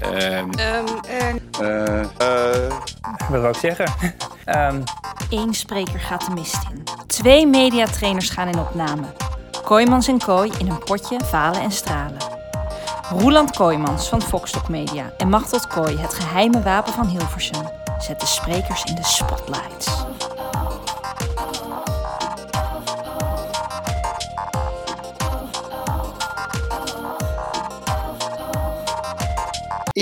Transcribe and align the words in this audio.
Ehm, 0.00 0.50
Eh, 1.60 2.04
wat 3.28 3.40
wou 3.40 3.48
ik 3.48 3.54
zeggen? 3.56 3.86
Ehm, 4.44 4.80
Eén 5.30 5.54
spreker 5.54 6.00
gaat 6.00 6.26
de 6.26 6.32
mist 6.32 6.56
in. 6.72 6.82
Twee 7.06 7.46
mediatrainers 7.46 8.30
gaan 8.30 8.48
in 8.48 8.58
opname. 8.58 9.02
Kooijmans 9.64 10.08
en 10.08 10.18
Kooi 10.18 10.52
in 10.58 10.68
een 10.70 10.78
potje 10.84 11.20
falen 11.24 11.60
en 11.60 11.70
stralen. 11.72 12.16
Roeland 13.10 13.56
Kooijmans 13.56 14.08
van 14.08 14.22
Foxtok 14.22 14.68
Media 14.68 15.04
en 15.18 15.28
Machteld 15.28 15.66
Kooi, 15.66 15.96
het 15.98 16.14
geheime 16.14 16.62
wapen 16.62 16.92
van 16.92 17.06
Hilversum, 17.06 17.62
zet 17.98 18.20
de 18.20 18.26
sprekers 18.26 18.84
in 18.84 18.94
de 18.94 19.04
spotlights. 19.04 20.04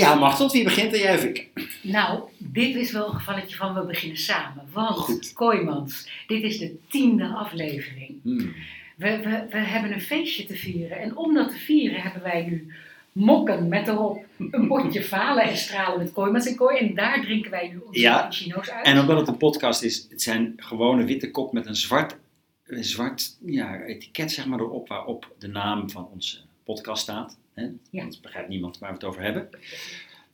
Ja, 0.03 0.15
Machteld, 0.15 0.51
wie 0.51 0.63
begint 0.63 0.93
er? 0.93 0.99
Jij 0.99 1.15
of 1.15 1.23
ik? 1.23 1.49
Nou, 1.81 2.21
dit 2.37 2.75
is 2.75 2.91
wel 2.91 3.07
een 3.07 3.13
gevalletje 3.15 3.55
van 3.55 3.73
we 3.73 3.85
beginnen 3.85 4.17
samen. 4.17 4.65
Want, 4.71 4.97
Goed. 4.97 5.33
Kooimans, 5.33 6.09
dit 6.27 6.43
is 6.43 6.57
de 6.59 6.75
tiende 6.89 7.27
aflevering. 7.27 8.19
Hmm. 8.23 8.53
We, 8.97 9.17
we, 9.19 9.45
we 9.49 9.57
hebben 9.57 9.93
een 9.93 10.01
feestje 10.01 10.45
te 10.45 10.55
vieren. 10.55 10.99
En 10.99 11.15
om 11.17 11.33
dat 11.33 11.49
te 11.51 11.57
vieren 11.57 12.01
hebben 12.01 12.21
wij 12.21 12.45
nu 12.45 12.73
mokken 13.11 13.67
met 13.67 13.87
erop 13.87 14.25
een 14.37 14.67
potje 14.67 15.03
falen 15.13 15.43
en 15.43 15.57
stralen 15.57 15.97
met 15.97 16.11
Kooimans 16.13 16.45
en 16.45 16.55
Kooi. 16.55 16.77
En 16.77 16.95
daar 16.95 17.21
drinken 17.21 17.51
wij 17.51 17.67
nu 17.67 17.77
onze 17.87 17.99
Ja. 17.99 18.13
cappuccino's 18.15 18.69
uit. 18.69 18.85
En 18.85 18.99
omdat 18.99 19.17
het 19.17 19.27
een 19.27 19.37
podcast 19.37 19.83
is, 19.83 20.07
het 20.09 20.21
zijn 20.21 20.53
gewone 20.57 21.03
witte 21.05 21.31
kop 21.31 21.53
met 21.53 21.65
een 21.65 21.75
zwart, 21.75 22.17
een 22.65 22.83
zwart 22.83 23.37
ja, 23.45 23.81
etiket 23.81 24.31
zeg 24.31 24.45
maar, 24.45 24.59
erop, 24.59 24.87
waarop 24.87 25.33
de 25.39 25.47
naam 25.47 25.89
van 25.89 26.07
onze 26.13 26.37
podcast 26.63 27.01
staat. 27.01 27.37
Hè? 27.53 27.63
Ja. 27.89 28.01
Anders 28.01 28.19
begrijpt 28.19 28.49
niemand 28.49 28.79
waar 28.79 28.89
we 28.89 28.95
het 28.95 29.03
over 29.03 29.21
hebben. 29.21 29.49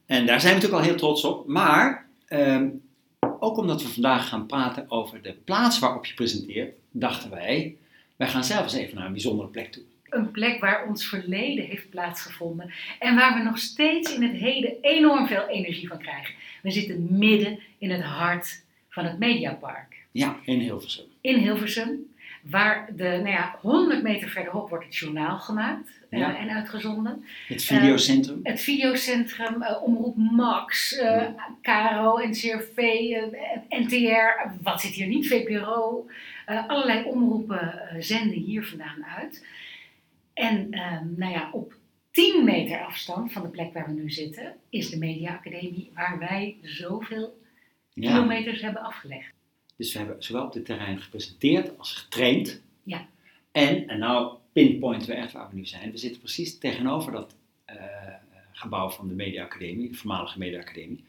En 0.05 0.25
daar 0.25 0.41
zijn 0.41 0.53
we 0.55 0.59
natuurlijk 0.59 0.83
al 0.83 0.89
heel 0.89 0.99
trots 0.99 1.23
op. 1.23 1.47
Maar 1.47 2.07
ehm, 2.27 2.69
ook 3.39 3.57
omdat 3.57 3.81
we 3.81 3.87
vandaag 3.87 4.27
gaan 4.29 4.45
praten 4.45 4.85
over 4.91 5.21
de 5.21 5.33
plaats 5.33 5.79
waarop 5.79 6.05
je 6.05 6.13
presenteert, 6.13 6.75
dachten 6.91 7.29
wij, 7.29 7.75
wij 8.15 8.27
gaan 8.27 8.43
zelf 8.43 8.63
eens 8.63 8.73
even 8.73 8.95
naar 8.95 9.05
een 9.05 9.11
bijzondere 9.11 9.49
plek 9.49 9.71
toe. 9.71 9.83
Een 10.09 10.31
plek 10.31 10.59
waar 10.59 10.87
ons 10.87 11.05
verleden 11.07 11.65
heeft 11.65 11.89
plaatsgevonden. 11.89 12.73
En 12.99 13.15
waar 13.15 13.37
we 13.37 13.43
nog 13.43 13.57
steeds 13.59 14.15
in 14.15 14.23
het 14.23 14.35
heden 14.35 14.73
enorm 14.81 15.27
veel 15.27 15.47
energie 15.47 15.87
van 15.87 15.97
krijgen. 15.97 16.35
We 16.61 16.71
zitten 16.71 17.07
midden 17.09 17.59
in 17.77 17.91
het 17.91 18.01
hart 18.01 18.63
van 18.89 19.05
het 19.05 19.19
Mediapark. 19.19 19.95
Ja, 20.11 20.39
in 20.43 20.59
Hilversum. 20.59 21.05
in 21.21 21.37
Hilversum. 21.37 22.08
Waar 22.49 22.89
de, 22.95 23.03
nou 23.03 23.27
ja, 23.29 23.55
100 23.61 24.03
meter 24.03 24.29
verderop 24.29 24.69
wordt 24.69 24.85
het 24.85 24.95
journaal 24.95 25.37
gemaakt 25.39 25.89
eh, 26.09 26.19
Ja. 26.19 26.37
en 26.37 26.49
uitgezonden. 26.49 27.23
Het 27.47 27.63
videocentrum. 27.63 28.39
Het 28.43 28.61
videocentrum, 28.61 29.61
eh, 29.61 29.83
Omroep 29.83 30.15
Max, 30.17 30.93
eh 30.97 31.25
Caro, 31.61 32.17
NCRV, 32.27 32.77
eh, 32.77 33.79
NTR, 33.79 34.51
wat 34.61 34.81
zit 34.81 34.91
hier 34.91 35.07
niet, 35.07 35.27
VPRO. 35.27 36.07
eh, 36.45 36.67
allerlei 36.67 37.03
omroepen 37.05 37.89
eh, 37.89 37.95
zenden 38.01 38.37
hier 38.39 38.65
vandaan 38.65 39.05
uit. 39.05 39.45
En 40.33 40.67
ehm, 40.71 41.05
nou 41.17 41.31
ja, 41.31 41.49
op 41.51 41.73
10 42.11 42.43
meter 42.43 42.79
afstand 42.85 43.31
van 43.31 43.41
de 43.41 43.47
plek 43.47 43.73
waar 43.73 43.85
we 43.85 43.93
nu 44.01 44.09
zitten, 44.09 44.55
is 44.69 44.89
de 44.89 44.97
Media 44.97 45.33
Academie, 45.33 45.91
waar 45.93 46.19
wij 46.19 46.55
zoveel 46.61 47.37
Ja. 47.93 48.11
kilometers 48.11 48.61
hebben 48.61 48.81
afgelegd. 48.81 49.33
Dus 49.79 49.93
we 49.93 49.99
hebben 49.99 50.23
zowel 50.23 50.45
op 50.45 50.53
dit 50.53 50.65
terrein 50.65 51.01
gepresenteerd 51.01 51.77
als 51.77 51.93
getraind. 51.93 52.61
Ja. 52.83 53.07
En, 53.51 53.87
en 53.87 53.99
nou 53.99 54.33
pinpointen 54.53 55.09
we 55.09 55.13
echt 55.13 55.31
waar 55.31 55.49
we 55.49 55.55
nu 55.55 55.65
zijn. 55.65 55.91
We 55.91 55.97
zitten 55.97 56.19
precies 56.21 56.57
tegenover 56.57 57.11
dat 57.11 57.35
eh, 57.65 57.75
gebouw 58.51 58.89
van 58.89 59.07
de 59.07 59.13
Media 59.13 59.43
Academie, 59.43 59.89
de 59.89 59.95
voormalige 59.95 60.37
Media 60.37 60.59
Academie. 60.59 61.03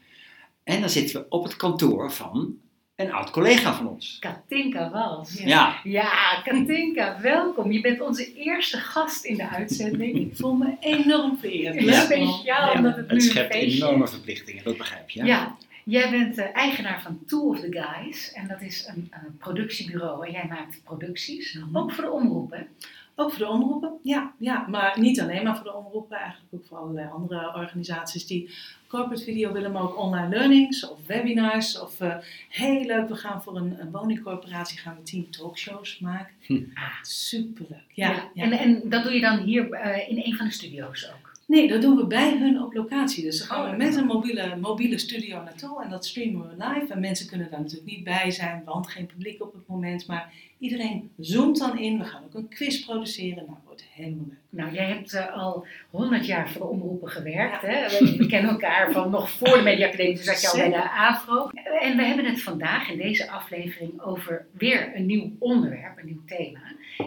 En 0.63 0.79
dan 0.79 0.89
zitten 0.89 1.21
we 1.21 1.25
op 1.29 1.43
het 1.43 1.55
kantoor 1.55 2.11
van 2.11 2.57
een 2.95 3.11
oud 3.11 3.29
collega 3.31 3.73
van 3.73 3.87
ons. 3.87 4.17
Katinka 4.19 4.91
Wals. 4.91 5.33
Ja, 5.33 5.79
Ja, 5.83 6.41
Katinka, 6.43 7.21
welkom. 7.21 7.71
Je 7.71 7.81
bent 7.81 8.01
onze 8.01 8.33
eerste 8.33 8.77
gast 8.77 9.25
in 9.25 9.35
de 9.35 9.47
uitzending. 9.49 10.17
Ik 10.17 10.35
voel 10.35 10.53
me 10.53 10.75
enorm 10.79 11.37
vereerd. 11.37 11.81
Ja. 11.81 12.01
Speciaal 12.01 12.73
omdat 12.73 12.95
het, 12.95 13.07
nu 13.07 13.15
het 13.15 13.23
schept 13.23 13.53
enorme 13.53 14.07
verplichtingen, 14.07 14.63
dat 14.63 14.77
begrijp 14.77 15.09
je. 15.09 15.23
Ja, 15.23 15.57
jij 15.91 16.09
bent 16.09 16.37
eh, 16.37 16.55
eigenaar 16.55 17.01
van 17.01 17.19
Two 17.25 17.39
of 17.47 17.59
the 17.59 17.67
Guys. 17.83 18.31
En 18.33 18.47
dat 18.47 18.61
is 18.61 18.87
een, 18.87 19.11
een 19.25 19.37
productiebureau. 19.37 20.25
En 20.25 20.31
jij 20.31 20.45
maakt 20.49 20.81
producties, 20.83 21.53
Mhm. 21.53 21.77
ook 21.77 21.91
voor 21.91 22.03
de 22.03 22.11
omroepen. 22.11 22.67
Ook 23.15 23.29
voor 23.29 23.39
de 23.45 23.51
omroepen, 23.51 23.91
ja, 24.03 24.33
ja. 24.37 24.65
Maar 24.67 24.99
niet 24.99 25.21
alleen 25.21 25.43
maar 25.43 25.55
voor 25.55 25.63
de 25.63 25.73
omroepen, 25.75 26.17
eigenlijk 26.17 26.53
ook 26.53 26.65
voor 26.65 26.77
allerlei 26.77 27.09
andere 27.09 27.53
organisaties 27.55 28.27
die 28.27 28.49
corporate 28.87 29.23
video 29.23 29.51
willen, 29.51 29.71
maar 29.71 29.81
ook 29.81 29.97
online 29.97 30.29
learnings 30.29 30.89
of 30.89 31.05
webinars. 31.07 31.79
Of 31.79 31.99
eh, 31.99 32.15
heel 32.49 32.85
leuk, 32.85 33.07
we 33.07 33.15
gaan 33.15 33.43
voor 33.43 33.55
een, 33.57 33.75
een 33.79 33.91
woningcorporatie 33.91 34.77
gaan 34.79 34.95
we 34.95 35.03
tien 35.03 35.29
talkshows 35.29 35.99
maken. 35.99 36.33
Hm. 36.41 36.53
Ah, 36.73 37.01
superleuk. 37.01 37.83
Ja, 37.93 38.29
ja. 38.33 38.43
En, 38.43 38.51
en 38.51 38.89
dat 38.89 39.03
doe 39.03 39.13
je 39.13 39.21
dan 39.21 39.37
hier 39.39 39.71
eh, 39.71 40.09
in 40.09 40.17
een 40.25 40.35
van 40.35 40.45
de 40.45 40.51
studio's 40.53 41.09
ook. 41.09 41.20
Nee, 41.51 41.67
dat 41.67 41.81
doen 41.81 41.95
we 41.95 42.05
bij 42.05 42.37
hun 42.37 42.61
op 42.61 42.73
locatie. 42.73 43.23
Dus 43.23 43.39
dan 43.39 43.47
gaan 43.47 43.71
Oh, 43.71 43.77
met 43.77 43.95
een 43.95 44.05
mobiele, 44.05 44.55
mobiele 44.55 44.97
studio 44.97 45.43
naartoe 45.43 45.83
en 45.83 45.89
dat 45.89 46.05
streamen 46.05 46.47
we 46.47 46.63
live. 46.65 46.93
En 46.93 46.99
mensen 46.99 47.27
kunnen 47.27 47.49
daar 47.49 47.59
natuurlijk 47.59 47.91
niet 47.91 48.03
bij 48.03 48.31
zijn, 48.31 48.61
want 48.65 48.87
geen 48.87 49.05
publiek 49.05 49.41
op 49.41 49.53
het 49.53 49.67
moment. 49.67 50.07
Maar 50.07 50.33
iedereen 50.59 51.11
zoomt 51.19 51.57
dan 51.57 51.79
in. 51.79 51.97
We 51.97 52.05
gaan 52.05 52.23
ook 52.23 52.33
een 52.33 52.47
quiz 52.49 52.85
produceren. 52.85 53.45
Nou, 53.45 53.57
wordt 53.65 53.83
helemaal 53.93 54.25
leuk. 54.27 54.37
Nou, 54.49 54.73
jij 54.73 54.85
hebt 54.85 55.13
eh, 55.13 55.35
al 55.35 55.65
100 55.89 56.25
jaar 56.25 56.49
voor 56.49 56.69
omroepen 56.69 57.09
gewerkt. 57.09 57.61
Hè? 57.61 57.89
We, 57.89 58.15
we 58.17 58.25
kennen 58.25 58.51
elkaar 58.51 58.91
van 58.91 59.09
nog 59.09 59.29
voor 59.29 59.57
de 59.57 59.63
Media 59.63 59.87
Academie, 59.87 60.15
toen 60.15 60.23
zat 60.23 60.41
je 60.41 60.49
al 60.49 60.57
bij 60.57 60.69
de 60.69 60.89
AFRO. 60.89 61.49
En 61.81 61.97
we 61.97 62.03
hebben 62.03 62.25
het 62.25 62.41
vandaag 62.41 62.89
in 62.89 62.97
deze 62.97 63.29
aflevering 63.29 64.01
over 64.01 64.45
weer 64.51 64.91
een 64.95 65.05
nieuw 65.05 65.31
onderwerp, 65.39 65.97
een 65.97 66.05
nieuw 66.05 66.25
thema. 66.25 66.61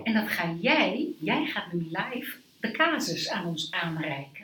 En 0.04 0.14
dat 0.14 0.28
ga 0.28 0.54
jij, 0.60 1.08
jij 1.20 1.44
gaat 1.44 1.72
nu 1.72 1.86
live 1.90 2.42
de 2.64 2.70
casus 2.70 3.30
aan 3.30 3.46
ons 3.46 3.68
aanreiken. 3.70 4.42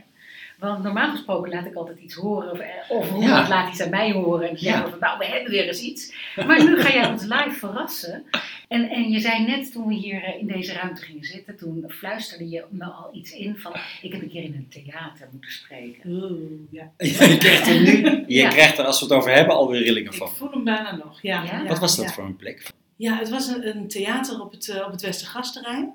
Want 0.58 0.82
normaal 0.82 1.10
gesproken 1.10 1.50
laat 1.53 1.66
ik 1.66 1.75
altijd 1.75 1.98
iets 1.98 2.14
horen, 2.14 2.50
of, 2.53 2.58
eh, 2.58 2.69
of 2.88 3.20
Ja. 3.22 3.48
laat 3.48 3.70
iets 3.70 3.81
aan 3.82 3.91
mij 3.91 4.12
horen. 4.12 4.48
En 4.48 4.56
Ja. 4.58 4.84
we 4.84 4.91
van, 4.91 4.98
nou, 4.98 5.19
we 5.19 5.25
hebben 5.26 5.50
weer 5.50 5.66
eens 5.66 5.81
iets. 5.81 6.14
Maar 6.47 6.64
nu 6.64 6.80
ga 6.80 6.92
jij 6.92 7.06
ons 7.10 7.22
live 7.22 7.50
verrassen. 7.50 8.25
En, 8.69 8.88
en 8.91 9.10
je 9.10 9.20
zei 9.20 9.47
net 9.47 9.72
toen 9.72 9.86
we 9.86 9.94
hier 9.94 10.22
eh, 10.22 10.38
in 10.41 10.47
deze 10.47 10.72
ruimte 10.72 11.03
gingen 11.03 11.25
zitten, 11.25 11.56
toen 11.56 11.84
fluisterde 11.88 12.48
je 12.48 12.64
me 12.70 12.84
al 12.84 13.09
iets 13.12 13.32
in 13.32 13.56
van 13.59 13.72
ik 14.03 14.12
heb 14.12 14.22
een 14.22 14.30
keer 14.30 14.42
in 14.42 14.54
een 14.54 14.69
theater 14.84 15.28
moeten 15.32 15.50
spreken. 15.53 16.69
Ja. 16.70 16.91
Je 16.98 17.36
krijgt 17.38 17.66
er 17.69 17.80
nu, 17.80 18.25
je 18.26 18.34
Ja. 18.34 18.48
krijgt 18.48 18.78
er 18.78 18.84
als 18.84 18.98
we 19.00 19.04
het 19.06 19.14
over 19.14 19.32
hebben 19.34 19.54
alweer 19.56 19.82
rillingen 19.82 20.12
Ik 20.12 20.19
van. 20.19 20.28
voel 20.30 20.50
hem 20.50 20.64
bijna 20.64 20.97
nog. 20.97 21.22
Ja, 21.22 21.42
Ja? 21.42 21.53
ja, 21.62 21.66
Wat 21.66 21.78
was 21.78 21.97
dat 21.97 22.04
ja. 22.06 22.12
voor 22.12 22.25
een 22.25 22.36
plek? 22.36 22.69
Ja, 22.97 23.19
het 23.19 23.28
was 23.28 23.47
een, 23.47 23.69
een 23.76 23.88
theater 23.88 24.41
op 24.41 24.53
het, 24.53 24.69
eh, 24.69 24.84
op 24.86 24.91
het 24.91 25.00
Westergasterrein. 25.03 25.92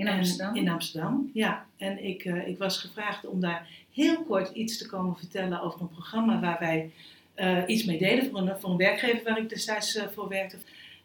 In 0.00 0.08
Amsterdam. 0.08 0.56
In 0.56 0.68
Amsterdam, 0.68 1.30
ja. 1.34 1.66
En 1.76 2.04
ik, 2.04 2.24
eh, 2.24 2.48
ik 2.48 2.58
was 2.58 2.78
gevraagd 2.78 3.26
om 3.26 3.40
daar 3.40 3.68
heel 3.92 4.24
kort 4.24 4.54
iets 4.54 4.78
te 4.78 4.86
komen 4.86 5.16
vertellen 5.16 5.60
over 5.60 5.80
een 5.80 5.88
programma 5.88 6.40
waar 6.40 6.58
wij 6.60 6.90
eh, 7.34 7.62
iets 7.66 7.84
mee 7.84 7.98
deden 7.98 8.30
voor 8.30 8.38
een, 8.38 8.60
voor 8.60 8.70
een 8.70 8.76
werkgever 8.76 9.24
waar 9.24 9.38
ik 9.38 9.48
destijds 9.48 9.96
eh, 9.96 10.08
voor 10.08 10.28
werkte. 10.28 10.56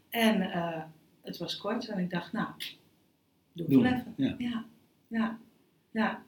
En 0.09 0.51
eh, 0.51 0.81
het 1.21 1.37
was 1.37 1.57
kort 1.57 1.87
en 1.87 1.99
ik 1.99 2.09
dacht, 2.09 2.31
nou, 2.31 2.47
doe 3.53 3.65
het 3.65 3.69
Doen 3.73 3.81
wel 3.83 3.91
we, 3.91 3.97
even. 3.97 4.13
ja. 4.17 4.35
ja, 4.37 4.65
ja. 5.07 5.37
ja. 5.91 6.23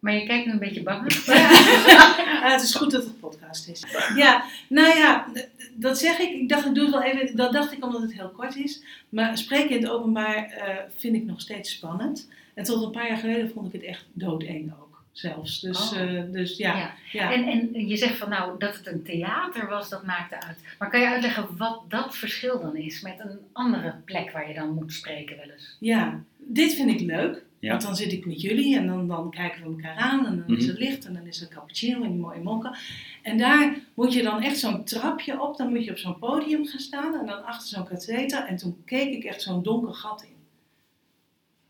Maar 0.00 0.14
je 0.14 0.26
kijkt 0.26 0.46
nu 0.46 0.52
een 0.52 0.58
beetje 0.58 0.82
bang. 0.82 1.02
Het 2.52 2.62
is 2.62 2.74
goed 2.74 2.90
dat 2.90 3.02
het 3.02 3.12
een 3.12 3.20
podcast 3.20 3.68
is. 3.68 3.84
Ja, 4.16 4.44
nou 4.68 4.98
ja, 4.98 5.26
dat 5.74 5.98
zeg 5.98 6.18
ik. 6.18 6.30
Ik 6.30 6.48
dacht, 6.48 6.66
ik 6.66 6.74
doe 6.74 6.84
het 6.84 6.92
wel 6.92 7.02
even. 7.02 7.36
Dat 7.36 7.52
dacht 7.52 7.72
ik 7.72 7.84
omdat 7.84 8.02
het 8.02 8.12
heel 8.12 8.28
kort 8.28 8.56
is. 8.56 8.82
Maar 9.08 9.38
spreken 9.38 9.70
in 9.76 9.82
het 9.82 9.90
openbaar 9.90 10.44
eh, 10.44 10.74
vind 10.96 11.14
ik 11.16 11.24
nog 11.24 11.40
steeds 11.40 11.70
spannend. 11.70 12.28
En 12.54 12.64
tot 12.64 12.82
een 12.82 12.90
paar 12.90 13.08
jaar 13.08 13.16
geleden 13.16 13.50
vond 13.50 13.66
ik 13.66 13.72
het 13.72 13.82
echt 13.82 14.04
doodeng 14.12 14.72
ook, 14.80 15.02
zelfs. 15.12 15.60
Dus, 15.60 15.92
Oh. 15.92 16.00
eh, 16.00 16.22
dus 16.32 16.56
ja. 16.56 16.76
Ja. 16.76 16.94
ja. 17.12 17.32
En, 17.32 17.48
en 17.48 17.88
je 17.88 17.96
zegt 17.96 18.16
van 18.16 18.28
nou 18.28 18.58
dat 18.58 18.76
het 18.76 18.86
een 18.86 19.02
theater 19.02 19.68
was, 19.68 19.88
dat 19.88 20.04
maakte 20.04 20.40
uit. 20.40 20.58
Maar 20.78 20.90
kan 20.90 21.00
je 21.00 21.08
uitleggen 21.08 21.56
wat 21.56 21.80
dat 21.88 22.16
verschil 22.16 22.60
dan 22.60 22.76
is 22.76 23.00
met 23.00 23.14
een 23.18 23.38
andere 23.52 23.94
plek 24.04 24.30
waar 24.30 24.48
je 24.48 24.54
dan 24.54 24.74
moet 24.74 24.92
spreken 24.92 25.36
wel 25.36 25.50
eens? 25.50 25.76
Ja, 25.80 26.20
dit 26.36 26.74
vind 26.74 26.90
ik 26.90 27.00
leuk. 27.00 27.42
Ja. 27.60 27.70
Want 27.70 27.82
dan 27.82 27.96
zit 27.96 28.12
ik 28.12 28.26
met 28.26 28.40
jullie 28.40 28.76
en 28.76 28.86
dan, 28.86 29.08
dan 29.08 29.30
kijken 29.30 29.60
we 29.62 29.66
elkaar 29.68 29.96
aan. 29.96 30.26
En 30.26 30.44
dan 30.46 30.56
is 30.56 30.62
Mhm. 30.64 30.70
het 30.70 30.78
licht 30.80 31.04
en 31.06 31.14
dan 31.14 31.26
is 31.26 31.40
er 31.40 31.48
cappuccino 31.48 32.02
en 32.02 32.10
die 32.10 32.20
mooie 32.20 32.40
mokken. 32.42 32.76
En 33.22 33.38
daar 33.38 33.74
moet 33.94 34.12
je 34.12 34.22
dan 34.22 34.42
echt 34.42 34.58
zo'n 34.58 34.84
trapje 34.84 35.42
op. 35.42 35.56
Dan 35.56 35.70
moet 35.72 35.84
je 35.84 35.90
op 35.90 35.98
zo'n 35.98 36.18
podium 36.18 36.66
gaan 36.66 36.80
staan 36.80 37.14
en 37.14 37.26
dan 37.26 37.44
achter 37.44 37.68
zo'n 37.68 37.84
katheter. 37.86 38.44
En 38.44 38.56
toen 38.56 38.82
keek 38.84 39.12
ik 39.14 39.24
echt 39.24 39.42
zo'n 39.42 39.62
donker 39.62 39.94
gat 39.94 40.22
in. 40.22 40.38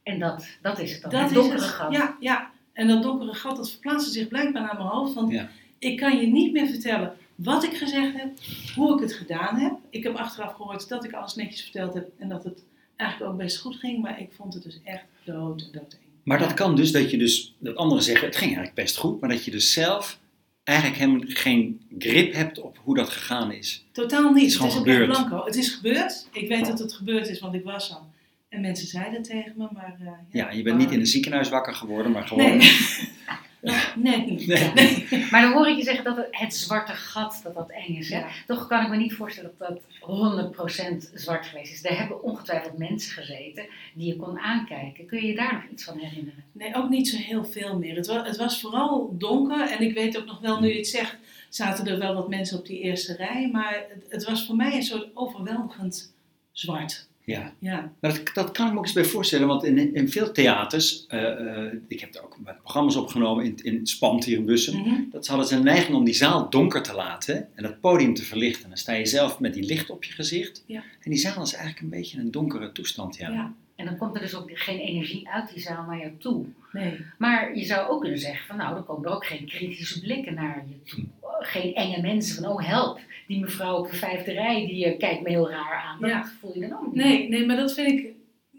En 0.03 0.19
dat, 0.19 0.47
dat 0.63 0.79
is 0.79 0.93
het 0.93 1.03
dan, 1.03 1.11
Dat 1.11 1.21
het 1.21 1.31
is 1.31 1.37
donkere 1.37 1.61
het. 1.63 1.71
gat. 1.71 1.93
Ja, 1.93 2.17
ja. 2.21 2.51
En 2.73 2.89
dat 2.89 3.03
donkere 3.03 3.35
gat 3.35 3.57
dat 3.57 3.71
verplaatste 3.71 4.11
zich 4.11 4.29
blijkbaar 4.29 4.63
naar 4.63 4.77
mijn 4.77 4.89
hoofd. 4.89 5.15
Want 5.15 5.33
Ja. 5.33 5.49
ik 5.79 5.97
kan 5.97 6.17
je 6.21 6.27
niet 6.27 6.53
meer 6.53 6.67
vertellen 6.67 7.17
wat 7.35 7.65
ik 7.65 7.77
gezegd 7.77 8.13
heb, 8.17 8.31
hoe 8.75 8.95
ik 8.95 9.01
het 9.01 9.13
gedaan 9.13 9.57
heb. 9.57 9.73
Ik 9.91 10.03
heb 10.03 10.15
achteraf 10.17 10.53
gehoord 10.55 10.89
dat 10.89 11.05
ik 11.05 11.13
alles 11.13 11.35
netjes 11.35 11.63
verteld 11.63 11.95
heb 11.95 12.09
en 12.19 12.29
dat 12.29 12.45
het 12.45 12.65
eigenlijk 13.01 13.33
ook 13.33 13.39
best 13.39 13.59
goed 13.59 13.77
ging. 13.77 14.03
Maar 14.03 14.21
ik 14.21 14.29
vond 14.33 14.55
het 14.55 14.63
dus 14.63 14.81
echt 14.85 15.05
dood 15.25 15.61
en 15.63 15.69
doodeng. 15.73 16.03
Maar 16.23 16.39
dat 16.39 16.55
kan 16.55 16.77
dus 16.77 16.93
dat 16.93 17.11
je 17.11 17.17
dus, 17.19 17.55
dat 17.59 17.77
anderen 17.77 18.05
zeggen, 18.05 18.27
het 18.27 18.37
ging 18.37 18.49
eigenlijk 18.51 18.75
best 18.85 18.97
goed, 18.97 19.21
maar 19.21 19.31
dat 19.31 19.45
je 19.45 19.51
dus 19.51 19.73
zelf 19.73 20.19
eigenlijk 20.65 20.99
helemaal 20.99 21.21
geen 21.27 21.81
grip 21.99 22.33
hebt 22.33 22.61
op 22.61 22.79
hoe 22.83 22.95
dat 22.97 23.09
gegaan 23.09 23.53
is. 23.53 23.85
Totaal 23.93 24.33
niet. 24.33 24.43
Het 24.43 24.51
is 24.51 24.57
gewoon 24.57 24.71
ook 24.73 24.77
gebeurd. 24.79 25.07
blanco. 25.11 25.45
Het 25.45 25.57
is 25.57 25.69
gebeurd. 25.69 26.29
Ik 26.33 26.49
weet 26.49 26.67
dat 26.67 26.79
het 26.79 26.93
gebeurd 26.93 27.29
is, 27.29 27.39
want 27.41 27.55
ik 27.55 27.65
was 27.65 27.91
al. 27.93 28.07
En 28.49 28.61
mensen 28.61 28.87
zeiden 28.87 29.15
het 29.15 29.25
tegen 29.25 29.53
me, 29.57 29.69
maar... 29.73 29.97
eh, 30.01 30.09
Ja, 30.31 30.51
je 30.51 30.63
bent 30.63 30.79
niet 30.79 30.91
in 30.91 31.01
een 31.01 31.07
ziekenhuis 31.07 31.49
wakker 31.49 31.75
geworden, 31.75 32.13
maar 32.13 32.27
gewoon... 32.27 32.57
Nee. 32.57 32.71
Nee, 33.95 34.27
niet. 34.27 34.47
Nee. 34.47 35.07
Maar 35.31 35.43
dan 35.43 35.53
hoor 35.53 35.69
ik 35.69 35.77
je 35.77 35.83
zeggen 35.83 36.05
dat 36.05 36.17
het, 36.17 36.27
het 36.31 36.55
zwarte 36.55 36.93
gat, 36.93 37.41
dat 37.43 37.55
dat 37.55 37.71
eng 37.71 37.97
is. 37.97 38.09
Hè? 38.09 38.19
Ja. 38.19 38.29
Toch 38.47 38.67
kan 38.67 38.83
ik 38.83 38.89
me 38.89 38.97
niet 38.97 39.15
voorstellen 39.15 39.55
dat 39.59 39.69
dat 39.69 39.81
100% 41.11 41.15
zwart 41.15 41.47
geweest 41.47 41.73
is. 41.73 41.85
Er 41.85 41.99
hebben 41.99 42.23
ongetwijfeld 42.23 42.79
mensen 42.79 43.13
gezeten 43.13 43.67
die 43.95 44.07
je 44.07 44.17
kon 44.17 44.39
aankijken. 44.39 45.07
Kun 45.07 45.21
je 45.21 45.27
je 45.27 45.35
daar 45.35 45.53
nog 45.53 45.65
iets 45.73 45.85
van 45.85 45.99
herinneren? 45.99 46.45
Nee, 46.53 46.75
ook 46.75 46.89
niet 46.89 47.09
zo 47.09 47.17
heel 47.17 47.45
veel 47.45 47.79
meer. 47.79 47.97
Het 47.97 48.07
was, 48.07 48.27
het 48.27 48.37
was 48.37 48.61
vooral 48.61 49.15
donker 49.19 49.71
en 49.71 49.81
ik 49.81 49.95
weet 49.95 50.19
ook 50.19 50.27
nog 50.27 50.41
wel, 50.41 50.61
nu 50.61 50.69
je 50.69 50.77
het 50.77 50.87
zegt, 50.87 51.17
zaten 51.49 51.87
er 51.87 51.99
wel 51.99 52.15
wat 52.15 52.29
mensen 52.29 52.59
op 52.59 52.67
die 52.67 52.81
eerste 52.81 53.17
rij. 53.17 53.49
Maar 53.53 53.85
het, 53.89 54.05
het 54.09 54.25
was 54.25 54.47
voor 54.47 54.57
mij 54.57 54.75
een 54.75 54.83
soort 54.83 55.09
overweldigend 55.15 56.13
zwart. 56.53 57.09
Ja. 57.31 57.53
Ja, 57.59 57.93
Nou, 58.01 58.15
dat, 58.15 58.35
dat 58.35 58.51
kan 58.53 58.67
ik 58.67 58.73
me 58.73 58.79
ook 58.79 58.85
eens 58.85 58.95
bij 58.95 59.05
voorstellen, 59.05 59.47
want 59.47 59.65
in, 59.65 59.95
in 59.95 60.11
veel 60.11 60.33
theaters, 60.33 61.07
eh, 61.09 61.65
eh, 61.67 61.73
ik 61.89 62.01
heb 62.01 62.15
er 62.15 62.25
ook 62.25 62.37
wat 62.45 62.59
programma's 62.59 62.97
opgenomen 62.97 63.45
in, 63.45 63.57
in 63.63 63.87
Spant 63.87 64.25
hier 64.25 64.37
in 64.39 64.45
Bussen, 64.45 64.79
Mhm. 64.81 64.95
dat 65.11 65.25
ze 65.25 65.31
hadden 65.31 65.49
ze 65.49 65.57
een 65.57 65.65
neiging 65.65 65.97
om 65.97 66.05
die 66.05 66.15
zaal 66.15 66.51
donker 66.51 66.83
te 66.83 66.95
laten 66.95 67.49
en 67.55 67.65
het 67.65 67.81
podium 67.81 68.15
te 68.15 68.23
verlichten. 68.25 68.69
Dan 68.69 68.79
sta 68.79 68.93
je 68.93 69.07
zelf 69.07 69.41
met 69.41 69.55
die 69.55 69.63
licht 69.65 69.91
op 69.91 70.05
je 70.05 70.13
gezicht 70.13 70.65
Ja. 70.67 70.83
en 71.01 71.11
die 71.11 71.19
zaal 71.21 71.43
is 71.43 71.53
eigenlijk 71.53 71.83
een 71.83 71.99
beetje 72.01 72.19
een 72.19 72.31
donkere 72.31 72.73
toestand. 72.73 73.17
Ja. 73.17 73.29
ja. 73.31 73.55
En 73.81 73.87
dan 73.87 73.97
komt 73.97 74.15
er 74.15 74.21
dus 74.21 74.35
ook 74.35 74.51
geen 74.55 74.79
energie 74.79 75.29
uit 75.29 75.53
die 75.53 75.63
zaal 75.63 75.85
naar 75.87 75.99
jou 75.99 76.13
toe. 76.19 76.45
nee. 76.73 76.97
Maar 77.19 77.57
je 77.57 77.65
zou 77.65 77.89
ook 77.91 78.01
kunnen 78.01 78.19
zeggen 78.19 78.47
van 78.47 78.57
nou, 78.57 78.75
dan 78.75 78.85
komen 78.85 79.05
er 79.09 79.15
ook 79.15 79.27
geen 79.27 79.47
kritische 79.47 80.01
blikken 80.01 80.35
naar 80.35 80.65
je 80.69 80.91
toe. 80.91 81.05
Geen 81.41 81.75
enge 81.75 82.01
mensen 82.01 82.43
van 82.43 82.53
oh 82.53 82.67
help, 82.67 83.01
die 83.27 83.41
mevrouw 83.41 83.77
op 83.79 83.91
de 83.91 83.97
vijfde 83.97 84.33
rij 84.33 84.67
die 84.67 84.85
eh, 84.85 84.99
kijkt 84.99 85.23
me 85.23 85.29
heel 85.29 85.51
raar 85.51 85.83
aan. 85.87 86.01
Dat 86.01 86.11
Ja. 86.11 86.25
voel 86.41 86.55
je 86.55 86.61
dan 86.61 86.73
ook 86.79 86.87
niet. 86.87 86.95
Nee, 86.95 87.29
nee, 87.29 87.47
maar 87.47 87.57
dat 87.57 87.75
vind 87.75 87.89
ik 87.89 88.07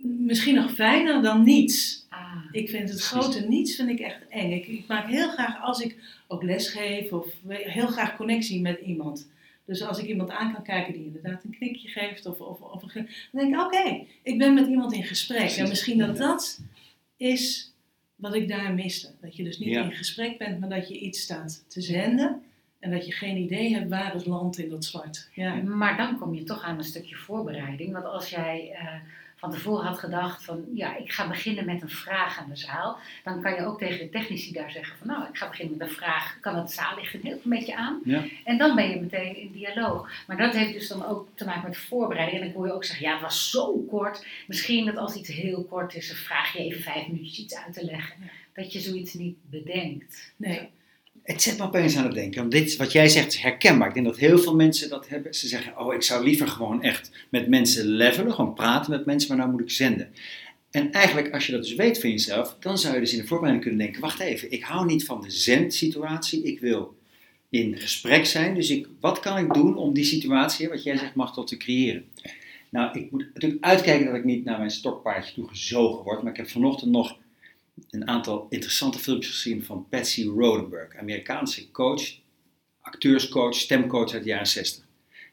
misschien 0.01 0.56
nog 0.56 0.71
fijner 0.71 1.21
dan 1.21 1.44
niets. 1.44 2.06
Ah. 2.09 2.35
Ik 2.51 2.69
vind 2.69 2.89
het 2.89 3.01
grote 3.01 3.47
niets 3.47 3.75
vind 3.75 3.89
ik 3.89 4.00
echt 4.00 4.27
eng. 4.29 4.51
Ik, 4.51 4.68
ik 4.68 4.88
maak 4.88 5.07
heel 5.07 5.29
graag, 5.29 5.62
als 5.62 5.79
ik 5.79 5.95
ook 6.27 6.44
les 6.44 6.69
geef, 6.69 7.12
of 7.12 7.27
heel 7.47 7.88
graag 7.88 8.15
connectie 8.15 8.62
met 8.62 8.79
iemand. 8.79 9.27
Dus 9.71 9.81
als 9.83 10.00
ik 10.00 10.06
iemand 10.06 10.29
aan 10.29 10.53
kan 10.53 10.63
kijken 10.63 10.94
die 10.94 11.06
inderdaad 11.06 11.44
een 11.44 11.56
knikje 11.57 11.88
geeft, 11.88 12.25
of, 12.25 12.39
of, 12.39 12.62
of 12.62 12.83
een, 12.83 12.89
ge- 12.89 13.27
dan 13.31 13.41
denk 13.50 13.53
ik, 13.56 13.62
oké, 13.65 14.06
ik 14.23 14.38
ben 14.38 14.53
met 14.53 14.68
iemand 14.68 14.94
in 14.94 15.03
gesprek. 15.03 15.38
Precies. 15.38 15.57
En 15.57 15.68
misschien 15.69 15.97
dat 15.97 16.18
dat 16.18 16.59
is 17.18 17.73
wat 18.15 18.35
ik 18.35 18.47
daar 18.47 18.73
miste. 18.73 19.09
Dat 19.21 19.35
je 19.35 19.44
dus 19.44 19.59
niet 19.59 19.69
Ja. 19.69 19.83
in 19.83 19.91
gesprek 19.91 20.38
bent, 20.38 20.59
maar 20.59 20.69
dat 20.69 20.88
je 20.88 21.00
iets 21.00 21.21
staat 21.21 21.63
te 21.68 21.81
zenden. 21.81 22.44
En 22.79 22.91
dat 22.91 23.06
je 23.06 23.12
geen 23.12 23.38
idee 23.38 23.73
hebt 23.73 23.89
waar 23.89 24.13
het 24.13 24.25
landt 24.25 24.57
in 24.57 24.69
dat 24.69 24.85
zwart. 24.85 25.29
Ja. 25.33 25.56
Maar 25.56 25.97
dan 25.97 26.18
kom 26.19 26.33
je 26.35 26.44
toch 26.44 26.63
aan 26.63 26.77
een 26.77 26.83
stukje 26.83 27.15
voorbereiding. 27.15 27.94
Want 27.94 28.06
als 28.06 28.29
jij 28.29 28.71
eh, 28.73 28.88
van 29.41 29.51
tevoren 29.51 29.85
had 29.85 29.99
gedacht 29.99 30.43
van 30.43 30.65
ja, 30.73 30.97
ik 30.97 31.11
ga 31.11 31.27
beginnen 31.27 31.65
met 31.65 31.81
een 31.81 31.89
vraag 31.89 32.39
aan 32.39 32.49
de 32.49 32.55
zaal. 32.55 32.97
Dan 33.23 33.41
kan 33.41 33.53
je 33.53 33.65
ook 33.65 33.77
tegen 33.77 33.97
de 33.97 34.09
technici 34.09 34.53
daar 34.53 34.71
zeggen 34.71 34.97
van 34.97 35.07
nou, 35.07 35.27
ik 35.27 35.38
ga 35.38 35.49
beginnen 35.49 35.77
met 35.77 35.88
een 35.88 35.93
vraag. 35.93 36.38
Kan 36.39 36.55
het 36.55 36.71
zaallicht 36.71 37.13
een 37.13 37.21
heel 37.23 37.39
beetje 37.43 37.75
aan? 37.75 37.99
Ja. 38.03 38.23
En 38.43 38.57
dan 38.57 38.75
ben 38.75 38.89
je 38.89 39.01
meteen 39.01 39.38
in 39.38 39.51
dialoog. 39.51 40.11
Maar 40.27 40.38
dat 40.38 40.53
heeft 40.53 40.73
dus 40.73 40.88
dan 40.88 41.05
ook 41.05 41.27
te 41.33 41.45
maken 41.45 41.67
met 41.67 41.77
voorbereiding. 41.77 42.41
En 42.41 42.47
dan 42.47 42.55
hoor 42.55 42.67
je 42.67 42.73
ook 42.73 42.85
zeggen, 42.85 43.05
ja, 43.05 43.13
het 43.13 43.21
was 43.21 43.49
zo 43.49 43.85
kort. 43.89 44.25
Misschien 44.47 44.85
dat 44.85 44.97
als 44.97 45.15
iets 45.15 45.29
heel 45.29 45.63
kort 45.63 45.95
is, 45.95 46.07
dan 46.07 46.17
vraag 46.17 46.53
je 46.53 46.59
even 46.59 46.81
vijf 46.81 47.07
minuutjes 47.07 47.39
iets 47.39 47.55
uit 47.55 47.73
te 47.73 47.85
leggen. 47.85 48.15
Ja. 48.19 48.29
Dat 48.53 48.73
je 48.73 48.79
zoiets 48.79 49.13
niet 49.13 49.37
bedenkt. 49.49 50.33
Nee. 50.35 50.69
Het 51.23 51.41
zet 51.41 51.57
me 51.57 51.63
opeens 51.63 51.97
aan 51.97 52.03
het 52.03 52.13
denken. 52.13 52.39
Want 52.39 52.51
dit, 52.51 52.75
wat 52.75 52.91
jij 52.91 53.09
zegt, 53.09 53.33
is 53.33 53.39
herkenbaar. 53.39 53.88
Ik 53.88 53.94
denk 53.94 54.06
dat 54.06 54.18
heel 54.18 54.38
veel 54.38 54.56
mensen 54.56 54.89
dat 54.89 55.07
hebben. 55.07 55.33
Ze 55.33 55.47
zeggen, 55.47 55.79
oh, 55.79 55.94
ik 55.94 56.01
zou 56.01 56.23
liever 56.23 56.47
gewoon 56.47 56.83
echt 56.83 57.12
met 57.29 57.47
mensen 57.47 57.85
levelen. 57.85 58.33
Gewoon 58.33 58.53
praten 58.53 58.91
met 58.91 59.06
mensen, 59.06 59.29
maar 59.29 59.38
nou 59.38 59.51
moet 59.51 59.62
ik 59.62 59.71
zenden. 59.71 60.13
En 60.71 60.91
eigenlijk, 60.91 61.33
als 61.33 61.45
je 61.45 61.51
dat 61.51 61.62
dus 61.62 61.75
weet 61.75 62.00
van 62.00 62.09
jezelf, 62.09 62.57
dan 62.59 62.77
zou 62.77 62.94
je 62.94 63.00
dus 63.00 63.13
in 63.13 63.19
de 63.19 63.27
voorbereiding 63.27 63.68
kunnen 63.68 63.85
denken, 63.85 64.01
wacht 64.01 64.19
even, 64.19 64.51
ik 64.51 64.63
hou 64.63 64.85
niet 64.85 65.06
van 65.06 65.21
de 65.21 65.29
zendsituatie. 65.29 66.44
Ik 66.44 66.59
wil 66.59 66.97
in 67.50 67.77
gesprek 67.77 68.25
zijn. 68.25 68.56
Dus 68.56 68.69
ik, 68.69 68.88
wat 69.00 69.19
kan 69.19 69.38
ik 69.38 69.53
doen 69.53 69.77
om 69.77 69.94
die 69.94 70.03
situatie, 70.03 70.69
wat 70.69 70.83
jij 70.83 70.97
zegt, 70.97 71.15
mag 71.15 71.33
tot 71.33 71.47
te 71.47 71.57
creëren? 71.57 72.06
Nou, 72.69 73.00
ik 73.00 73.12
moet 73.12 73.29
natuurlijk 73.33 73.65
uitkijken 73.65 74.06
dat 74.06 74.15
ik 74.15 74.23
niet 74.23 74.45
naar 74.45 74.57
mijn 74.57 74.71
stokpaardje 74.71 75.33
toe 75.33 75.47
gezogen 75.47 76.03
word. 76.03 76.21
Maar 76.21 76.31
ik 76.31 76.38
heb 76.38 76.50
vanochtend 76.50 76.91
nog 76.91 77.18
een 77.89 78.07
aantal 78.07 78.48
interessante 78.50 79.00
filmpjes 79.00 79.31
gezien 79.31 79.63
van 79.63 79.88
Patsy 79.89 80.25
Rodenberg, 80.25 80.95
Amerikaanse 80.95 81.72
coach, 81.72 82.19
acteurscoach, 82.81 83.56
stemcoach 83.56 84.13
uit 84.13 84.24
de 84.24 84.30
jaren 84.30 84.48
60. 84.48 84.83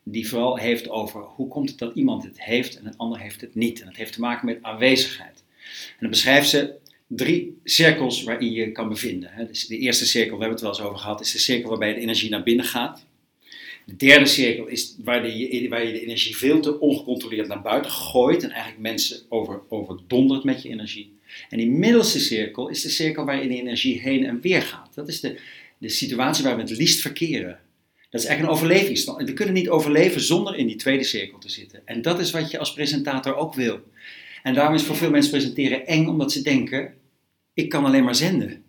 Die 0.03 0.29
vooral 0.29 0.57
heeft 0.57 0.89
over 0.89 1.21
hoe 1.21 1.49
komt 1.49 1.69
het 1.69 1.79
dat 1.79 1.95
iemand 1.95 2.23
het 2.23 2.43
heeft 2.43 2.79
en 2.79 2.87
een 2.87 2.97
ander 2.97 3.21
heeft 3.21 3.41
het 3.41 3.55
niet. 3.55 3.81
En 3.81 3.87
dat 3.87 3.97
heeft 3.97 4.13
te 4.13 4.21
maken 4.21 4.47
met 4.47 4.63
aanwezigheid. 4.63 5.45
En 5.89 5.97
dan 6.01 6.11
beschrijft 6.11 6.49
ze 6.49 6.75
drie 7.07 7.59
cirkels 7.65 8.23
waarin 8.23 8.53
je 8.53 8.73
kan 8.73 8.89
bevinden. 8.89 9.47
Dus 9.47 9.67
de 9.67 9.79
eerste 9.79 10.07
cirkel, 10.07 10.37
we 10.37 10.45
hebben 10.45 10.51
het 10.51 10.61
wel 10.61 10.71
eens 10.71 10.81
over 10.81 10.99
gehad, 10.99 11.21
is 11.21 11.33
de 11.33 11.39
cirkel 11.39 11.69
waarbij 11.69 11.95
de 11.95 12.01
energie 12.01 12.31
naar 12.31 12.43
binnen 12.43 12.65
gaat. 12.65 13.07
De 13.87 13.97
derde 13.97 14.27
cirkel 14.27 14.67
is 14.67 14.97
waar, 15.05 15.23
de, 15.23 15.67
waar 15.69 15.87
je 15.87 15.93
de 15.93 16.03
energie 16.03 16.37
veel 16.37 16.61
te 16.61 16.81
ongecontroleerd 16.81 17.49
naar 17.49 17.63
buiten 17.63 17.91
gooit 17.91 18.43
en 18.43 18.51
eigenlijk 18.51 18.81
mensen 18.81 19.21
over, 19.29 19.61
overdondert 19.69 20.45
met 20.45 20.63
je 20.63 20.69
energie. 20.69 21.18
En 21.49 21.59
die 21.59 21.71
middelste 21.71 22.19
cirkel 22.21 22.69
is 22.69 22.83
de 22.83 22.89
cirkel 22.89 23.25
waarin 23.25 23.49
de 23.49 23.57
energie 23.57 24.01
heen 24.01 24.27
en 24.27 24.41
weer 24.41 24.63
gaat. 24.63 24.95
Dat 24.95 25.09
is 25.09 25.21
de, 25.21 25.41
de 25.79 25.89
situatie 25.89 26.45
waar 26.45 26.57
we 26.57 26.63
het 26.63 26.77
liefst 26.77 27.01
verkeren. 27.01 27.61
Dat 28.11 28.21
is 28.21 28.27
eigenlijk 28.27 28.59
een 28.59 28.63
overlevingsstand. 28.63 29.27
We 29.29 29.33
kunnen 29.33 29.55
niet 29.55 29.69
overleven 29.69 30.21
zonder 30.21 30.57
in 30.57 30.67
die 30.67 30.77
tweede 30.77 31.05
cirkel 31.05 31.39
te 31.39 31.49
zitten. 31.49 31.83
En 31.85 32.03
dat 32.03 32.19
is 32.21 32.31
wat 32.31 32.51
je 32.51 32.59
als 32.59 32.73
presentator 32.73 33.35
ook 33.35 33.55
wil. 33.55 33.81
En 34.43 34.55
daarom 34.55 34.75
is 34.75 34.83
voor 34.83 34.97
veel 34.97 35.11
mensen 35.11 35.31
presenteren 35.31 35.87
eng, 35.87 36.07
omdat 36.07 36.33
ze 36.33 36.43
denken, 36.43 36.95
ik 37.55 37.69
kan 37.69 37.85
alleen 37.85 38.05
maar 38.05 38.15
zenden. 38.15 38.63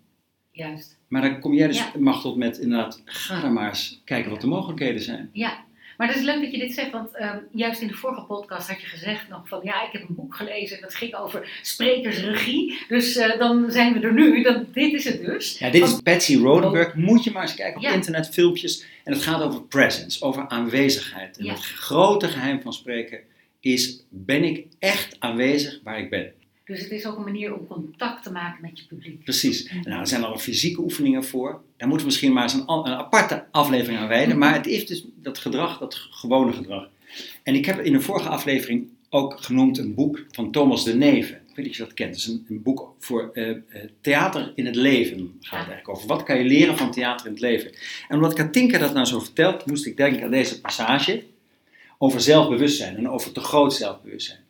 Juist. 0.51 0.97
Maar 1.07 1.21
dan 1.21 1.39
kom 1.39 1.53
jij 1.53 1.67
dus, 1.67 1.77
Ja. 1.77 1.91
Machtel, 2.00 2.35
met 2.35 2.57
inderdaad, 2.57 3.01
ga 3.06 3.41
dan 3.41 3.53
maar 3.53 3.69
eens 3.69 4.01
kijken 4.06 4.31
wat 4.31 4.41
de 4.41 4.47
mogelijkheden 4.47 5.01
zijn. 5.01 5.29
Ja, 5.33 5.65
maar 6.00 6.07
het 6.07 6.18
is 6.18 6.24
leuk 6.24 6.42
dat 6.42 6.51
je 6.51 6.57
dit 6.57 6.74
zegt, 6.74 6.92
want 6.92 7.16
ehm, 7.16 7.38
juist 7.51 7.81
in 7.81 7.88
de 7.88 7.94
vorige 7.94 8.22
podcast 8.22 8.68
had 8.69 8.81
je 8.81 8.88
gezegd 8.88 9.28
nog 9.30 9.48
van 9.48 9.60
ja, 9.63 9.86
ik 9.86 9.92
heb 9.92 10.01
een 10.01 10.16
boek 10.16 10.36
gelezen 10.36 10.75
en 10.75 10.81
dat 10.81 10.96
ging 10.96 11.16
over 11.16 11.60
sprekersregie. 11.62 12.80
Dus 12.88 13.16
eh, 13.16 13.40
dan 13.40 13.72
zijn 13.72 13.94
we 13.94 14.00
er 14.00 14.13
nu, 14.13 14.44
dan, 14.44 14.66
dit 14.74 14.94
is 14.94 15.04
het 15.06 15.25
dus. 15.25 15.57
Ja, 15.60 15.69
dit 15.69 15.84
is 15.84 16.01
Patsy 16.01 16.38
Rodenberg. 16.38 16.94
Moet 16.96 17.24
je 17.24 17.31
maar 17.31 17.42
eens 17.42 17.56
kijken 17.56 17.78
op 17.78 17.84
Ja. 17.84 17.94
internet, 17.94 18.30
filmpjes. 18.30 18.85
En 19.04 19.14
het 19.14 19.21
gaat 19.21 19.42
over 19.42 19.62
presence, 19.64 20.23
over 20.26 20.47
aanwezigheid. 20.47 21.38
En 21.38 21.45
Ja. 21.45 21.54
het 21.54 21.66
grote 21.66 22.28
geheim 22.28 22.62
van 22.62 22.73
spreken 22.73 23.19
is, 23.59 24.04
ben 24.09 24.44
ik 24.44 24.66
echt 24.80 25.16
aanwezig 25.19 25.80
waar 25.83 26.00
ik 26.00 26.09
ben? 26.09 26.31
Dus 26.69 26.81
het 26.81 26.92
is 26.92 27.06
ook 27.06 27.18
een 27.18 27.23
manier 27.23 27.54
om 27.56 27.68
contact 27.68 28.23
te 28.23 28.31
maken 28.31 28.61
met 28.61 28.80
je 28.80 28.85
publiek. 28.85 29.23
Precies. 29.23 29.71
Nou, 29.83 29.99
er 29.99 30.07
zijn 30.07 30.23
al 30.23 30.38
fysieke 30.38 30.81
oefeningen 30.81 31.23
voor. 31.23 31.61
Daar 31.78 31.88
moeten 31.88 32.07
we 32.07 32.11
misschien 32.11 32.33
maar 32.33 32.44
eens 32.44 32.54
een, 32.54 32.69
een 32.69 32.85
aparte 32.85 33.45
aflevering 33.52 33.99
aan 33.99 34.07
wijden. 34.07 34.38
Maar 34.38 34.54
het 34.54 34.68
is 34.68 34.85
dus 34.85 35.06
dat 35.16 35.38
gedrag, 35.38 35.80
dat 35.80 35.95
gewone 35.95 36.54
gedrag. 36.54 36.90
En 37.44 37.56
ik 37.56 37.66
heb 37.66 37.80
in 37.80 37.94
de 37.94 38.02
vorige 38.02 38.30
aflevering 38.30 38.88
ook 39.09 39.42
genoemd 39.42 39.78
een 39.78 39.94
boek 39.94 40.26
van 40.31 40.52
Thomas 40.52 40.83
de 40.83 40.95
Neve. 40.95 41.33
Ik 41.33 41.56
weet 41.56 41.66
niet 41.66 41.69
of 41.69 41.78
je 41.78 41.83
dat 41.83 41.94
kent. 41.94 42.09
Het 42.09 42.19
is 42.19 42.28
een, 42.28 42.45
een 42.49 42.61
boek 42.61 42.95
voor 42.99 43.30
eh, 43.33 43.49
eh, 43.49 43.57
theater 44.02 44.52
in 44.56 44.66
het 44.66 44.76
leven. 44.76 45.18
Gaat 45.18 45.59
het 45.59 45.69
eigenlijk 45.69 45.90
over. 45.90 46.07
Wat 46.07 46.23
kan 46.23 46.38
je 46.38 46.44
leren 46.44 46.78
van 46.78 46.92
theater 46.92 47.26
in 47.26 47.31
het 47.31 47.42
leven? 47.42 47.71
En 48.07 48.16
omdat 48.16 48.33
Katinka 48.33 48.78
dat 48.78 48.94
nou 48.94 49.06
zo 49.06 49.19
vertelt, 49.19 49.66
moest 49.66 49.85
ik 49.85 49.97
denken 49.97 50.23
aan 50.23 50.31
deze 50.31 50.61
passage 50.61 51.23
over 51.97 52.21
zelfbewustzijn 52.21 52.97
en 52.97 53.09
over 53.09 53.31
te 53.31 53.40
groot 53.40 53.73
zelfbewustzijn. 53.73 54.47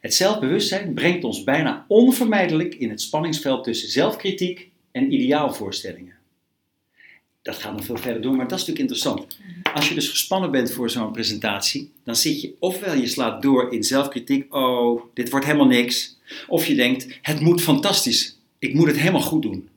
Het 0.00 0.14
zelfbewustzijn 0.14 0.94
brengt 0.94 1.24
ons 1.24 1.44
bijna 1.44 1.84
onvermijdelijk 1.88 2.74
in 2.74 2.90
het 2.90 3.00
spanningsveld 3.00 3.64
tussen 3.64 3.88
zelfkritiek 3.88 4.70
en 4.92 5.12
ideaalvoorstellingen. 5.12 6.16
Dat 7.42 7.56
gaat 7.56 7.76
nog 7.76 7.84
veel 7.84 7.96
verder 7.96 8.22
door, 8.22 8.36
maar 8.36 8.48
dat 8.48 8.58
is 8.58 8.66
natuurlijk 8.66 8.78
interessant. 8.78 9.38
Als 9.74 9.88
je 9.88 9.94
dus 9.94 10.08
gespannen 10.08 10.50
bent 10.50 10.70
voor 10.70 10.90
zo'n 10.90 11.12
presentatie, 11.12 11.90
dan 12.04 12.16
zit 12.16 12.40
je 12.40 12.54
ofwel 12.58 12.94
je 12.94 13.06
slaat 13.06 13.42
door 13.42 13.72
in 13.72 13.84
zelfkritiek, 13.84 14.54
oh, 14.54 15.02
dit 15.14 15.30
wordt 15.30 15.46
helemaal 15.46 15.66
niks. 15.66 16.16
Of 16.46 16.66
je 16.66 16.74
denkt, 16.74 17.18
het 17.22 17.40
moet 17.40 17.62
fantastisch, 17.62 18.38
ik 18.58 18.74
moet 18.74 18.86
het 18.86 18.98
helemaal 18.98 19.20
goed 19.20 19.42
doen. 19.42 19.68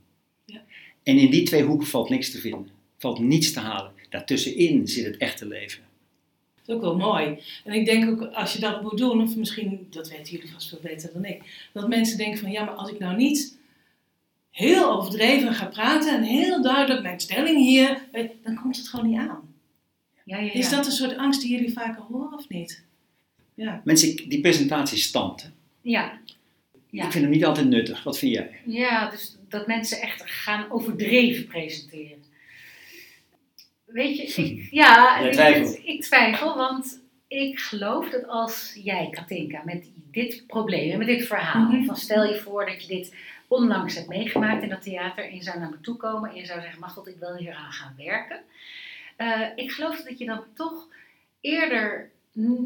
Ja. 0.45 0.63
En 1.03 1.17
in 1.17 1.31
die 1.31 1.43
twee 1.43 1.63
hoeken 1.63 1.87
valt 1.87 2.09
niks 2.09 2.31
te 2.31 2.39
vinden, 2.39 2.69
valt 2.97 3.19
niets 3.19 3.51
te 3.51 3.59
halen. 3.59 3.91
Daartussenin 4.09 4.87
zit 4.87 5.05
het 5.05 5.17
echte 5.17 5.47
leven. 5.47 5.90
Dat 6.65 6.67
is 6.67 6.73
ook 6.75 6.81
wel 6.81 6.97
mooi. 6.97 7.39
En 7.63 7.73
ik 7.73 7.85
denk 7.85 8.09
ook, 8.09 8.33
als 8.33 8.53
je 8.53 8.59
dat 8.59 8.81
moet 8.81 8.97
doen, 8.97 9.21
of 9.21 9.35
misschien, 9.35 9.87
dat 9.89 10.09
weten 10.09 10.31
jullie 10.33 10.51
vast 10.51 10.69
veel 10.69 10.79
beter 10.81 11.09
dan 11.13 11.25
ik, 11.25 11.67
dat 11.73 11.87
mensen 11.87 12.17
denken 12.17 12.39
van, 12.39 12.51
ja, 12.51 12.63
maar 12.63 12.73
als 12.73 12.89
ik 12.91 12.99
nou 12.99 13.15
niet 13.15 13.57
heel 14.51 14.91
overdreven 14.91 15.53
ga 15.53 15.65
praten 15.65 16.13
en 16.15 16.23
heel 16.23 16.61
duidelijk 16.61 17.01
mijn 17.01 17.19
stelling 17.19 17.57
hier, 17.57 18.07
eh, 18.11 18.29
dan 18.43 18.55
komt 18.55 18.77
het 18.77 18.87
gewoon 18.87 19.09
niet 19.09 19.19
aan. 19.19 19.53
Ja, 20.23 20.37
ja, 20.37 20.43
ja. 20.43 20.51
Is 20.53 20.69
dat 20.69 20.85
een 20.85 20.91
soort 20.91 21.17
angst 21.17 21.41
die 21.41 21.51
jullie 21.51 21.73
vaker 21.73 22.01
horen 22.03 22.37
of 22.37 22.49
niet? 22.49 22.83
Ja. 23.53 23.81
Mensen, 23.83 24.29
die 24.29 24.41
presentatie 24.41 24.97
stand. 24.97 25.41
hè. 25.43 25.49
Ja. 25.81 26.19
Ja. 26.89 27.05
Ik 27.05 27.11
vind 27.11 27.23
hem 27.23 27.33
niet 27.33 27.45
altijd 27.45 27.67
nuttig. 27.67 28.03
Wat 28.03 28.17
vind 28.17 28.33
jij? 28.33 28.49
ja, 28.65 29.09
dus 29.09 29.37
dat 29.49 29.67
mensen 29.67 30.01
echt 30.01 30.21
gaan 30.25 30.71
overdreven 30.71 31.47
presenteren. 31.47 32.20
Weet 33.93 34.17
je, 34.17 34.41
ik, 34.43 34.67
ja, 34.83 35.17
ik, 35.19 35.79
ik 35.83 36.01
twijfel, 36.01 36.57
want 36.57 37.01
ik 37.27 37.59
geloof 37.59 38.09
dat 38.09 38.27
als 38.27 38.79
jij, 38.83 39.07
Katinka, 39.11 39.61
met 39.65 39.91
dit 40.11 40.43
probleem, 40.47 40.91
en 40.91 40.97
met 40.97 41.07
dit 41.07 41.27
verhaal, 41.27 41.67
Mhm. 41.71 41.83
van 41.85 41.95
stel 41.95 42.23
je 42.25 42.37
voor 42.37 42.65
dat 42.65 42.81
je 42.81 42.87
dit 42.95 43.15
onlangs 43.47 43.95
hebt 43.95 44.07
meegemaakt 44.07 44.63
in 44.63 44.69
dat 44.69 44.81
theater 44.81 45.23
en 45.29 45.35
je 45.35 45.43
zou 45.43 45.59
naar 45.59 45.69
me 45.69 45.79
toe 45.81 45.97
komen 45.97 46.29
en 46.29 46.35
je 46.35 46.45
zou 46.45 46.61
zeggen, 46.61 46.79
Machteld, 46.79 47.07
ik 47.07 47.17
wil 47.19 47.35
hier 47.35 47.53
aan 47.53 47.71
gaan 47.71 47.93
werken. 47.97 48.39
Eh, 49.15 49.41
ik 49.55 49.71
geloof 49.71 50.01
dat 50.03 50.17
je 50.17 50.25
dan 50.25 50.43
toch 50.53 50.87
eerder 51.41 52.09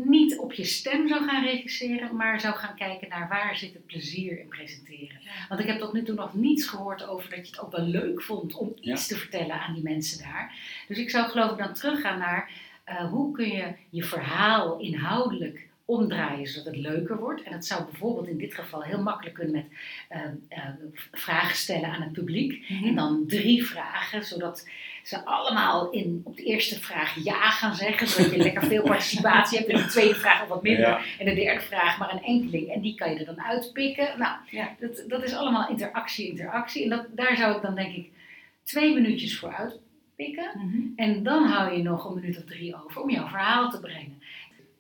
niet 0.06 0.38
op 0.38 0.54
je 0.54 0.64
stem 0.64 1.08
zou 1.08 1.24
gaan 1.24 1.44
regisseren, 1.44 2.16
maar 2.16 2.40
zou 2.40 2.56
gaan 2.56 2.76
kijken 2.76 3.10
naar 3.10 3.28
waar 3.28 3.58
zit 3.58 3.74
het 3.74 3.86
plezier 3.86 4.40
in 4.40 4.48
presenteren. 4.48 5.20
Ja. 5.24 5.32
Want 5.50 5.62
ik 5.62 5.68
heb 5.68 5.80
tot 5.80 5.94
nu 5.94 6.04
toe 6.04 6.16
nog 6.16 6.34
niets 6.34 6.66
gehoord 6.66 7.08
over 7.08 7.30
dat 7.30 7.40
je 7.48 7.52
het 7.56 7.60
ook 7.60 7.72
wel 7.72 7.86
leuk 7.86 8.22
vond 8.22 8.56
om 8.56 8.74
Ja. 8.80 8.92
iets 8.94 9.08
te 9.08 9.16
vertellen 9.18 9.62
aan 9.62 9.74
die 9.74 9.84
mensen 9.84 10.24
daar. 10.24 10.56
Dus 10.88 10.98
ik 10.98 11.10
zou 11.10 11.30
geloof 11.30 11.52
ik 11.52 11.58
dan 11.58 11.74
teruggaan 11.74 12.20
naar 12.20 12.50
eh, 12.84 13.10
hoe 13.10 13.32
kun 13.32 13.48
je 13.48 13.74
je 13.90 14.04
verhaal 14.04 14.80
inhoudelijk 14.80 15.68
omdraaien 15.86 16.48
zodat 16.48 16.66
het 16.74 16.82
leuker 16.82 17.18
wordt. 17.18 17.44
En 17.44 17.52
dat 17.52 17.66
zou 17.66 17.84
bijvoorbeeld 17.84 18.28
in 18.28 18.38
dit 18.38 18.54
geval 18.54 18.84
heel 18.84 19.02
makkelijk 19.02 19.36
kunnen 19.36 19.54
met 19.54 19.66
eh, 20.10 20.22
eh, 20.48 20.70
vragen 21.12 21.56
stellen 21.56 21.90
aan 21.90 22.02
het 22.02 22.12
publiek. 22.12 22.70
Mhm. 22.70 22.86
En 22.86 22.96
dan 22.96 23.24
drie 23.28 23.66
vragen, 23.66 24.26
zodat 24.26 24.70
ze 25.08 25.26
allemaal 25.26 25.90
in, 25.92 26.22
op 26.24 26.36
de 26.36 26.44
eerste 26.44 26.80
vraag 26.80 27.24
ja 27.24 27.50
gaan 27.50 27.76
zeggen. 27.76 28.08
Zodat 28.08 28.32
je 28.32 28.38
lekker 28.38 28.64
veel 28.66 28.82
participatie 28.84 29.58
hebt. 29.58 29.70
En 29.70 29.78
de 29.78 29.86
tweede 29.88 30.16
vraag 30.16 30.40
nog 30.40 30.48
wat 30.50 30.64
minder. 30.64 30.88
Ja. 30.88 31.02
En 31.20 31.26
de 31.26 31.34
derde 31.34 31.62
vraag 31.62 31.98
maar 31.98 32.14
een 32.14 32.24
enkeling. 32.24 32.70
En 32.72 32.82
die 32.82 32.96
kan 32.96 33.12
je 33.12 33.20
er 33.20 33.26
dan 33.26 33.42
uitpikken. 33.42 34.08
Nou, 34.18 34.38
Ja. 34.50 34.76
dat, 34.80 35.04
dat 35.08 35.24
is 35.24 35.34
allemaal 35.34 35.70
interactie, 35.70 36.28
interactie. 36.30 36.84
En 36.84 36.90
dat, 36.90 37.06
daar 37.16 37.38
zou 37.38 37.56
ik 37.56 37.62
dan 37.62 37.76
denk 37.76 37.96
ik 37.96 38.10
twee 38.64 38.94
minuutjes 38.94 39.38
voor 39.40 39.54
uitpikken. 39.54 40.52
Mhm. 40.54 40.82
En 40.96 41.24
dan 41.24 41.44
hou 41.46 41.78
je 41.78 41.84
nog 41.84 42.06
een 42.06 42.16
minuut 42.16 42.38
of 42.38 42.44
drie 42.44 42.76
over 42.86 43.02
om 43.02 43.10
jouw 43.10 43.28
verhaal 43.28 43.70
te 43.70 43.80
brengen. 43.80 44.22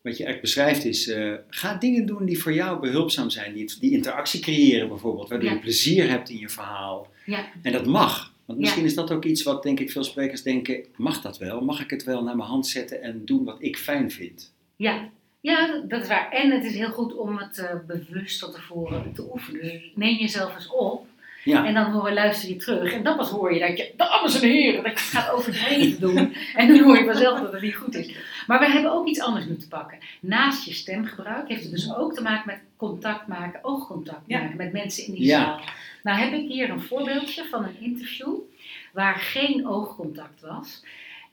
Wat 0.01 0.17
je 0.17 0.25
echt 0.25 0.41
beschrijft 0.41 0.85
is, 0.85 1.07
eh, 1.09 1.33
ga 1.49 1.73
dingen 1.73 2.05
doen 2.05 2.25
die 2.25 2.39
voor 2.39 2.53
jou 2.53 2.79
behulpzaam 2.79 3.29
zijn. 3.29 3.53
Die, 3.53 3.73
die 3.79 3.91
interactie 3.91 4.39
creëren 4.41 4.87
bijvoorbeeld, 4.87 5.29
waardoor 5.29 5.49
Ja. 5.49 5.55
je 5.55 5.61
plezier 5.61 6.09
hebt 6.09 6.29
in 6.29 6.37
je 6.37 6.49
verhaal. 6.49 7.07
Ja. 7.25 7.45
En 7.61 7.71
dat 7.71 7.85
mag. 7.85 8.33
Want 8.45 8.59
misschien 8.59 8.81
Ja. 8.81 8.87
is 8.87 8.95
dat 8.95 9.11
ook 9.11 9.25
iets 9.25 9.43
wat 9.43 9.63
denk 9.63 9.79
ik 9.79 9.91
veel 9.91 10.03
sprekers 10.03 10.43
denken, 10.43 10.85
mag 10.95 11.21
dat 11.21 11.37
wel? 11.37 11.61
Mag 11.61 11.81
ik 11.81 11.89
het 11.89 12.03
wel 12.03 12.23
naar 12.23 12.35
mijn 12.35 12.49
hand 12.49 12.67
zetten 12.67 13.01
en 13.01 13.25
doen 13.25 13.43
wat 13.43 13.57
ik 13.59 13.77
fijn 13.77 14.11
vind? 14.11 14.53
Ja, 14.75 15.09
ja 15.41 15.81
dat, 15.87 16.01
is 16.01 16.07
waar. 16.07 16.29
En 16.31 16.51
het 16.51 16.63
is 16.63 16.75
heel 16.75 16.91
goed 16.91 17.15
om 17.15 17.37
het 17.37 17.57
eh, 17.57 17.75
bewust 17.87 18.39
van 18.39 18.51
tevoren 18.51 19.13
te 19.13 19.31
oefenen. 19.33 19.61
Dus 19.61 19.91
neem 19.95 20.17
jezelf 20.17 20.55
eens 20.55 20.69
op. 20.71 21.05
Ja, 21.43 21.65
En 21.65 21.73
dan 21.73 21.91
hoor, 21.91 22.11
luister 22.11 22.49
je 22.49 22.55
terug. 22.55 22.93
En 22.93 23.03
dan 23.03 23.17
pas 23.17 23.29
hoor 23.29 23.53
je 23.53 23.59
dat 23.59 23.77
je, 23.77 23.93
dames 23.97 24.41
en 24.41 24.49
heren, 24.49 24.83
dat 24.83 24.99
je 24.99 24.99
het 24.99 24.99
gaat 24.99 25.31
overdreven 25.31 25.99
doen. 25.99 26.33
En 26.55 26.67
dan 26.67 26.79
hoor 26.79 26.97
je 26.97 27.05
vanzelf 27.05 27.39
dat 27.39 27.51
het 27.51 27.61
niet 27.61 27.75
goed 27.75 27.95
is. 27.95 28.15
Maar 28.47 28.59
we 28.59 28.65
hebben 28.69 28.91
ook 28.91 29.07
iets 29.07 29.19
anders 29.19 29.45
nu 29.45 29.57
te 29.57 29.67
pakken. 29.67 29.97
Naast 30.19 30.65
je 30.65 30.73
stemgebruik 30.73 31.47
heeft 31.47 31.61
het 31.61 31.71
dus 31.71 31.95
ook 31.95 32.13
te 32.13 32.21
maken 32.21 32.43
met 32.45 32.59
contact 32.89 33.27
maken, 33.27 33.59
oogcontact 33.63 34.21
Ja. 34.25 34.39
maken 34.41 34.57
met 34.57 34.71
mensen 34.73 35.05
in 35.05 35.13
die 35.13 35.25
Ja. 35.25 35.43
zaal. 35.43 35.61
Nou 36.03 36.19
heb 36.19 36.33
ik 36.33 36.47
hier 36.47 36.69
een 36.69 36.81
voorbeeldje 36.81 37.45
van 37.45 37.63
een 37.63 37.79
interview 37.79 38.33
waar 38.93 39.15
geen 39.15 39.67
oogcontact 39.67 40.41
was. 40.41 40.83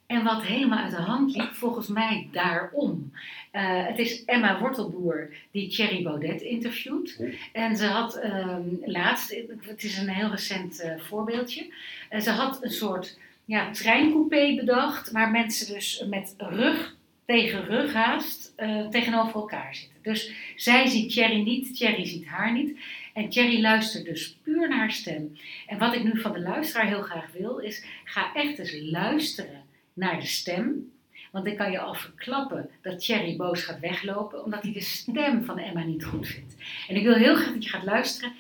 En 0.07 0.25
wat 0.25 0.43
helemaal 0.43 0.79
uit 0.79 0.91
de 0.91 1.03
hand 1.03 1.37
liep, 1.37 1.53
volgens 1.55 1.89
mij 1.89 2.29
daarom. 2.33 3.13
Eh, 3.51 3.63
het 3.87 3.99
is 3.99 4.25
Emma 4.25 4.59
Wortelboer 4.61 5.29
die 5.51 5.69
Thierry 5.69 6.03
Baudet 6.03 6.41
interviewt. 6.43 7.21
En 7.53 7.77
ze 7.77 7.87
had 7.87 8.15
ehm, 8.15 8.63
laatst, 8.85 9.35
het 9.61 9.83
is 9.83 9.99
een 9.99 10.09
heel 10.09 10.31
recent 10.31 10.81
eh, 10.81 10.99
voorbeeldje. 11.01 11.73
Eh, 12.09 12.21
ze 12.21 12.31
had 12.31 12.65
een 12.65 12.71
soort 12.71 13.19
ja, 13.45 13.71
treincoupé 13.71 14.55
bedacht, 14.57 15.11
waar 15.11 15.31
mensen 15.31 15.75
dus 15.75 16.05
met 16.09 16.35
rug 16.39 16.95
tegen 17.27 17.65
rug 17.65 17.93
haast 17.93 18.53
eh, 18.57 18.89
tegenover 18.89 19.35
elkaar 19.35 19.75
zitten. 19.75 19.92
Dus 20.03 20.33
zij 20.57 20.87
ziet 20.87 21.11
Thierry 21.11 21.43
niet, 21.43 21.77
Thierry 21.77 22.07
ziet 22.07 22.27
haar 22.27 22.53
niet. 22.53 22.79
En 23.13 23.29
Thierry 23.29 23.61
luistert 23.61 24.05
dus 24.05 24.37
puur 24.43 24.69
naar 24.69 24.79
haar 24.79 24.93
stem. 24.93 25.37
En 25.67 25.79
wat 25.79 25.95
ik 25.95 26.05
nu 26.05 26.21
van 26.21 26.33
de 26.33 26.41
luisteraar 26.41 26.87
heel 26.87 27.03
graag 27.03 27.27
wil, 27.39 27.59
is 27.59 27.85
ga 28.05 28.35
echt 28.35 28.59
eens 28.59 28.77
luisteren 28.91 29.63
naar 29.93 30.21
de 30.21 30.27
stem. 30.27 30.91
Want 31.31 31.47
ik 31.47 31.57
kan 31.57 31.71
je 31.71 31.79
al 31.81 31.95
verklappen 31.95 32.71
dat 32.83 33.05
Thierry 33.05 33.37
boos 33.37 33.63
gaat 33.63 33.81
weglopen, 33.81 34.45
omdat 34.45 34.63
hij 34.63 34.73
de 34.73 34.81
stem 34.81 35.45
van 35.45 35.59
Emma 35.59 35.83
niet 35.85 36.05
goed 36.05 36.27
vindt. 36.29 36.55
En 36.89 36.97
ik 36.97 37.03
wil 37.03 37.15
heel 37.15 37.35
graag 37.35 37.53
dat 37.53 37.65
je 37.65 37.71
gaat 37.71 37.85
luisteren. 37.85 38.33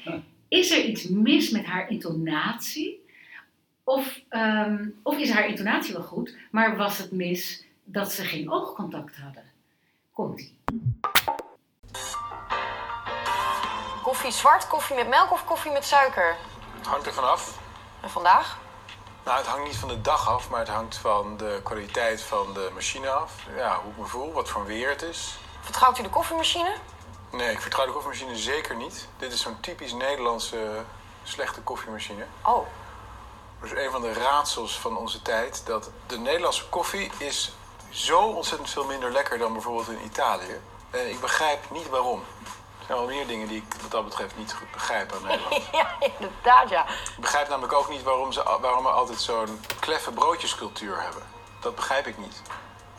Is 0.49 0.71
er 0.71 0.85
iets 0.85 1.09
mis 1.09 1.51
met 1.51 1.65
haar 1.65 1.91
intonatie? 1.91 3.01
Of, 3.85 4.21
ehm, 4.29 4.89
of 5.03 5.19
is 5.19 5.31
haar 5.31 5.49
intonatie 5.49 5.93
wel 5.93 6.03
goed, 6.03 6.37
maar 6.51 6.77
was 6.77 6.99
het 6.99 7.13
mis 7.13 7.65
dat 7.85 8.13
ze 8.13 8.25
geen 8.25 8.51
oogcontact 8.51 9.17
hadden? 9.17 9.45
Komt-ie. 10.13 10.53
Koffie 14.13 14.33
zwart, 14.33 14.67
koffie 14.67 14.97
met 14.97 15.09
melk 15.09 15.33
of 15.33 15.45
koffie 15.45 15.71
met 15.71 15.85
suiker? 15.85 16.37
Het 16.79 16.87
hangt 16.87 17.07
er 17.07 17.13
vanaf. 17.13 17.59
En 18.01 18.11
vandaag? 18.11 18.59
Nou, 19.25 19.39
het 19.39 19.47
hangt 19.47 19.67
niet 19.67 19.77
van 19.77 19.89
de 19.89 20.01
dag 20.01 20.29
af, 20.29 20.49
maar 20.49 20.59
het 20.59 20.69
hangt 20.69 20.97
van 20.97 21.37
de 21.37 21.61
kwaliteit 21.63 22.23
van 22.23 22.53
de 22.55 22.71
machine 22.75 23.11
af. 23.11 23.33
Ja, 23.57 23.81
hoe 23.83 23.91
ik 23.91 23.99
me 23.99 24.05
voel, 24.05 24.33
wat 24.33 24.49
voor 24.49 24.65
weer 24.65 24.89
het 24.89 25.03
is. 25.03 25.39
Vertrouwt 25.61 25.99
u 25.99 26.03
de 26.03 26.09
koffiemachine? 26.09 26.75
Nee, 27.31 27.51
ik 27.51 27.61
vertrouw 27.61 27.87
de 27.87 27.93
koffiemachine 27.93 28.37
zeker 28.37 28.77
niet. 28.77 29.09
Dit 29.17 29.33
is 29.33 29.41
zo'n 29.41 29.61
typisch 29.61 29.93
Nederlandse 29.93 30.85
slechte 31.23 31.61
koffiemachine. 31.61 32.27
Oh, 32.43 32.67
Dat 33.61 33.73
is 33.73 33.85
een 33.85 33.91
van 33.91 34.01
de 34.01 34.13
raadsels 34.13 34.79
van 34.79 34.97
onze 34.97 35.23
tijd. 35.23 35.67
Dat 35.67 35.91
de 36.07 36.19
Nederlandse 36.19 36.69
koffie 36.69 37.11
is 37.19 37.53
zo 37.91 38.21
ontzettend 38.21 38.71
veel 38.71 38.85
minder 38.85 39.13
lekker 39.13 39.39
dan 39.39 39.53
bijvoorbeeld 39.53 39.89
in 39.89 40.05
Italië. 40.05 40.61
En 40.91 41.11
ik 41.11 41.21
begrijp 41.21 41.71
niet 41.71 41.89
waarom. 41.89 42.25
Er 42.83 42.89
zijn 42.89 42.99
wel 42.99 43.17
meer 43.17 43.27
dingen 43.27 43.49
die 43.49 43.57
ik 43.69 43.75
wat 43.83 43.91
dat 43.91 44.05
betreft 44.05 44.37
niet 44.37 44.53
goed 44.55 44.71
begrijp 44.71 45.13
aan 45.13 45.23
Nederland. 45.23 45.63
ja, 45.73 45.97
inderdaad 46.01 46.69
ja. 46.69 46.89
Ik 46.89 47.21
begrijp 47.21 47.49
namelijk 47.49 47.73
ook 47.73 47.89
niet 47.89 48.03
waarom, 48.03 48.33
ze, 48.33 48.43
waarom 48.61 48.85
we 48.85 48.91
altijd 48.91 49.21
zo'n 49.21 49.61
kleffe 49.81 50.11
broodjescultuur 50.13 51.01
hebben. 51.03 51.23
Dat 51.61 51.75
begrijp 51.75 52.07
ik 52.07 52.19
niet. 52.19 52.43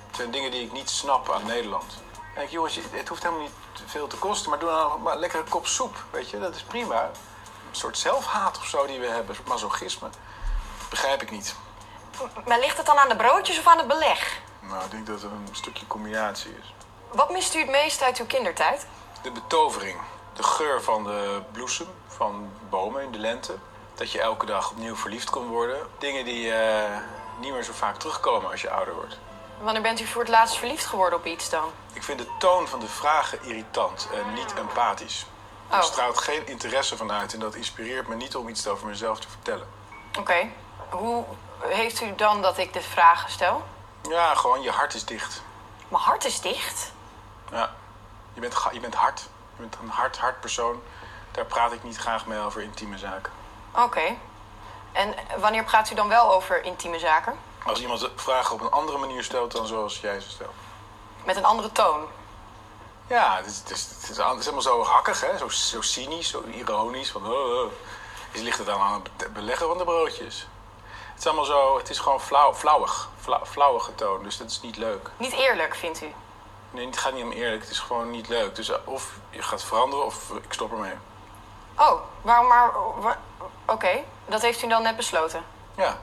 Het 0.07 0.15
zijn 0.15 0.31
dingen 0.31 0.51
die 0.51 0.65
ik 0.65 0.71
niet 0.71 0.89
snap 0.89 1.31
aan 1.31 1.45
Nederland. 1.45 2.01
Kijk 2.35 2.49
jongens, 2.49 2.75
je- 2.75 2.83
het 2.91 3.07
hoeft 3.07 3.23
helemaal 3.23 3.43
niet 3.43 3.53
veel 3.85 4.07
te 4.07 4.17
kosten, 4.17 4.49
maar 4.49 4.59
doe 4.59 4.69
nou 4.69 4.99
maar 4.99 5.13
een 5.13 5.19
lekkere 5.19 5.43
kop 5.43 5.67
soep, 5.67 5.95
weet 6.09 6.29
je. 6.29 6.39
Dat 6.39 6.55
is 6.55 6.63
prima. 6.63 7.03
Een 7.69 7.75
soort 7.79 7.97
zelfhaat 7.97 8.57
of 8.57 8.65
zo 8.65 8.85
die 8.85 8.99
we 8.99 9.07
hebben, 9.07 9.35
masochisme. 9.47 10.09
Begrijp 10.89 11.21
ik 11.21 11.31
niet. 11.31 11.55
Maar 12.45 12.59
ligt 12.59 12.77
het 12.77 12.85
dan 12.85 12.97
aan 12.97 13.09
de 13.09 13.15
broodjes 13.15 13.59
of 13.59 13.67
aan 13.67 13.77
het 13.77 13.87
beleg? 13.87 14.39
Nou, 14.59 14.83
ik 14.85 14.91
denk 14.91 15.07
dat 15.07 15.21
het 15.21 15.31
een 15.31 15.47
stukje 15.51 15.87
combinatie 15.87 16.51
is. 16.61 16.73
Wat 17.11 17.29
mist 17.31 17.55
u 17.55 17.59
het 17.59 17.69
meest 17.69 18.01
uit 18.01 18.17
uw 18.17 18.25
kindertijd? 18.25 18.87
De 19.23 19.31
betovering. 19.31 19.99
De 20.33 20.43
geur 20.43 20.81
van 20.81 21.03
de 21.03 21.41
bloesem, 21.51 21.87
van 22.07 22.51
bomen 22.69 23.01
in 23.03 23.11
de 23.11 23.17
lente. 23.19 23.55
Dat 23.95 24.11
je 24.11 24.21
elke 24.21 24.45
dag 24.45 24.71
opnieuw 24.71 24.95
verliefd 24.95 25.29
kon 25.29 25.47
worden. 25.47 25.87
Dingen 25.97 26.25
die 26.25 26.53
eh, 26.53 26.97
niet 27.39 27.51
meer 27.53 27.63
zo 27.63 27.73
vaak 27.73 27.97
terugkomen 27.97 28.51
als 28.51 28.61
je 28.61 28.69
ouder 28.69 28.93
wordt. 28.93 29.17
Wanneer 29.61 29.81
bent 29.81 29.99
u 29.99 30.05
voor 30.05 30.21
het 30.21 30.29
laatst 30.31 30.57
verliefd 30.57 30.85
geworden 30.85 31.19
op 31.19 31.25
iets 31.25 31.49
dan? 31.49 31.69
Ik 31.93 32.03
vind 32.03 32.19
de 32.19 32.27
toon 32.39 32.67
van 32.67 32.79
de 32.79 32.87
vragen 32.87 33.43
irritant 33.43 34.07
en 34.13 34.33
niet 34.33 34.53
empathisch. 34.53 35.25
Er 35.69 35.77
Oh. 35.77 35.83
straalt 35.83 36.17
geen 36.17 36.47
interesse 36.47 36.97
van 36.97 37.11
uit 37.11 37.33
en 37.33 37.39
dat 37.39 37.55
inspireert 37.55 38.07
me 38.07 38.15
niet 38.15 38.35
om 38.35 38.47
iets 38.47 38.67
over 38.67 38.87
mezelf 38.87 39.19
te 39.19 39.27
vertellen. 39.29 39.67
Oké. 40.19 40.47
Hoe 40.89 41.23
heeft 41.59 42.01
u 42.01 42.15
dan 42.15 42.41
dat 42.41 42.57
ik 42.57 42.73
de 42.73 42.81
vragen 42.81 43.31
stel? 43.31 43.63
Ja, 44.09 44.35
gewoon 44.35 44.61
je 44.61 44.71
hart 44.71 44.93
is 44.93 45.05
dicht. 45.05 45.41
Mijn 45.87 46.03
hart 46.03 46.25
is 46.25 46.41
dicht. 46.41 46.91
Ja, 47.51 47.73
je 48.33 48.41
bent, 48.41 48.55
je 48.71 48.79
bent 48.79 48.95
hard. 48.95 49.19
Je 49.55 49.61
bent 49.61 49.77
een 49.81 49.89
hard, 49.89 50.17
hard 50.17 50.39
persoon. 50.39 50.81
Daar 51.31 51.45
praat 51.45 51.71
ik 51.71 51.83
niet 51.83 51.97
graag 51.97 52.25
mee 52.25 52.39
over 52.39 52.61
intieme 52.61 52.97
zaken. 52.97 53.31
Oké. 53.75 54.15
En 54.91 55.15
wanneer 55.37 55.63
praat 55.63 55.91
u 55.91 55.95
dan 55.95 56.07
wel 56.07 56.33
over 56.33 56.63
intieme 56.63 56.99
zaken? 56.99 57.39
Als 57.63 57.81
iemand 57.81 57.99
de 57.99 58.11
vragen 58.15 58.55
op 58.55 58.61
een 58.61 58.71
andere 58.71 58.97
manier 58.97 59.23
stelt 59.23 59.51
dan 59.51 59.67
zoals 59.67 59.99
jij 59.99 60.19
ze 60.19 60.29
stelt. 60.29 60.53
Met 61.23 61.35
een 61.35 61.45
andere 61.45 61.71
toon. 61.71 62.07
Ja, 63.07 63.35
het 63.35 63.45
is, 63.45 63.57
het 63.57 63.69
is, 63.69 63.87
het 64.01 64.09
is, 64.09 64.17
helemaal 64.17 64.61
zo 64.61 64.83
hakkig, 64.83 65.21
hè? 65.21 65.37
Zo, 65.37 65.49
zo 65.49 65.81
cynisch, 65.81 66.29
zo 66.29 66.43
ironisch. 66.43 67.11
Van, 67.11 67.25
oh, 67.25 67.63
oh. 67.63 67.71
Is 68.31 68.41
ligt 68.41 68.57
het 68.57 68.67
dan 68.67 68.81
aan 68.81 69.03
het 69.17 69.33
beleggen 69.33 69.67
van 69.67 69.77
de 69.77 69.83
broodjes? 69.83 70.47
Het 71.11 71.19
is 71.19 71.25
allemaal 71.25 71.45
zo, 71.45 71.77
het 71.77 71.89
is 71.89 71.99
gewoon 71.99 72.21
flauw, 72.21 72.53
flauwig. 72.53 73.09
Fla, 73.19 73.45
flauwige 73.45 73.95
toon, 73.95 74.23
dus 74.23 74.37
dat 74.37 74.49
is 74.49 74.61
niet 74.61 74.77
leuk. 74.77 75.09
Niet 75.17 75.33
eerlijk, 75.33 75.75
vindt 75.75 76.01
u? 76.01 76.13
Nee, 76.73 76.85
het 76.85 76.97
gaat 76.97 77.13
niet 77.13 77.23
om 77.23 77.31
eerlijk, 77.31 77.61
het 77.61 77.71
is 77.71 77.79
gewoon 77.79 78.11
niet 78.11 78.27
leuk. 78.27 78.55
Dus 78.55 78.69
eh, 78.69 78.77
of 78.85 79.19
je 79.29 79.41
gaat 79.41 79.63
veranderen 79.63 80.05
of 80.05 80.31
ik 80.43 80.53
stop 80.53 80.71
ermee. 80.71 80.93
Oh, 81.77 82.01
waarom 82.21 82.47
maar... 82.47 82.71
Oké, 83.65 84.03
dat 84.25 84.41
heeft 84.41 84.63
u 84.63 84.67
dan 84.67 84.83
net 84.83 84.95
besloten. 84.95 85.43
Ja. 85.77 85.99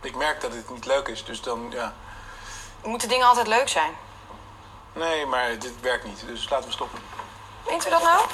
Ik 0.00 0.16
merk 0.16 0.40
dat 0.40 0.54
het 0.54 0.70
niet 0.70 0.86
leuk 0.86 1.08
is, 1.08 1.24
dus 1.24 1.42
dan, 1.42 1.66
ja. 1.70 1.94
Moeten 2.84 3.08
dingen 3.08 3.26
altijd 3.26 3.46
leuk 3.46 3.68
zijn? 3.68 3.92
Nee, 4.92 5.26
maar 5.26 5.58
dit 5.58 5.80
werkt 5.80 6.04
niet, 6.04 6.26
dus 6.26 6.50
laten 6.50 6.66
we 6.66 6.72
stoppen. 6.72 6.98
Vindt 7.66 7.86
u 7.86 7.90
dat 7.90 8.02
nou? 8.02 8.26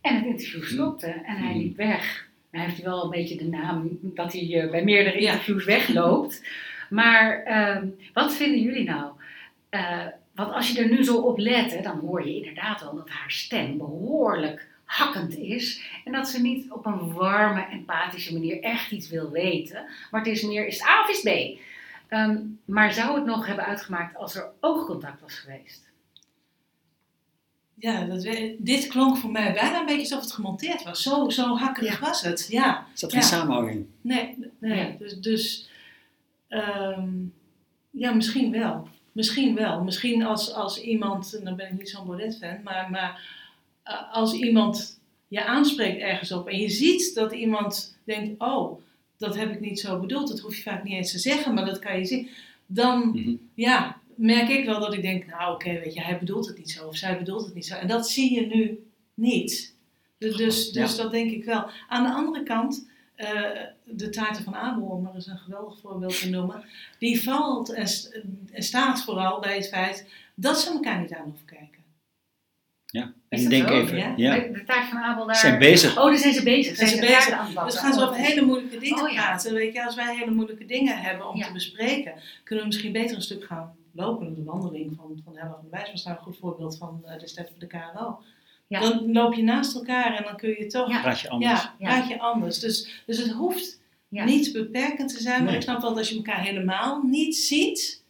En 0.00 0.14
het 0.14 0.24
interview 0.24 0.64
stopte 0.64 1.06
en 1.06 1.36
hij 1.36 1.54
liep 1.54 1.76
weg. 1.76 2.28
Hij 2.50 2.64
heeft 2.64 2.82
wel 2.82 3.04
een 3.04 3.10
beetje 3.10 3.36
de 3.36 3.48
naam 3.48 3.98
dat 4.02 4.32
hij 4.32 4.62
eh, 4.62 4.70
bij 4.70 4.84
meerdere 4.84 5.20
Ja. 5.20 5.30
interviews 5.32 5.64
wegloopt. 5.64 6.48
Maar 6.90 7.42
ehm, 7.44 7.86
wat 8.12 8.34
vinden 8.34 8.60
jullie 8.60 8.84
nou? 8.84 9.12
Eh, 9.68 10.06
want 10.34 10.52
als 10.52 10.70
je 10.70 10.82
er 10.82 10.90
nu 10.90 11.04
zo 11.04 11.16
op 11.16 11.38
let, 11.38 11.74
hè, 11.74 11.82
dan 11.82 11.98
hoor 11.98 12.26
je 12.26 12.34
inderdaad 12.36 12.80
wel 12.82 12.94
dat 12.94 13.08
haar 13.10 13.30
stem 13.30 13.78
behoorlijk 13.78 14.68
hakkend 14.84 15.36
is. 15.38 15.82
En 16.04 16.12
dat 16.12 16.28
ze 16.28 16.40
niet 16.42 16.70
op 16.70 16.86
een 16.86 17.12
warme, 17.12 17.66
empathische 17.70 18.32
manier 18.32 18.62
echt 18.62 18.90
iets 18.90 19.08
wil 19.08 19.30
weten. 19.30 19.84
Maar 20.10 20.20
het 20.20 20.30
is 20.30 20.42
meer, 20.42 20.66
is 20.66 20.78
het 20.78 20.88
A 20.88 21.00
of 21.02 21.08
is 21.08 21.22
het 21.22 21.32
B? 21.54 21.60
Ehm, 22.08 22.36
maar 22.64 22.92
zou 22.92 23.14
het 23.14 23.24
nog 23.24 23.46
hebben 23.46 23.64
uitgemaakt 23.64 24.16
als 24.16 24.34
er 24.36 24.46
oogcontact 24.60 25.20
was 25.20 25.38
geweest? 25.38 25.89
Ja, 27.80 28.04
dat, 28.04 28.22
dit 28.58 28.86
klonk 28.86 29.16
voor 29.16 29.30
mij 29.30 29.52
bijna 29.52 29.80
een 29.80 29.86
beetje 29.86 30.00
alsof 30.00 30.20
het 30.20 30.32
gemonteerd 30.32 30.82
was. 30.82 31.02
Zo, 31.02 31.28
zo 31.28 31.56
hakkerig 31.56 32.00
was 32.00 32.22
het. 32.22 32.46
Ja, 32.50 32.86
Zat 32.94 33.10
geen 33.12 33.20
Ja. 33.20 33.26
samenhang 33.26 33.70
in. 33.70 33.90
nee, 34.00 34.36
nee. 34.60 34.78
Ja. 34.78 34.94
Dus, 34.98 35.18
dus 35.20 35.68
ehm, 36.48 37.08
ja, 37.90 38.12
misschien 38.12 38.50
wel. 38.50 38.88
Misschien 39.12 39.54
wel. 39.54 39.82
Misschien 39.84 40.22
als, 40.24 40.52
als 40.54 40.82
iemand, 40.82 41.34
en 41.38 41.44
dan 41.44 41.56
ben 41.56 41.66
ik 41.72 41.78
niet 41.78 41.88
zo'n 41.88 42.06
Baudet-fan, 42.06 42.62
maar, 42.64 42.90
maar 42.90 43.22
eh, 43.82 44.12
als 44.12 44.32
iemand 44.32 45.00
je 45.28 45.44
aanspreekt 45.44 46.00
ergens 46.00 46.32
op 46.32 46.48
en 46.48 46.58
je 46.58 46.68
ziet 46.68 47.14
dat 47.14 47.32
iemand 47.32 47.98
denkt, 48.04 48.40
oh, 48.42 48.80
dat 49.16 49.36
heb 49.36 49.50
ik 49.52 49.60
niet 49.60 49.80
zo 49.80 50.00
bedoeld, 50.00 50.28
dat 50.28 50.38
hoef 50.40 50.56
je 50.56 50.62
vaak 50.62 50.84
niet 50.84 50.92
eens 50.92 51.10
te 51.10 51.18
zeggen, 51.18 51.54
maar 51.54 51.64
dat 51.64 51.78
kan 51.78 51.98
je 51.98 52.04
zien, 52.04 52.28
dan 52.66 53.08
Mhm. 53.14 53.34
ja, 53.54 53.99
merk 54.20 54.48
ik 54.48 54.64
wel 54.64 54.80
dat 54.80 54.94
ik 54.94 55.02
denk, 55.02 55.26
nou 55.26 55.54
oké, 55.54 55.72
weet 55.80 55.94
je, 55.94 56.00
hij 56.02 56.18
bedoelt 56.18 56.46
het 56.46 56.58
niet 56.58 56.70
zo 56.70 56.86
of 56.86 56.96
zij 56.96 57.18
bedoelt 57.18 57.44
het 57.44 57.54
niet 57.54 57.66
zo. 57.66 57.74
En 57.74 57.88
dat 57.88 58.08
zie 58.08 58.34
je 58.34 58.46
nu 58.46 58.90
niet. 59.14 59.74
Dus, 60.18 60.36
dus, 60.36 60.70
dus 60.70 60.96
dat 60.96 61.10
denk 61.10 61.30
ik 61.30 61.44
wel. 61.44 61.70
Aan 61.88 62.02
de 62.04 62.12
andere 62.12 62.42
kant, 62.44 62.88
eh, 63.14 63.42
de 63.84 64.08
taarten 64.10 64.44
van 64.44 64.54
Abel, 64.54 64.82
om 64.82 65.02
maar 65.02 65.14
eens 65.14 65.26
een 65.26 65.38
geweldig 65.38 65.80
voorbeeld 65.80 66.20
te 66.20 66.28
noemen, 66.30 66.64
die 66.98 67.22
valt 67.22 67.72
en, 67.72 67.88
st- 67.88 68.20
en 68.52 68.62
staat 68.62 69.02
vooral 69.04 69.40
bij 69.40 69.54
het 69.56 69.68
feit 69.68 70.08
dat 70.34 70.60
ze 70.60 70.70
elkaar 70.70 71.00
niet 71.00 71.12
aan 71.14 71.24
hoeven 71.24 71.46
kijken. 71.46 71.78
Ja. 72.86 73.12
Is 73.28 73.42
En 73.44 73.50
denk 73.50 73.68
zo? 73.68 73.74
even, 73.80 73.96
Ja? 73.96 74.12
ja. 74.16 74.34
De, 74.38 74.50
de 74.52 74.64
taart 74.64 74.88
van 74.88 74.98
Abel 74.98 75.26
daar... 75.26 75.36
Zijn 75.36 75.58
bezig. 75.58 75.98
Oh, 75.98 76.04
daar 76.04 76.16
zijn 76.18 76.34
ze 76.34 76.42
bezig. 76.42 76.76
Zijn 76.76 76.88
ze 76.88 76.94
de 76.94 77.00
bezig. 77.06 77.30
aan 77.30 77.46
het. 77.56 77.64
Dus 77.64 77.76
gaan 77.78 77.92
ze 77.92 78.00
over 78.02 78.14
Oh, 78.14 78.20
hele 78.20 78.42
moeilijke 78.42 78.78
dingen 78.78 79.02
Oh, 79.04 79.10
ja. 79.12 79.14
praten. 79.26 79.54
Weet 79.54 79.72
je, 79.72 79.84
als 79.84 79.94
wij 79.94 80.16
hele 80.16 80.30
moeilijke 80.30 80.66
dingen 80.66 80.96
hebben 80.98 81.28
om 81.28 81.36
Ja. 81.36 81.46
te 81.46 81.52
bespreken, 81.52 82.12
kunnen 82.44 82.64
we 82.64 82.70
misschien 82.70 82.92
beter 82.92 83.16
een 83.16 83.22
stuk 83.22 83.44
gaan 83.44 83.74
lopen. 84.00 84.34
De 84.34 84.42
wandeling 84.44 84.94
van, 84.96 85.20
van 85.24 85.36
Hella 85.36 85.50
van 85.50 85.60
de 85.64 85.70
Wijs 85.70 85.90
was 85.90 86.02
daar 86.02 86.16
een 86.16 86.22
goed 86.22 86.36
voorbeeld 86.36 86.76
van 86.76 87.02
eh, 87.04 87.18
destijds 87.20 87.50
voor 87.50 87.58
de 87.60 87.66
KRO. 87.66 88.22
Ja. 88.66 88.80
Dan 88.80 89.12
loop 89.12 89.34
je 89.34 89.42
naast 89.42 89.74
elkaar 89.74 90.16
en 90.16 90.24
dan 90.24 90.36
kun 90.36 90.48
je 90.48 90.66
toch 90.66 90.88
Ja. 90.90 91.00
Praat 91.00 91.20
je 91.20 91.28
anders. 91.28 91.62
Ja, 91.62 91.74
praat 91.78 92.08
je 92.08 92.18
anders. 92.20 92.58
Dus, 92.58 93.02
dus 93.06 93.18
het 93.18 93.32
hoeft 93.32 93.80
Ja. 94.08 94.24
niet 94.24 94.52
beperkend 94.52 95.14
te 95.16 95.22
zijn. 95.22 95.36
Maar 95.38 95.46
Nee. 95.46 95.56
ik 95.56 95.62
snap 95.62 95.80
wel 95.80 95.88
dat 95.90 95.98
als 95.98 96.08
je 96.08 96.16
elkaar 96.16 96.40
helemaal 96.42 97.02
niet 97.02 97.36
ziet, 97.36 98.04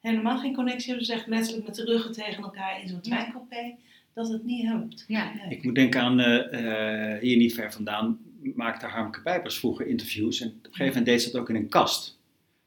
helemaal 0.00 0.38
geen 0.38 0.54
connectie 0.54 0.88
hebt, 0.92 1.06
dus 1.06 1.16
echt 1.16 1.26
letterlijk 1.26 1.66
met 1.66 1.74
de 1.76 1.84
ruggen 1.84 2.12
tegen 2.12 2.42
elkaar 2.42 2.82
in 2.82 2.88
zo'n 2.88 2.98
Ja. 3.02 3.16
treincoupé, 3.16 3.74
dat 4.14 4.28
het 4.28 4.44
niet 4.44 4.66
helpt. 4.66 5.04
Ja. 5.08 5.32
Nee. 5.34 5.56
Ik 5.56 5.62
moet 5.64 5.74
denken 5.74 6.00
aan, 6.00 6.20
eh, 6.20 7.14
eh, 7.14 7.20
hier 7.20 7.36
niet 7.36 7.54
ver 7.54 7.72
vandaan, 7.72 8.18
maakte 8.54 8.86
Harmke 8.86 9.22
Pijpers 9.22 9.58
vroeger 9.58 9.86
interviews. 9.86 10.40
En 10.40 10.48
op 10.48 10.54
een 10.54 10.60
gegeven 10.62 10.86
moment 10.86 11.06
deed 11.06 11.22
ze 11.22 11.30
dat 11.30 11.40
ook 11.40 11.48
in 11.48 11.54
een 11.56 11.68
kast 11.68 12.18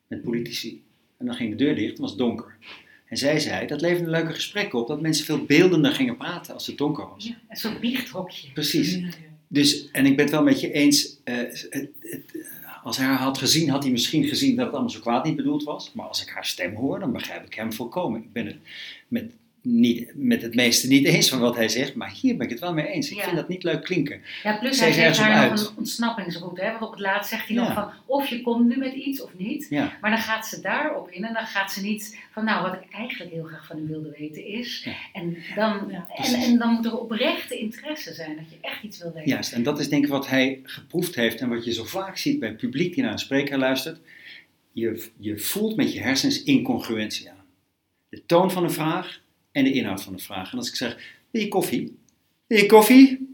met 0.07 0.21
politici. 0.21 0.83
En 1.23 1.29
dan 1.29 1.37
ging 1.37 1.49
de 1.49 1.63
deur 1.63 1.75
dicht, 1.75 1.89
het 1.89 1.99
was 1.99 2.15
donker. 2.15 2.55
En 3.05 3.17
zij 3.17 3.39
zei, 3.39 3.67
dat 3.67 3.81
leverde 3.81 4.09
leuke 4.09 4.33
gesprekken 4.33 4.79
op, 4.79 4.87
dat 4.87 5.01
mensen 5.01 5.25
veel 5.25 5.45
beeldender 5.45 5.91
gingen 5.91 6.17
praten 6.17 6.53
als 6.53 6.67
het 6.67 6.77
donker 6.77 7.09
was. 7.09 7.27
Ja, 7.27 7.35
Een 7.49 7.55
soort 7.55 7.79
biechthokje. 7.79 8.51
Precies. 8.51 8.99
Dus, 9.47 9.91
en 9.91 10.05
ik 10.05 10.15
ben 10.15 10.25
het 10.25 10.33
wel 10.33 10.43
met 10.43 10.61
je 10.61 10.71
eens, 10.71 11.17
eh, 11.23 11.35
het, 11.35 11.69
het, 11.99 12.21
als 12.83 12.97
hij 12.97 13.05
haar 13.05 13.17
had 13.17 13.37
gezien, 13.37 13.69
had 13.69 13.83
hij 13.83 13.91
misschien 13.91 14.23
gezien 14.23 14.55
dat 14.55 14.65
het 14.65 14.73
allemaal 14.73 14.91
zo 14.91 14.99
kwaad 14.99 15.25
niet 15.25 15.35
bedoeld 15.35 15.63
was. 15.63 15.91
Maar 15.93 16.05
als 16.05 16.21
ik 16.21 16.29
haar 16.29 16.45
stem 16.45 16.75
hoor, 16.75 16.99
dan 16.99 17.11
begrijp 17.11 17.45
ik 17.45 17.53
hem 17.53 17.73
volkomen. 17.73 18.21
Ik 18.21 18.31
ben 18.31 18.45
het 18.45 18.57
met, 19.07 19.31
niet, 19.65 20.11
met 20.15 20.41
het 20.41 20.55
meeste 20.55 20.87
niet 20.87 21.05
eens 21.05 21.29
van 21.29 21.39
wat 21.39 21.55
hij 21.55 21.69
zegt, 21.69 21.95
maar 21.95 22.11
hier 22.21 22.35
ben 22.37 22.45
ik 22.45 22.51
het 22.51 22.59
wel 22.61 22.73
mee 22.73 22.87
eens. 22.87 23.09
Ik 23.11 23.17
Ja. 23.17 23.23
vind 23.23 23.35
dat 23.35 23.47
niet 23.47 23.63
leuk 23.63 23.83
klinken. 23.83 24.21
Ja, 24.43 24.57
plus 24.57 24.77
Zij 24.77 24.91
hij 24.91 25.03
geeft 25.05 25.19
op 25.19 25.25
haar 25.25 25.49
nog 25.49 25.69
een 25.69 25.77
ontsnappingsroute. 25.77 26.61
Hè? 26.61 26.69
Want 26.71 26.83
op 26.83 26.91
het 26.91 26.99
laatst 26.99 27.29
zegt 27.29 27.47
hij 27.47 27.55
Ja. 27.55 27.63
nog 27.63 27.73
van 27.73 27.91
of 28.05 28.27
je 28.27 28.41
komt 28.41 28.67
nu 28.67 28.77
met 28.77 28.93
iets 28.93 29.21
of 29.21 29.31
niet. 29.37 29.67
Ja. 29.69 29.97
Maar 30.01 30.09
dan 30.11 30.19
gaat 30.19 30.47
ze 30.47 30.61
daarop 30.61 31.09
in 31.11 31.23
en 31.23 31.33
dan 31.33 31.45
gaat 31.45 31.71
ze 31.71 31.81
niet 31.81 32.17
van 32.31 32.45
nou 32.45 32.61
wat 32.69 32.73
ik 32.73 32.91
eigenlijk 32.93 33.31
heel 33.31 33.43
graag 33.43 33.65
van 33.65 33.79
u 33.79 33.87
wilde 33.87 34.15
weten 34.19 34.45
is. 34.45 34.81
Ja. 34.85 34.93
En, 35.13 35.37
dan, 35.55 35.87
Ja, 35.89 36.07
en, 36.15 36.33
en 36.33 36.57
dan 36.57 36.73
moet 36.73 36.85
er 36.85 36.97
oprechte 36.99 37.57
interesse 37.57 38.13
zijn 38.13 38.35
dat 38.35 38.45
je 38.49 38.57
echt 38.61 38.83
iets 38.83 38.97
wil 39.01 39.11
weten. 39.13 39.29
Juist, 39.29 39.51
en 39.53 39.63
dat 39.63 39.79
is 39.79 39.89
denk 39.89 40.03
ik 40.03 40.09
wat 40.09 40.27
hij 40.27 40.59
geproefd 40.63 41.15
heeft 41.15 41.39
en 41.41 41.49
wat 41.49 41.65
je 41.65 41.73
zo 41.73 41.83
vaak 41.83 42.17
ziet 42.17 42.39
bij 42.39 42.49
het 42.49 42.57
publiek 42.57 42.93
die 42.93 43.03
naar 43.03 43.11
een 43.11 43.19
spreker 43.19 43.57
luistert. 43.57 43.99
Je, 44.71 45.09
je 45.19 45.37
voelt 45.39 45.75
met 45.75 45.93
je 45.93 46.01
hersens 46.01 46.43
incongruentie 46.43 47.29
aan. 47.29 47.43
De 48.09 48.25
toon 48.25 48.51
van 48.51 48.63
een 48.63 48.71
vraag 48.71 49.21
en 49.53 49.63
de 49.63 49.71
inhoud 49.73 50.03
van 50.03 50.13
de 50.15 50.21
vraag. 50.23 50.51
En 50.51 50.57
als 50.57 50.69
ik 50.69 50.75
zeg, 50.75 50.97
wil 51.31 51.41
je 51.41 51.47
koffie? 51.47 51.97
Wil 52.47 52.57
je 52.57 52.65
koffie? 52.65 53.31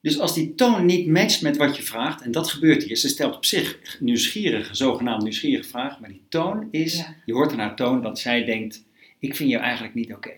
Dus 0.00 0.18
als 0.18 0.34
die 0.34 0.54
toon 0.54 0.84
niet 0.86 1.06
matcht 1.06 1.42
met 1.42 1.56
wat 1.56 1.76
je 1.76 1.82
vraagt, 1.82 2.22
en 2.22 2.30
dat 2.32 2.48
gebeurt 2.50 2.82
hier, 2.82 2.96
ze 2.96 3.08
stelt 3.08 3.36
op 3.36 3.44
zich 3.44 3.96
nieuwsgierige, 4.00 4.74
zogenaamd 4.74 5.22
nieuwsgierige 5.22 5.68
vragen, 5.68 6.00
maar 6.00 6.10
die 6.10 6.22
toon 6.28 6.68
is, 6.70 6.96
Ja. 6.96 7.14
je 7.24 7.32
hoort 7.32 7.52
aan 7.52 7.58
haar 7.58 7.76
toon 7.76 8.02
dat 8.02 8.18
zij 8.18 8.44
denkt, 8.44 8.84
ik 9.18 9.36
vind 9.36 9.50
jou 9.50 9.62
eigenlijk 9.62 9.94
niet 9.94 10.12
oké. 10.14 10.30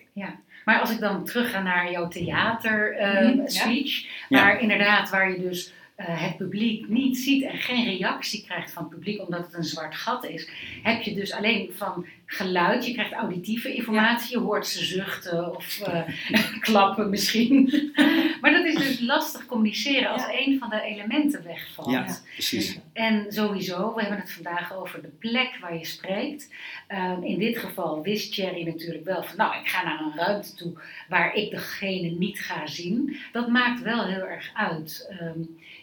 Maar 0.64 0.80
als 0.80 0.90
ik 0.90 0.98
dan 1.00 1.24
terug 1.24 1.50
ga 1.50 1.62
naar 1.62 1.90
jouw 1.90 2.08
theater 2.08 2.92
eh, 2.96 3.28
Mhm, 3.28 3.36
ja. 3.38 3.46
speech, 3.48 4.06
Ja. 4.28 4.40
waar 4.42 4.60
inderdaad 4.60 5.10
waar 5.10 5.30
je 5.30 5.40
dus 5.40 5.72
eh, 5.94 6.22
het 6.22 6.36
publiek 6.36 6.88
niet 6.88 7.16
ziet 7.18 7.42
en 7.42 7.58
geen 7.58 7.84
reactie 7.84 8.44
krijgt 8.44 8.70
van 8.72 8.82
het 8.82 8.92
publiek 8.92 9.20
omdat 9.22 9.44
het 9.46 9.54
een 9.54 9.64
zwart 9.64 9.94
gat 9.94 10.26
is, 10.26 10.48
heb 10.82 11.02
je 11.02 11.14
dus 11.14 11.32
alleen 11.32 11.70
van 11.74 12.06
geluid, 12.30 12.86
je 12.86 12.92
krijgt 12.92 13.12
auditieve 13.12 13.74
informatie, 13.74 14.30
je 14.38 14.44
hoort 14.44 14.66
ze 14.66 14.84
zuchten 14.84 15.56
of 15.56 15.80
eh, 15.80 16.02
klappen 16.60 17.10
misschien. 17.10 17.70
maar 18.40 18.52
dat 18.52 18.64
is 18.64 18.74
dus 18.74 19.00
lastig 19.00 19.46
communiceren 19.46 20.10
als 20.10 20.22
Ja. 20.22 20.38
een 20.46 20.58
van 20.58 20.68
de 20.70 20.80
elementen 20.82 21.42
wegvalt. 21.44 21.90
Ja, 21.90 22.16
precies. 22.32 22.78
En 22.92 23.26
sowieso, 23.28 23.94
we 23.94 24.00
hebben 24.00 24.20
het 24.20 24.32
vandaag 24.32 24.74
over 24.74 25.02
de 25.02 25.08
plek 25.18 25.58
waar 25.60 25.76
je 25.78 25.84
spreekt. 25.86 26.54
Ehm, 26.86 27.22
in 27.22 27.38
dit 27.38 27.58
geval 27.58 28.02
wist 28.02 28.32
Thierry 28.34 28.66
natuurlijk 28.66 29.04
wel 29.04 29.22
van, 29.22 29.36
nou, 29.36 29.60
ik 29.60 29.68
ga 29.68 29.84
naar 29.84 30.00
een 30.00 30.16
ruimte 30.16 30.54
toe 30.54 30.72
waar 31.08 31.34
ik 31.34 31.50
degene 31.50 32.08
niet 32.08 32.40
ga 32.40 32.66
zien. 32.66 33.16
Dat 33.32 33.48
maakt 33.48 33.82
wel 33.82 34.04
heel 34.06 34.26
erg 34.26 34.50
uit. 34.54 35.06
Ehm, 35.20 35.40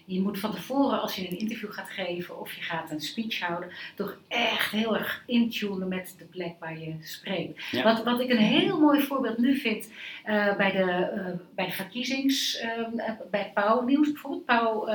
je 0.08 0.22
moet 0.22 0.40
van 0.40 0.52
tevoren, 0.52 1.02
als 1.02 1.16
je 1.16 1.30
een 1.30 1.40
interview 1.40 1.72
gaat 1.72 1.90
geven 1.90 2.40
of 2.40 2.54
je 2.54 2.62
gaat 2.62 2.92
een 2.92 3.02
speech 3.02 3.40
houden, 3.40 3.72
toch 3.96 4.18
echt 4.28 4.72
heel 4.72 4.98
erg 4.98 5.24
intunen 5.26 5.88
met 5.88 6.16
de 6.18 6.26
plek 6.36 6.54
waar 6.60 6.80
je 6.80 6.94
spreekt. 7.02 7.64
Ja. 7.72 7.84
Wat, 7.84 8.04
wat 8.04 8.20
ik 8.20 8.30
een 8.30 8.38
heel 8.38 8.80
mooi 8.80 9.02
voorbeeld 9.02 9.38
nu 9.38 9.58
vind 9.58 9.92
eh, 10.24 10.56
bij, 10.56 10.72
de, 10.72 10.92
eh, 10.92 11.26
bij 11.56 11.66
de 11.66 11.72
verkiezings, 11.72 12.58
ehm, 12.60 13.00
eh, 13.00 13.14
bij 13.32 13.52
Pauw 13.54 13.82
Nieuws 13.82 14.12
bijvoorbeeld. 14.12 14.46
Pauw, 14.46 14.88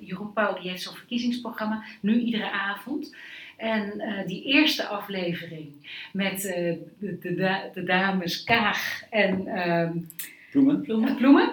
Jeroen 0.00 0.32
Pauw 0.32 0.54
die 0.60 0.70
heeft 0.70 0.82
zo'n 0.82 0.94
verkiezingsprogramma, 0.94 1.84
nu 2.00 2.20
iedere 2.20 2.50
avond. 2.50 3.16
En 3.56 4.02
die 4.26 4.44
eerste 4.44 4.86
aflevering 4.86 5.72
met 6.12 6.40
de, 6.42 7.18
de, 7.20 7.34
da- 7.34 7.70
de 7.74 7.82
dames 7.82 8.44
Kaag 8.44 9.02
en 9.10 9.42
Bloemen? 10.50 10.80
Bloemen. 10.82 11.16
Bloemen. 11.16 11.50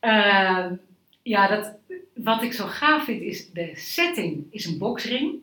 Ehm, 0.00 0.74
ja, 1.22 1.48
dat, 1.48 1.74
wat 2.14 2.42
ik 2.42 2.52
zo 2.52 2.64
gaaf 2.66 3.04
vind 3.04 3.22
is, 3.22 3.50
de 3.50 3.70
setting 3.74 4.44
is 4.50 4.64
een 4.66 4.78
boksring. 4.78 5.34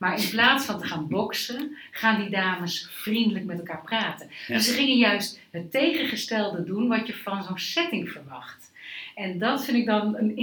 Maar 0.00 0.22
in 0.22 0.28
plaats 0.30 0.64
van 0.64 0.78
te 0.80 0.86
gaan 0.86 1.08
boksen, 1.08 1.76
gaan 1.90 2.20
die 2.20 2.30
dames 2.30 2.88
vriendelijk 2.90 3.44
met 3.44 3.58
elkaar 3.58 3.82
praten. 3.82 4.30
Ja. 4.46 4.54
Dus 4.54 4.66
ze 4.66 4.72
gingen 4.72 4.96
juist 4.96 5.40
het 5.50 5.70
tegengestelde 5.70 6.64
doen 6.64 6.88
wat 6.88 7.06
je 7.06 7.14
van 7.14 7.42
zo'n 7.42 7.58
setting 7.58 8.08
verwacht. 8.10 8.70
En 9.14 9.38
dat 9.38 9.64
vind 9.64 9.76
ik 9.76 9.86
dan 9.86 10.16
een 10.16 10.36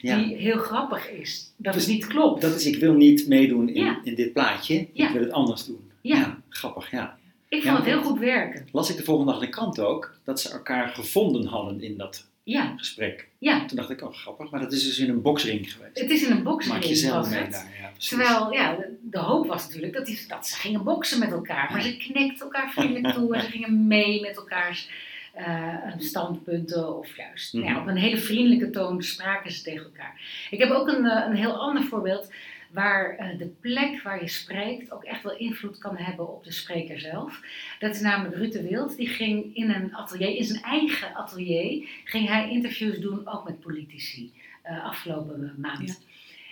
Ja. 0.00 0.16
die 0.18 0.36
heel 0.36 0.58
grappig 0.58 1.10
is. 1.10 1.52
Dat 1.56 1.72
Dus 1.74 1.82
het 1.84 1.92
niet 1.92 2.06
klopt. 2.06 2.40
Dat 2.40 2.54
is, 2.54 2.66
ik 2.66 2.76
wil 2.80 2.92
niet 2.94 3.28
meedoen 3.28 3.68
in, 3.68 3.84
Ja. 3.84 4.00
in 4.04 4.14
dit 4.14 4.32
plaatje, 4.32 4.86
Ja. 4.92 5.06
ik 5.06 5.12
wil 5.12 5.22
het 5.22 5.32
anders 5.32 5.64
doen. 5.66 5.90
Ja. 6.00 6.38
grappig, 6.48 6.90
ja. 6.90 7.18
ik 7.48 7.62
vond 7.62 7.76
het 7.76 7.86
heel 7.86 8.02
goed 8.02 8.18
werken. 8.18 8.68
Las 8.72 8.90
ik 8.90 8.96
de 8.96 9.04
volgende 9.04 9.32
dag 9.32 9.40
in 9.40 9.46
de 9.46 9.52
krant 9.54 9.80
ook, 9.80 10.18
dat 10.24 10.40
ze 10.40 10.50
elkaar 10.50 10.88
gevonden 10.88 11.44
hadden 11.46 11.80
in 11.80 11.96
dat 11.96 12.26
Ja, 12.48 12.74
gesprek. 12.76 13.28
ja. 13.38 13.64
Toen 13.66 13.76
dacht 13.76 13.90
ik, 13.90 14.02
oh 14.02 14.14
grappig, 14.14 14.50
maar 14.50 14.60
dat 14.60 14.72
is 14.72 14.84
dus 14.84 14.98
in 14.98 15.08
een 15.08 15.22
boksring 15.22 15.72
geweest. 15.72 15.98
Het 15.98 16.10
is 16.10 16.22
in 16.22 16.30
een 16.30 16.34
Maak 16.36 16.44
boksring 16.44 16.84
jezelf 16.84 17.16
was 17.16 17.28
mee 17.28 17.48
daar, 17.48 17.72
ja. 17.80 17.92
Terwijl, 17.98 18.52
ja, 18.52 18.74
de, 18.76 18.96
de 19.02 19.18
hoop 19.18 19.46
was 19.46 19.66
natuurlijk 19.66 19.92
dat, 19.92 20.06
die, 20.06 20.24
dat 20.28 20.46
ze 20.46 20.54
gingen 20.56 20.84
boksen 20.84 21.18
met 21.18 21.30
elkaar. 21.30 21.72
Maar 21.72 21.82
ze 21.82 21.96
knikten 21.96 22.44
elkaar 22.46 22.70
vriendelijk 22.72 23.14
toe 23.14 23.34
en 23.34 23.42
ze 23.42 23.50
gingen 23.50 23.86
mee 23.86 24.20
met 24.20 24.36
elkaars 24.36 24.88
eh, 25.34 25.74
standpunten. 25.98 26.98
Of 26.98 27.16
juist, 27.16 27.52
nou 27.52 27.64
ja, 27.66 27.70
Mhm. 27.72 27.80
op 27.80 27.86
een 27.86 27.96
hele 27.96 28.16
vriendelijke 28.18 28.70
toon 28.70 29.02
spraken 29.02 29.52
ze 29.52 29.62
tegen 29.62 29.84
elkaar. 29.84 30.20
Ik 30.50 30.58
heb 30.58 30.70
ook 30.70 30.88
een, 30.88 31.04
eh, 31.06 31.26
een 31.28 31.36
heel 31.36 31.60
ander 31.60 31.82
voorbeeld 31.82 32.32
waar 32.72 33.16
eh, 33.16 33.38
de 33.38 33.46
plek 33.60 34.02
waar 34.02 34.20
je 34.20 34.28
spreekt 34.28 34.92
ook 34.92 35.04
echt 35.04 35.22
wel 35.22 35.36
invloed 35.36 35.78
kan 35.78 35.96
hebben 35.96 36.34
op 36.34 36.44
de 36.44 36.52
spreker 36.52 37.00
zelf. 37.00 37.40
Dat 37.78 37.94
is 37.94 38.00
namelijk 38.00 38.36
Ruud 38.36 38.52
de 38.52 38.62
Wild. 38.62 38.96
Die 38.96 39.08
ging 39.08 39.56
in 39.56 39.70
een 39.70 39.94
atelier, 39.94 40.36
in 40.36 40.44
zijn 40.44 40.62
eigen 40.62 41.14
atelier, 41.14 41.88
ging 42.04 42.28
hij 42.28 42.50
interviews 42.50 42.98
doen 42.98 43.28
ook 43.28 43.44
met 43.44 43.60
politici. 43.60 44.32
eh, 44.62 44.84
afgelopen 44.84 45.54
maand. 45.58 45.88
Ja. 45.88 45.94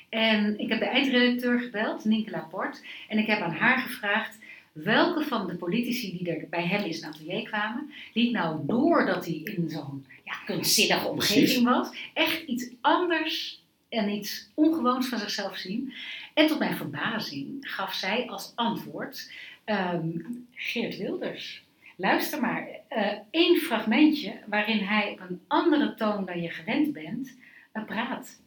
En 0.09 0.59
ik 0.59 0.69
heb 0.69 0.79
de 0.79 0.85
eindredacteur 0.85 1.61
gebeld, 1.61 2.05
Nienke 2.05 2.31
Laporte, 2.31 2.81
en 3.09 3.19
ik 3.19 3.27
heb 3.27 3.41
aan 3.41 3.55
haar 3.55 3.79
gevraagd 3.79 4.39
welke 4.73 5.25
van 5.25 5.47
de 5.47 5.55
politici 5.55 6.19
die 6.19 6.31
er 6.31 6.47
bij 6.51 6.67
hem 6.67 6.85
in 6.85 6.95
zijn 6.95 7.13
atelier 7.13 7.43
kwamen, 7.43 7.93
liet 8.13 8.33
nou 8.33 8.61
doordat 8.67 9.25
hij 9.25 9.41
in 9.45 9.69
zo'n 9.69 10.07
ja, 10.25 10.35
kunstzinnige 10.47 11.09
omgeving 11.09 11.65
was, 11.65 11.97
echt 12.15 12.43
iets 12.43 12.71
anders 12.81 13.64
en 13.95 14.09
iets 14.09 14.51
ongewoons 14.55 15.09
van 15.09 15.19
zichzelf 15.19 15.57
zien. 15.57 15.95
En 16.35 16.47
tot 16.47 16.59
mijn 16.59 16.77
verbazing 16.77 17.57
gaf 17.61 17.93
zij 17.93 18.29
als 18.31 18.53
antwoord 18.55 19.33
ehm, 19.65 20.11
Geert 20.53 20.97
Wilders. 20.97 21.65
Luister 21.97 22.41
maar, 22.41 22.69
eh 22.89 23.13
één 23.31 23.61
fragmentje 23.61 24.41
waarin 24.47 24.85
hij 24.85 25.11
op 25.13 25.21
een 25.21 25.45
andere 25.49 25.95
toon 25.95 26.25
dan 26.25 26.43
je 26.43 26.51
gewend 26.51 26.93
bent 26.93 27.37
eh, 27.73 27.85
praat. 27.85 28.41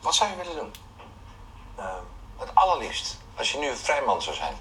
Wat 0.00 0.14
zou 0.14 0.30
je 0.30 0.36
willen 0.36 0.56
doen? 0.56 0.70
Ehm, 1.76 2.02
het 2.38 2.54
allerliefst, 2.54 3.18
als 3.36 3.52
je 3.52 3.58
nu 3.58 3.66
een 3.66 3.76
vrijman 3.76 4.22
zou 4.22 4.36
zijn. 4.36 4.54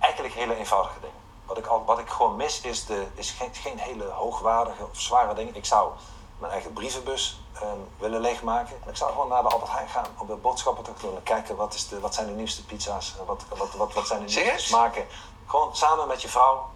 Eigenlijk 0.00 0.34
hele 0.34 0.56
eenvoudige 0.56 1.00
dingen. 1.00 1.16
Wat 1.46 1.58
ik, 1.58 1.66
al, 1.66 1.84
wat 1.84 1.98
ik 1.98 2.08
gewoon 2.08 2.36
mis 2.36 2.60
is, 2.60 2.86
de, 2.86 3.06
is 3.14 3.30
geen, 3.30 3.54
geen 3.54 3.78
hele 3.78 4.04
hoogwaardige 4.04 4.84
of 4.84 5.00
zware 5.00 5.34
dingen. 5.34 5.54
Ik 5.54 5.64
zou 5.64 5.92
mijn 6.38 6.52
eigen 6.52 6.72
brievenbus 6.72 7.40
ehm, 7.54 7.78
willen 7.98 8.20
leegmaken. 8.20 8.76
En 8.84 8.90
ik 8.90 8.96
zou 8.96 9.10
gewoon 9.10 9.28
naar 9.28 9.42
de 9.42 9.48
Albert 9.48 9.70
Heijn 9.70 9.88
gaan 9.88 10.06
om 10.18 10.26
de 10.26 10.34
boodschappen 10.34 10.84
te 10.84 10.90
doen. 11.00 11.16
En 11.16 11.22
kijken 11.22 11.56
wat, 11.56 11.74
is 11.74 11.88
de, 11.88 12.00
wat 12.00 12.14
zijn 12.14 12.26
de 12.26 12.32
nieuwste 12.32 12.64
pizza's, 12.64 13.14
en 13.18 13.26
wat, 13.26 13.44
wat, 13.48 13.74
wat, 13.74 13.92
wat 13.92 14.06
zijn 14.06 14.26
de 14.26 14.34
nieuwste 14.34 14.66
smaken. 14.66 15.06
Gewoon 15.46 15.76
samen 15.76 16.08
met 16.08 16.22
je 16.22 16.28
vrouw 16.28 16.70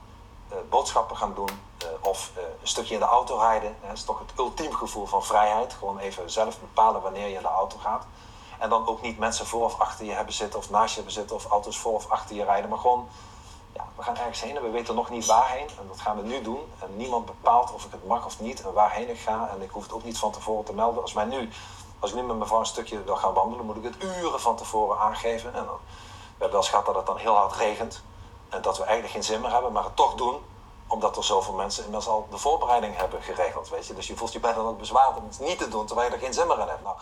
eh, 0.48 0.57
boodschappen 0.68 1.16
gaan 1.16 1.35
doen. 1.35 1.51
eh, 1.79 1.87
of 2.01 2.31
eh, 2.35 2.42
een 2.42 2.68
stukje 2.68 2.94
in 2.94 3.01
de 3.01 3.07
auto 3.07 3.38
rijden. 3.38 3.77
Dat 3.87 3.92
is 3.92 4.05
toch 4.05 4.18
het 4.18 4.38
ultiem 4.38 4.72
gevoel 4.72 5.07
van 5.07 5.25
vrijheid. 5.25 5.72
Gewoon 5.72 5.98
even 5.98 6.31
zelf 6.31 6.61
bepalen 6.61 7.03
wanneer 7.03 7.29
je 7.29 7.37
in 7.37 7.42
de 7.42 7.48
auto 7.48 7.79
gaat. 7.79 8.07
En 8.59 8.68
dan 8.68 8.87
ook 8.87 9.03
niet 9.03 9.18
mensen 9.18 9.46
voor 9.46 9.64
of 9.64 9.81
achter 9.81 10.05
je 10.05 10.12
hebben 10.12 10.35
zitten 10.35 10.59
of 10.59 10.70
naast 10.70 10.88
je 10.88 10.94
hebben 10.94 11.12
zitten 11.12 11.37
of 11.37 11.44
auto's 11.44 11.79
voor 11.79 11.94
of 11.94 12.11
achter 12.11 12.37
je 12.37 12.44
rijden. 12.44 12.70
Maar 12.70 12.79
gewoon, 12.79 13.09
ja, 13.74 13.88
we 13.96 14.02
gaan 14.02 14.16
ergens 14.16 14.40
heen 14.40 14.56
en 14.56 14.62
we 14.62 14.70
weten 14.70 14.94
nog 14.94 15.11
niet 15.11 15.26
waarheen. 15.26 15.68
En 15.68 15.87
dat 15.88 16.00
gaan 16.00 16.16
we 16.16 16.22
nu 16.22 16.42
doen. 16.42 16.61
En 16.78 16.96
niemand 16.96 17.26
bepaalt 17.26 17.72
of 17.72 17.85
ik 17.85 17.92
het 17.92 18.06
mag 18.06 18.24
of 18.26 18.40
niet 18.40 18.62
en 18.62 18.72
waarheen 18.72 19.11
ik 19.11 19.18
ga. 19.18 19.48
En 19.54 19.62
ik 19.62 19.70
hoef 19.70 19.82
het 19.82 19.92
ook 19.92 20.04
niet 20.04 20.18
van 20.18 20.32
tevoren 20.32 20.64
te 20.64 20.74
melden. 20.74 21.02
Als, 21.02 21.12
mij 21.12 21.24
nu, 21.24 21.48
als 21.98 22.11
ik 22.11 22.16
nu 22.16 22.22
met 22.22 22.37
mijn 22.37 22.48
vrouw 22.48 22.61
een 22.61 22.66
stukje 22.66 23.04
wil 23.04 23.16
gaan 23.16 23.35
wandelen, 23.35 23.66
moet 23.66 23.76
ik 23.76 23.85
het 23.85 24.02
uren 24.02 24.40
van 24.40 24.56
tevoren 24.56 24.98
aangeven. 24.98 25.54
En 25.54 25.64
dan, 25.64 25.78
we 26.37 26.44
hebben 26.44 26.61
wel 26.61 26.68
eens 26.72 26.85
dat 26.87 26.96
het 26.96 27.06
dan 27.06 27.16
heel 27.16 27.35
hard 27.35 27.56
regent. 27.56 28.02
En 28.48 28.62
dat 28.62 28.78
we 28.78 28.85
eigenlijk 28.85 29.12
geen 29.12 29.24
zin 29.24 29.40
meer 29.40 29.52
hebben, 29.52 29.72
maar 29.72 29.85
het 29.85 29.96
toch 29.96 30.14
doen 30.14 30.37
omdat 30.87 31.16
er 31.16 31.24
zoveel 31.24 31.54
mensen 31.54 31.85
inmiddels 31.85 32.11
al 32.11 32.26
de 32.30 32.38
voorbereiding 32.38 32.96
hebben 32.96 33.22
geregeld, 33.22 33.68
weet 33.68 33.87
je. 33.87 33.94
Dus 33.94 34.06
je 34.06 34.16
voelt 34.16 34.32
je 34.32 34.40
bijna 34.40 34.58
ook 34.58 34.78
bezwaard 34.78 35.16
om 35.16 35.24
het 35.26 35.40
niet 35.40 35.58
te 35.58 35.68
doen, 35.68 35.87
terwijl 35.87 36.08
je 36.08 36.14
er 36.14 36.20
geen 36.20 36.35
zin 36.35 36.46
meer 36.46 36.58
in 36.58 36.68
hebt. 36.68 36.82
Nou, 36.82 36.96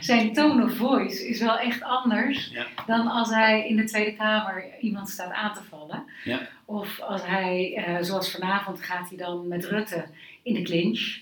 Zijn 0.00 0.32
tone 0.32 0.64
of 0.64 0.74
voice 0.76 1.28
is 1.28 1.40
wel 1.40 1.58
echt 1.58 1.82
anders 1.82 2.50
Ja. 2.52 2.66
dan 2.86 3.06
als 3.06 3.30
hij 3.30 3.68
in 3.68 3.76
de 3.76 3.84
Tweede 3.84 4.16
Kamer 4.16 4.64
iemand 4.80 5.08
staat 5.08 5.32
aan 5.32 5.54
te 5.54 5.62
vallen. 5.62 6.04
Ja. 6.24 6.48
Of 6.64 7.00
als 7.00 7.26
hij, 7.26 7.74
eh, 7.76 8.02
zoals 8.04 8.30
vanavond, 8.30 8.82
gaat 8.82 9.08
hij 9.08 9.18
dan 9.18 9.48
met 9.48 9.64
Rutte 9.64 10.04
in 10.42 10.54
de 10.54 10.62
clinch, 10.62 11.20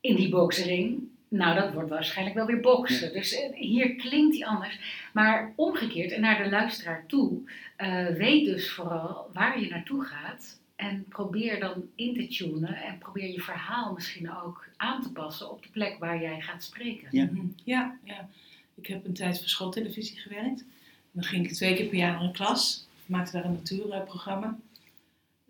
in 0.00 0.16
die 0.16 0.28
boksering. 0.28 0.98
Nou, 1.28 1.54
dat 1.60 1.72
wordt 1.72 1.88
waarschijnlijk 1.88 2.36
wel 2.36 2.46
weer 2.46 2.60
boksen. 2.60 3.12
Dus 3.12 3.32
eh, 3.34 3.52
hier 3.54 3.94
klinkt 3.94 4.36
hij 4.38 4.46
anders. 4.46 4.78
Maar 5.12 5.52
omgekeerd, 5.56 6.12
en 6.12 6.20
naar 6.20 6.42
de 6.42 6.50
luisteraar 6.50 7.04
toe, 7.06 7.38
eh, 7.76 8.06
weet 8.06 8.44
dus 8.44 8.70
vooral 8.70 9.30
waar 9.32 9.60
je 9.60 9.68
naartoe 9.68 10.04
gaat. 10.04 10.60
En 10.76 11.04
probeer 11.08 11.60
dan 11.60 11.72
in 11.94 12.14
te 12.14 12.26
tunen 12.26 12.74
en 12.82 12.98
probeer 12.98 13.30
je 13.32 13.40
verhaal 13.40 13.92
misschien 13.92 14.32
ook 14.32 14.66
aan 14.76 15.02
te 15.02 15.12
passen 15.12 15.50
op 15.50 15.62
de 15.62 15.68
plek 15.68 15.98
waar 15.98 16.20
jij 16.20 16.40
gaat 16.40 16.64
spreken. 16.64 17.08
Ja. 17.10 17.24
Mhm. 17.24 17.46
Ja, 17.64 17.98
ja. 18.04 18.28
Ik 18.74 18.86
heb 18.86 19.04
een 19.04 19.12
tijd 19.14 19.38
voor 19.38 19.48
schooltelevisie 19.48 20.16
gewerkt. 20.18 20.64
Dan 21.12 21.24
ging 21.24 21.46
ik 21.46 21.52
twee 21.52 21.74
keer 21.74 21.86
per 21.86 21.98
jaar 21.98 22.12
naar 22.12 22.22
een 22.22 22.32
klas. 22.32 22.86
Ik 23.04 23.08
maakte 23.08 23.32
daar 23.32 23.44
een 23.44 23.52
natuurprogramma. 23.52 24.58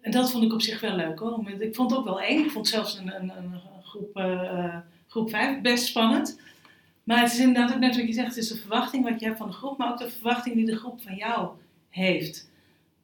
En 0.00 0.10
dat 0.10 0.30
vond 0.30 0.44
ik 0.44 0.52
op 0.52 0.60
zich 0.62 0.80
wel 0.80 0.96
leuk 0.96 1.18
hoor. 1.18 1.32
Omdat- 1.32 1.60
Ik 1.60 1.74
vond 1.74 1.90
het 1.90 1.98
ook 1.98 2.04
wel 2.04 2.20
eng. 2.20 2.44
Ik 2.44 2.50
vond 2.50 2.68
zelfs 2.68 2.98
een, 2.98 3.14
een, 3.14 3.30
een 3.36 3.60
groep, 3.82 4.16
eh, 4.16 4.76
groep 5.08 5.30
5 5.30 5.60
best 5.60 5.84
spannend. 5.86 6.40
Maar 7.04 7.20
het 7.20 7.32
is 7.32 7.38
inderdaad 7.38 7.72
ook 7.74 7.80
net 7.80 7.96
wat 7.96 8.06
je 8.06 8.12
zegt. 8.12 8.28
Het 8.28 8.36
is 8.36 8.48
de 8.48 8.56
verwachting 8.56 9.04
wat 9.04 9.20
je 9.20 9.26
hebt 9.26 9.38
van 9.38 9.46
de 9.48 9.52
groep. 9.54 9.78
Maar 9.78 9.90
ook 9.92 9.98
de 9.98 10.10
verwachting 10.10 10.54
die 10.54 10.66
de 10.66 10.76
groep 10.76 11.02
van 11.02 11.14
jou 11.14 11.48
heeft. 11.88 12.48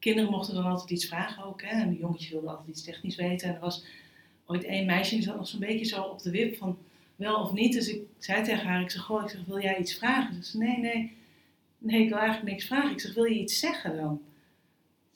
Kinderen 0.02 0.30
mochten 0.30 0.54
dan 0.54 0.64
altijd 0.64 0.90
iets 0.90 1.06
vragen 1.06 1.44
ook. 1.44 1.62
Hè? 1.62 1.68
En 1.68 1.90
de 1.90 1.98
jongetjes 1.98 2.30
wilden 2.30 2.50
altijd 2.50 2.68
iets 2.68 2.82
technisch 2.82 3.16
weten. 3.16 3.48
En 3.48 3.54
er 3.54 3.60
was 3.60 3.84
ooit 4.46 4.64
één 4.64 4.86
meisje 4.86 5.14
die 5.14 5.24
zat 5.24 5.36
nog 5.36 5.48
zo'n 5.48 5.60
beetje 5.60 5.84
zo 5.84 6.02
op 6.02 6.22
de 6.22 6.30
wip 6.30 6.56
van 6.56 6.78
wel 7.16 7.36
of 7.36 7.52
niet. 7.52 7.72
Dus 7.72 7.88
ik 7.88 8.00
zei 8.18 8.44
tegen 8.44 8.66
haar, 8.66 8.80
ik 8.80 8.90
zeg, 8.90 9.02
goh, 9.02 9.22
ik 9.22 9.28
zeg, 9.28 9.44
wil 9.46 9.60
jij 9.60 9.78
iets 9.78 9.94
vragen? 9.94 10.44
Ze 10.44 10.50
zei, 10.50 10.64
nee, 10.64 10.78
nee, 10.78 11.16
nee, 11.78 12.02
ik 12.02 12.08
wil 12.08 12.18
eigenlijk 12.18 12.50
niks 12.50 12.66
vragen. 12.66 12.90
Ik 12.90 13.00
zeg, 13.00 13.14
wil 13.14 13.24
je 13.24 13.40
iets 13.40 13.58
zeggen 13.58 13.96
dan? 13.96 14.20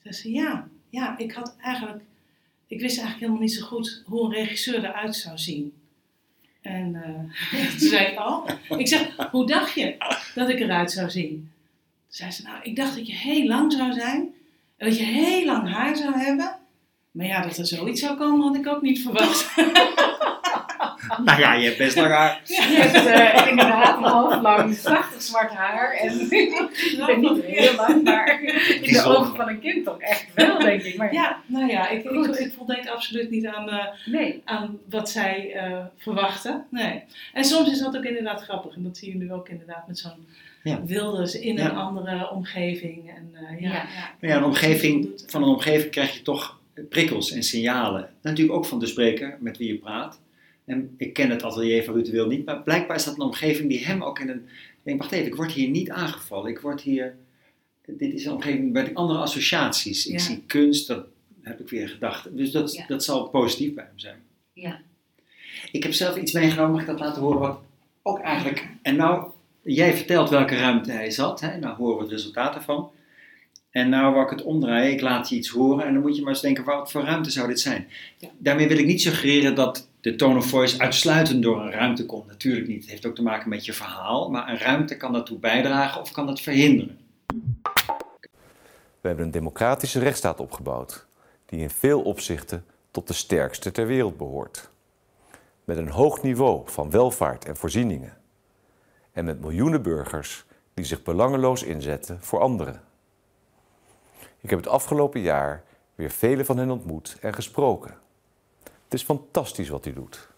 Ze 0.03 0.13
zei, 0.13 0.35
ja, 0.35 0.69
ja, 0.91 1.19
ik 1.19 1.33
had 1.33 1.57
eigenlijk, 1.61 2.03
ik 2.67 2.81
wist 2.81 2.99
eigenlijk 2.99 3.21
helemaal 3.21 3.41
niet 3.41 3.55
zo 3.55 3.67
goed 3.67 4.03
hoe 4.05 4.25
een 4.25 4.33
regisseur 4.33 4.85
eruit 4.85 5.17
zou 5.17 5.39
zien. 5.39 5.73
En 6.61 6.93
toen 7.79 7.89
zei 7.89 8.07
ik, 8.07 8.19
oh, 8.19 8.49
ik 8.79 8.89
zeg, 8.89 9.17
hoe 9.31 9.47
dacht 9.47 9.75
je 9.75 9.97
dat 10.35 10.49
ik 10.49 10.61
eruit 10.61 10.91
zou 10.93 11.11
zien? 11.11 11.31
Toen 12.07 12.17
zei 12.17 12.31
ze, 12.31 12.43
nou, 12.43 12.63
ik 12.63 12.77
dacht 12.77 12.97
dat 12.97 13.07
je 13.07 13.15
heel 13.15 13.47
lang 13.47 13.73
zou 13.73 13.93
zijn 13.93 14.35
en 14.77 14.89
dat 14.89 14.99
je 14.99 15.05
heel 15.05 15.45
lang 15.45 15.73
haar 15.73 15.97
zou 15.97 16.19
hebben. 16.19 16.59
Maar 17.11 17.27
ja, 17.27 17.43
dat 17.43 17.57
er 17.57 17.67
zoiets 17.67 18.01
zou 18.01 18.17
komen, 18.17 18.47
had 18.47 18.57
ik 18.57 18.67
ook 18.67 18.83
niet 18.83 19.03
verwacht. 19.03 19.55
Nou 21.25 21.41
ja, 21.41 21.55
je 21.55 21.65
hebt 21.65 21.79
best 21.79 21.97
lang 21.97 22.11
haar. 22.11 22.41
Je 22.45 22.55
hebt 22.55 23.07
eh, 23.07 23.51
inderdaad 23.51 23.99
half 23.99 24.43
lang 24.43 24.81
prachtig 24.83 25.23
zwart 25.23 25.53
haar. 25.53 25.93
En 25.93 26.21
ik 26.31 27.03
ben 27.07 27.21
niet 27.21 27.45
heel 27.45 27.75
lang, 27.75 28.03
maar 28.03 28.43
in 28.43 28.93
de 28.93 29.03
ogen 29.05 29.37
van 29.37 29.49
een 29.49 29.61
kind 29.61 29.85
toch 29.85 30.01
echt 30.01 30.27
wel, 30.35 30.59
denk 30.59 30.83
ik. 30.83 30.97
Maar 30.97 31.13
Ja, 31.13 31.41
nou 31.47 31.71
ja, 31.71 31.89
ik, 31.89 32.05
ik, 32.05 32.37
ik 32.37 32.53
voldeed 32.53 32.89
absoluut 32.89 33.31
niet 33.31 33.47
aan, 33.47 33.69
eh, 33.69 33.87
nee, 34.05 34.43
aan 34.45 34.79
wat 34.91 35.11
zij 35.11 35.53
eh, 35.55 35.85
verwachten. 35.97 36.67
Nee. 36.71 37.03
En 37.33 37.45
soms 37.45 37.71
is 37.71 37.79
dat 37.79 37.97
ook 37.97 38.05
inderdaad 38.05 38.43
grappig. 38.43 38.75
En 38.75 38.83
dat 38.83 38.97
zie 38.97 39.13
je 39.13 39.19
nu 39.19 39.33
ook 39.33 39.49
inderdaad 39.49 39.87
met 39.87 39.99
zo'n 39.99 40.27
Ja. 40.69 40.85
Wilders 40.85 41.35
in 41.35 41.57
Ja. 41.57 41.71
een 41.71 41.77
andere 41.77 42.31
omgeving. 42.31 43.11
En, 43.11 43.31
eh, 43.33 43.61
ja, 43.61 43.69
Ja. 43.69 43.75
ja. 43.75 44.15
Maar 44.21 44.31
ja, 44.31 44.37
een 44.37 44.45
omgeving, 44.45 45.09
van 45.27 45.43
een 45.43 45.49
omgeving 45.49 45.91
krijg 45.91 46.17
je 46.17 46.23
toch 46.23 46.61
prikkels 46.89 47.31
en 47.31 47.43
signalen. 47.43 48.11
Natuurlijk 48.23 48.57
ook 48.59 48.67
van 48.67 48.79
de 48.79 48.87
spreker 48.87 49.37
met 49.41 49.57
wie 49.59 49.69
je 49.69 49.79
praat. 49.79 50.21
En 50.65 50.95
ik 50.97 51.13
ken 51.13 51.31
het 51.31 51.43
atelier 51.43 51.85
van 51.85 51.95
Ruud 51.95 52.29
niet, 52.29 52.45
maar 52.45 52.63
blijkbaar 52.63 52.97
is 52.97 53.05
dat 53.05 53.15
een 53.15 53.21
omgeving 53.21 53.69
die 53.69 53.85
hem 53.85 54.03
ook 54.03 54.19
in 54.19 54.29
een... 54.29 54.45
Ik 54.49 54.83
denk, 54.83 55.01
wacht 55.01 55.13
even, 55.13 55.27
ik 55.27 55.35
word 55.37 55.53
hier 55.53 55.69
niet 55.69 55.91
aangevallen. 55.91 56.51
Ik 56.51 56.59
word 56.61 56.81
hier... 56.81 57.17
Dit 57.87 58.13
is 58.15 58.25
een 58.25 58.33
omgeving 58.33 58.73
met 58.73 58.95
andere 58.95 59.19
associaties. 59.19 60.07
Ik 60.07 60.13
Ja. 60.13 60.19
zie 60.19 60.43
kunst, 60.47 60.87
dat 60.87 61.07
heb 61.43 61.61
ik 61.61 61.69
weer 61.69 61.89
gedacht. 61.89 62.37
Dus 62.37 62.51
dat, 62.51 62.75
Ja. 62.75 62.85
dat 62.89 63.05
zal 63.05 63.29
positief 63.29 63.75
bij 63.75 63.85
hem 63.85 63.99
zijn. 63.99 64.19
ja. 64.53 64.81
Ik 65.73 65.83
heb 65.83 65.93
zelf 65.93 66.17
iets 66.17 66.33
meegenomen, 66.33 66.71
mag 66.73 66.81
ik 66.81 66.87
dat 66.87 66.99
laten 67.01 67.23
horen? 67.23 67.39
Wat 67.41 67.61
ook 68.03 68.19
eigenlijk. 68.21 68.67
En 68.83 68.97
nou, 68.97 69.31
jij 69.67 69.95
vertelt 69.95 70.31
welke 70.31 70.57
ruimte 70.57 70.93
hij 70.93 71.11
zat. 71.11 71.41
Hè? 71.41 71.57
Nou 71.57 71.77
horen 71.77 71.97
we 71.97 72.03
het 72.03 72.13
resultaat 72.13 72.55
ervan. 72.55 72.91
En 73.71 73.89
nou 73.89 74.13
wou 74.13 74.25
ik 74.25 74.31
het 74.31 74.43
omdraaien, 74.43 74.93
ik 74.93 75.01
laat 75.01 75.29
je 75.29 75.37
iets 75.37 75.49
horen 75.49 75.87
en 75.87 75.93
dan 75.93 76.03
moet 76.03 76.17
je 76.17 76.23
maar 76.23 76.33
eens 76.33 76.41
denken, 76.41 76.65
wat 76.65 76.91
voor 76.91 77.03
ruimte 77.03 77.31
zou 77.31 77.49
dit 77.49 77.61
zijn? 77.61 77.89
Ja. 78.17 78.29
Daarmee 78.39 78.69
wil 78.69 78.79
ik 78.79 78.87
niet 78.87 79.01
suggereren 79.01 79.55
dat 79.55 79.89
de 80.01 80.15
tone 80.15 80.39
of 80.39 80.47
voice 80.47 80.79
uitsluitend 80.79 81.43
door 81.43 81.61
een 81.61 81.71
ruimte 81.71 82.07
komt. 82.07 82.27
Natuurlijk 82.27 82.69
niet. 82.69 82.81
Het 82.81 82.91
heeft 82.91 83.07
ook 83.07 83.15
te 83.15 83.23
maken 83.23 83.49
met 83.49 83.65
je 83.65 83.73
verhaal, 83.73 84.31
maar 84.31 84.49
een 84.49 84.59
ruimte 84.59 84.97
kan 84.97 85.13
daartoe 85.13 85.39
bijdragen 85.39 86.01
of 86.01 86.11
kan 86.11 86.27
dat 86.27 86.41
verhinderen. 86.41 86.99
We 89.01 89.13
hebben 89.13 89.25
een 89.25 89.31
democratische 89.31 89.99
rechtsstaat 89.99 90.41
opgebouwd, 90.41 91.07
die 91.47 91.61
in 91.61 91.71
veel 91.71 92.03
opzichten 92.03 92.65
tot 92.91 93.07
de 93.07 93.15
sterkste 93.15 93.71
ter 93.71 93.87
wereld 93.87 94.17
behoort. 94.17 94.71
Met 95.65 95.77
een 95.77 95.89
hoog 95.89 96.23
niveau 96.23 96.63
van 96.65 96.91
welvaart 96.91 97.45
en 97.45 97.57
voorzieningen. 97.57 98.17
En 99.17 99.25
met 99.25 99.41
miljoenen 99.41 99.83
burgers 99.83 100.45
die 100.75 100.85
zich 100.85 101.03
belangeloos 101.03 101.63
inzetten 101.63 102.21
voor 102.23 102.41
anderen. 102.41 102.81
Ik 104.41 104.51
heb 104.51 104.59
het 104.59 104.69
afgelopen 104.69 105.21
jaar 105.21 105.65
weer 105.95 106.11
vele 106.11 106.45
van 106.45 106.59
hen 106.59 106.71
ontmoet 106.71 107.17
en 107.21 107.35
gesproken. 107.35 107.95
Het 108.63 108.95
is 108.95 109.03
fantastisch 109.03 109.69
wat 109.69 109.87
u 109.87 109.93
doet. 109.93 110.29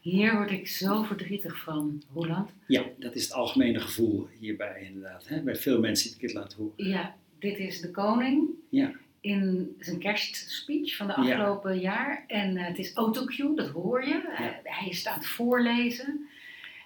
Hier 0.00 0.34
word 0.36 0.50
ik 0.50 0.68
zo 0.68 1.02
verdrietig 1.02 1.62
van, 1.62 2.02
Roland. 2.14 2.50
Ja, 2.66 2.82
dat 2.98 3.14
is 3.14 3.22
het 3.22 3.32
algemene 3.32 3.80
gevoel 3.80 4.28
hierbij 4.38 4.82
inderdaad. 4.82 5.28
Hè? 5.28 5.40
Bij 5.40 5.56
veel 5.56 5.80
mensen 5.80 6.06
die 6.06 6.14
ik 6.14 6.20
dit 6.20 6.32
laten 6.32 6.58
horen. 6.58 6.72
Ja, 6.76 7.14
dit 7.38 7.58
is 7.58 7.80
de 7.80 7.90
koning 7.90 8.48
Ja. 8.68 8.92
in 9.20 9.74
zijn 9.78 9.98
kerstspeech 9.98 10.96
van 10.96 11.06
de 11.06 11.12
Ja. 11.12 11.18
afgelopen 11.18 11.78
jaar. 11.80 12.24
En 12.26 12.56
eh, 12.56 12.66
het 12.66 12.78
is 12.78 12.94
autocue, 12.94 13.54
dat 13.56 13.68
hoor 13.68 14.04
je. 14.04 14.22
Hij- 14.28 14.60
hij 14.64 14.88
is 14.88 15.06
aan 15.06 15.18
het 15.18 15.26
voorlezen. 15.26 16.28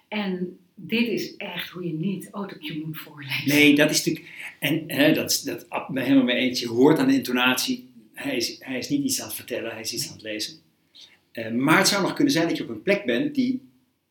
En 0.07 0.59
dit 0.79 1.07
is 1.07 1.35
echt 1.35 1.69
hoe 1.69 1.87
je 1.87 1.93
niet 1.93 2.29
autocue 2.31 2.83
moet 2.85 2.97
voorlezen. 2.97 3.47
Nee, 3.47 3.75
dat 3.75 3.89
is 3.89 3.97
natuurlijk. 4.05 4.25
En 4.59 4.83
hè, 4.87 5.13
dat, 5.13 5.41
dat 5.45 5.87
ben 5.87 6.03
helemaal 6.03 6.23
mee 6.23 6.35
eens. 6.35 6.59
Je 6.59 6.67
hoort 6.67 6.99
aan 6.99 7.07
de 7.07 7.13
intonatie. 7.13 7.89
Hij 8.13 8.35
is, 8.35 8.55
hij 8.59 8.77
is 8.77 8.89
niet 8.89 9.03
iets 9.03 9.21
aan 9.21 9.27
het 9.27 9.35
vertellen, 9.35 9.71
hij 9.71 9.81
is 9.81 9.93
iets 9.93 10.07
aan 10.07 10.13
het 10.13 10.21
lezen. 10.21 10.53
Eh, 11.31 11.51
maar 11.51 11.77
het 11.77 11.87
zou 11.87 12.01
nog 12.01 12.13
kunnen 12.13 12.33
zijn 12.33 12.47
dat 12.47 12.57
je 12.57 12.63
op 12.63 12.69
een 12.69 12.81
plek 12.81 13.05
bent 13.05 13.35
die, 13.35 13.61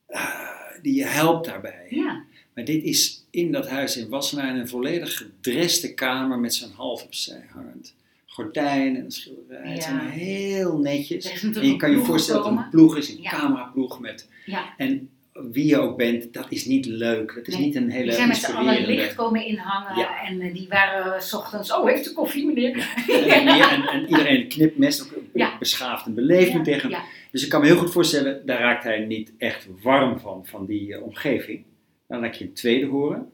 ah, 0.06 0.40
die 0.82 0.94
je 0.94 1.04
helpt 1.04 1.46
daarbij. 1.46 1.86
Ja. 1.90 2.24
Maar 2.54 2.64
dit 2.64 2.82
is 2.82 3.24
in 3.30 3.52
dat 3.52 3.68
huis 3.68 3.96
in 3.96 4.08
Wassenaar 4.08 4.56
een 4.56 4.68
volledig 4.68 5.16
gedreste 5.16 5.94
kamer 5.94 6.38
met 6.38 6.54
zo'n 6.54 6.70
half 6.70 7.04
opzij 7.04 7.44
hangend 7.50 7.94
gordijn 8.26 8.96
en 8.96 9.04
een 9.04 9.10
schilderij. 9.10 9.68
Het 9.70 9.76
Ja. 9.76 9.82
zijn 9.82 10.08
heel 10.08 10.78
netjes. 10.78 11.42
En 11.42 11.66
je 11.66 11.76
kan 11.76 11.90
je 11.90 11.98
voorstellen 11.98 12.42
dat 12.42 12.52
een 12.52 12.68
ploeg 12.70 12.96
is, 12.96 13.08
een 13.08 13.22
Ja. 13.22 13.30
cameraploeg 13.30 14.00
met... 14.00 14.28
Ja. 14.46 14.74
En 14.76 15.10
wie 15.52 15.66
je 15.66 15.78
ook 15.78 15.96
bent, 15.96 16.32
dat 16.32 16.46
is 16.48 16.64
niet 16.64 16.86
leuk. 16.86 17.34
Dat 17.34 17.46
is 17.46 17.54
Nee, 17.56 17.64
niet 17.66 17.74
een 17.74 17.90
hele 17.90 18.04
Die 18.04 18.12
zijn 18.12 18.28
met 18.28 18.36
z'n 18.36 18.52
allen 18.52 18.86
licht 18.86 19.14
komen 19.14 19.46
inhangen 19.46 19.96
Ja. 19.98 20.24
en 20.24 20.40
eh, 20.40 20.54
die 20.54 20.68
waren 20.68 21.22
s 21.22 21.32
ochtends, 21.34 21.72
oh 21.72 21.86
heeft 21.86 22.10
u 22.10 22.12
koffie 22.12 22.46
meneer? 22.46 22.94
En, 23.08 23.54
hier- 23.54 23.70
en, 23.72 23.82
en 23.86 24.00
iedereen 24.08 24.48
knipt 24.48 24.78
mes 24.78 25.02
ook 25.02 25.12
Ja. 25.34 25.58
beschaafd 25.58 26.06
en 26.06 26.14
beleefd 26.14 26.52
Ja, 26.52 26.62
tegen 26.62 26.80
hem. 26.80 26.90
ja. 26.90 27.04
Dus 27.30 27.42
ik 27.44 27.48
kan 27.50 27.60
me 27.60 27.66
heel 27.66 27.76
goed 27.76 27.92
voorstellen, 27.92 28.46
daar 28.46 28.60
raakt 28.60 28.84
hij 28.84 28.98
niet 28.98 29.32
echt 29.38 29.68
warm 29.82 30.18
van, 30.20 30.46
van 30.46 30.66
die 30.66 30.94
eh, 30.94 31.02
omgeving. 31.02 31.64
Dan 32.08 32.20
laat 32.20 32.28
ik 32.28 32.34
je 32.34 32.44
een 32.44 32.52
tweede 32.52 32.86
horen. 32.86 33.32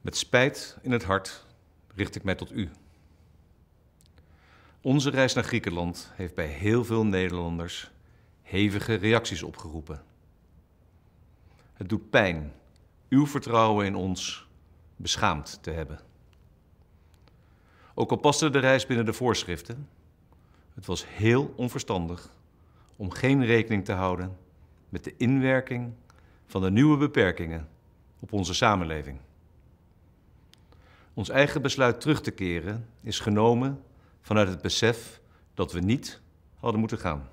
Met 0.00 0.16
spijt 0.16 0.76
in 0.82 0.90
het 0.90 1.04
hart 1.04 1.44
richt 1.94 2.14
ik 2.16 2.22
mij 2.24 2.34
tot 2.34 2.52
u. 2.52 2.68
Onze 4.82 5.10
reis 5.10 5.34
naar 5.34 5.44
Griekenland 5.44 6.12
heeft 6.14 6.34
bij 6.34 6.46
heel 6.46 6.84
veel 6.84 7.04
Nederlanders 7.06 7.90
hevige 8.48 8.94
reacties 8.94 9.42
opgeroepen. 9.42 10.02
Het 11.72 11.88
doet 11.88 12.10
pijn 12.10 12.52
uw 13.08 13.26
vertrouwen 13.26 13.86
in 13.86 13.94
ons 13.94 14.46
beschaamd 14.96 15.58
te 15.62 15.70
hebben. 15.70 16.00
Ook 17.94 18.10
al 18.10 18.16
paste 18.16 18.50
de 18.50 18.58
reis 18.58 18.86
binnen 18.86 19.06
de 19.06 19.12
voorschriften, 19.12 19.88
het 20.74 20.86
was 20.86 21.06
heel 21.08 21.52
onverstandig 21.56 22.30
om 22.96 23.10
geen 23.10 23.44
rekening 23.44 23.84
te 23.84 23.92
houden 23.92 24.36
met 24.88 25.04
de 25.04 25.14
inwerking 25.16 25.92
van 26.46 26.62
de 26.62 26.70
nieuwe 26.70 26.96
beperkingen 26.96 27.68
op 28.18 28.32
onze 28.32 28.54
samenleving. 28.54 29.18
Ons 31.14 31.28
eigen 31.28 31.62
besluit 31.62 32.00
terug 32.00 32.20
te 32.20 32.30
keren 32.30 32.88
is 33.02 33.20
genomen 33.20 33.82
vanuit 34.20 34.48
het 34.48 34.62
besef 34.62 35.20
dat 35.54 35.72
we 35.72 35.80
niet 35.80 36.20
hadden 36.58 36.80
moeten 36.80 36.98
gaan. 36.98 37.28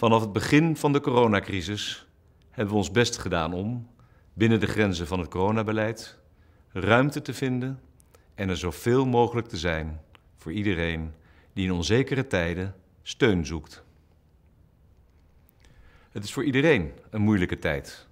Vanaf 0.00 0.20
het 0.20 0.32
begin 0.32 0.76
van 0.76 0.92
de 0.92 1.00
coronacrisis 1.00 2.06
hebben 2.50 2.72
we 2.72 2.80
ons 2.80 2.90
best 2.90 3.18
gedaan 3.18 3.52
om, 3.52 3.90
binnen 4.32 4.60
de 4.60 4.66
grenzen 4.66 5.06
van 5.06 5.18
het 5.18 5.28
coronabeleid, 5.28 6.18
ruimte 6.72 7.22
te 7.22 7.34
vinden 7.34 7.80
en 8.34 8.48
er 8.48 8.56
zoveel 8.56 9.06
mogelijk 9.06 9.48
te 9.48 9.56
zijn 9.56 10.00
voor 10.36 10.52
iedereen 10.52 11.12
die 11.52 11.64
in 11.64 11.72
onzekere 11.72 12.26
tijden 12.26 12.74
steun 13.02 13.46
zoekt. 13.46 13.82
Het 16.10 16.24
is 16.24 16.32
voor 16.32 16.44
iedereen 16.44 16.92
een 17.10 17.22
moeilijke 17.22 17.58
tijd. 17.58 18.06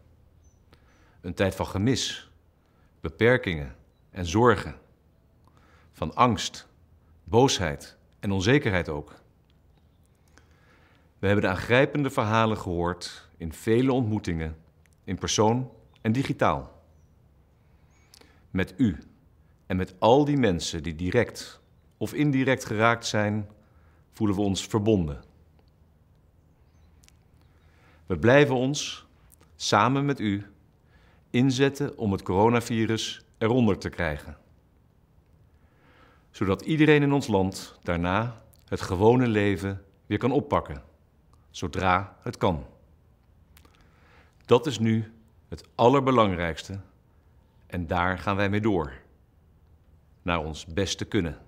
Een 1.20 1.34
tijd 1.34 1.54
van 1.54 1.66
gemis, 1.66 2.30
beperkingen 3.00 3.76
en 4.10 4.26
zorgen. 4.26 4.74
Van 5.92 6.14
angst, 6.14 6.68
boosheid 7.24 7.96
en 8.20 8.30
onzekerheid 8.30 8.88
ook. 8.88 9.14
We 11.18 11.26
hebben 11.26 11.44
de 11.44 11.50
aangrijpende 11.50 12.10
verhalen 12.10 12.58
gehoord 12.58 13.28
in 13.36 13.52
vele 13.52 13.92
ontmoetingen, 13.92 14.56
in 15.04 15.18
persoon 15.18 15.70
en 16.00 16.12
digitaal. 16.12 16.82
Met 18.50 18.74
u 18.76 18.98
en 19.66 19.76
met 19.76 19.94
al 19.98 20.24
die 20.24 20.36
mensen 20.36 20.82
die 20.82 20.94
direct 20.94 21.60
of 21.96 22.14
indirect 22.14 22.64
geraakt 22.64 23.06
zijn, 23.06 23.48
voelen 24.12 24.36
we 24.36 24.42
ons 24.42 24.66
verbonden. 24.66 25.24
We 28.06 28.18
blijven 28.18 28.54
ons, 28.54 29.06
samen 29.56 30.04
met 30.04 30.20
u, 30.20 30.46
inzetten 31.30 31.98
om 31.98 32.12
het 32.12 32.22
coronavirus 32.22 33.24
eronder 33.38 33.78
te 33.78 33.88
krijgen. 33.88 34.36
Zodat 36.30 36.62
iedereen 36.62 37.02
in 37.02 37.12
ons 37.12 37.26
land 37.26 37.78
daarna 37.82 38.42
het 38.64 38.80
gewone 38.80 39.26
leven 39.26 39.84
weer 40.06 40.18
kan 40.18 40.32
oppakken, 40.32 40.82
zodra 41.50 42.16
het 42.22 42.36
kan. 42.36 42.66
Dat 44.46 44.66
is 44.66 44.78
nu 44.78 45.12
het 45.48 45.64
allerbelangrijkste 45.74 46.80
en 47.66 47.86
daar 47.86 48.18
gaan 48.18 48.36
wij 48.36 48.48
mee 48.48 48.60
door. 48.60 48.92
Naar 50.22 50.38
ons 50.44 50.66
beste 50.66 51.04
kunnen. 51.04 51.38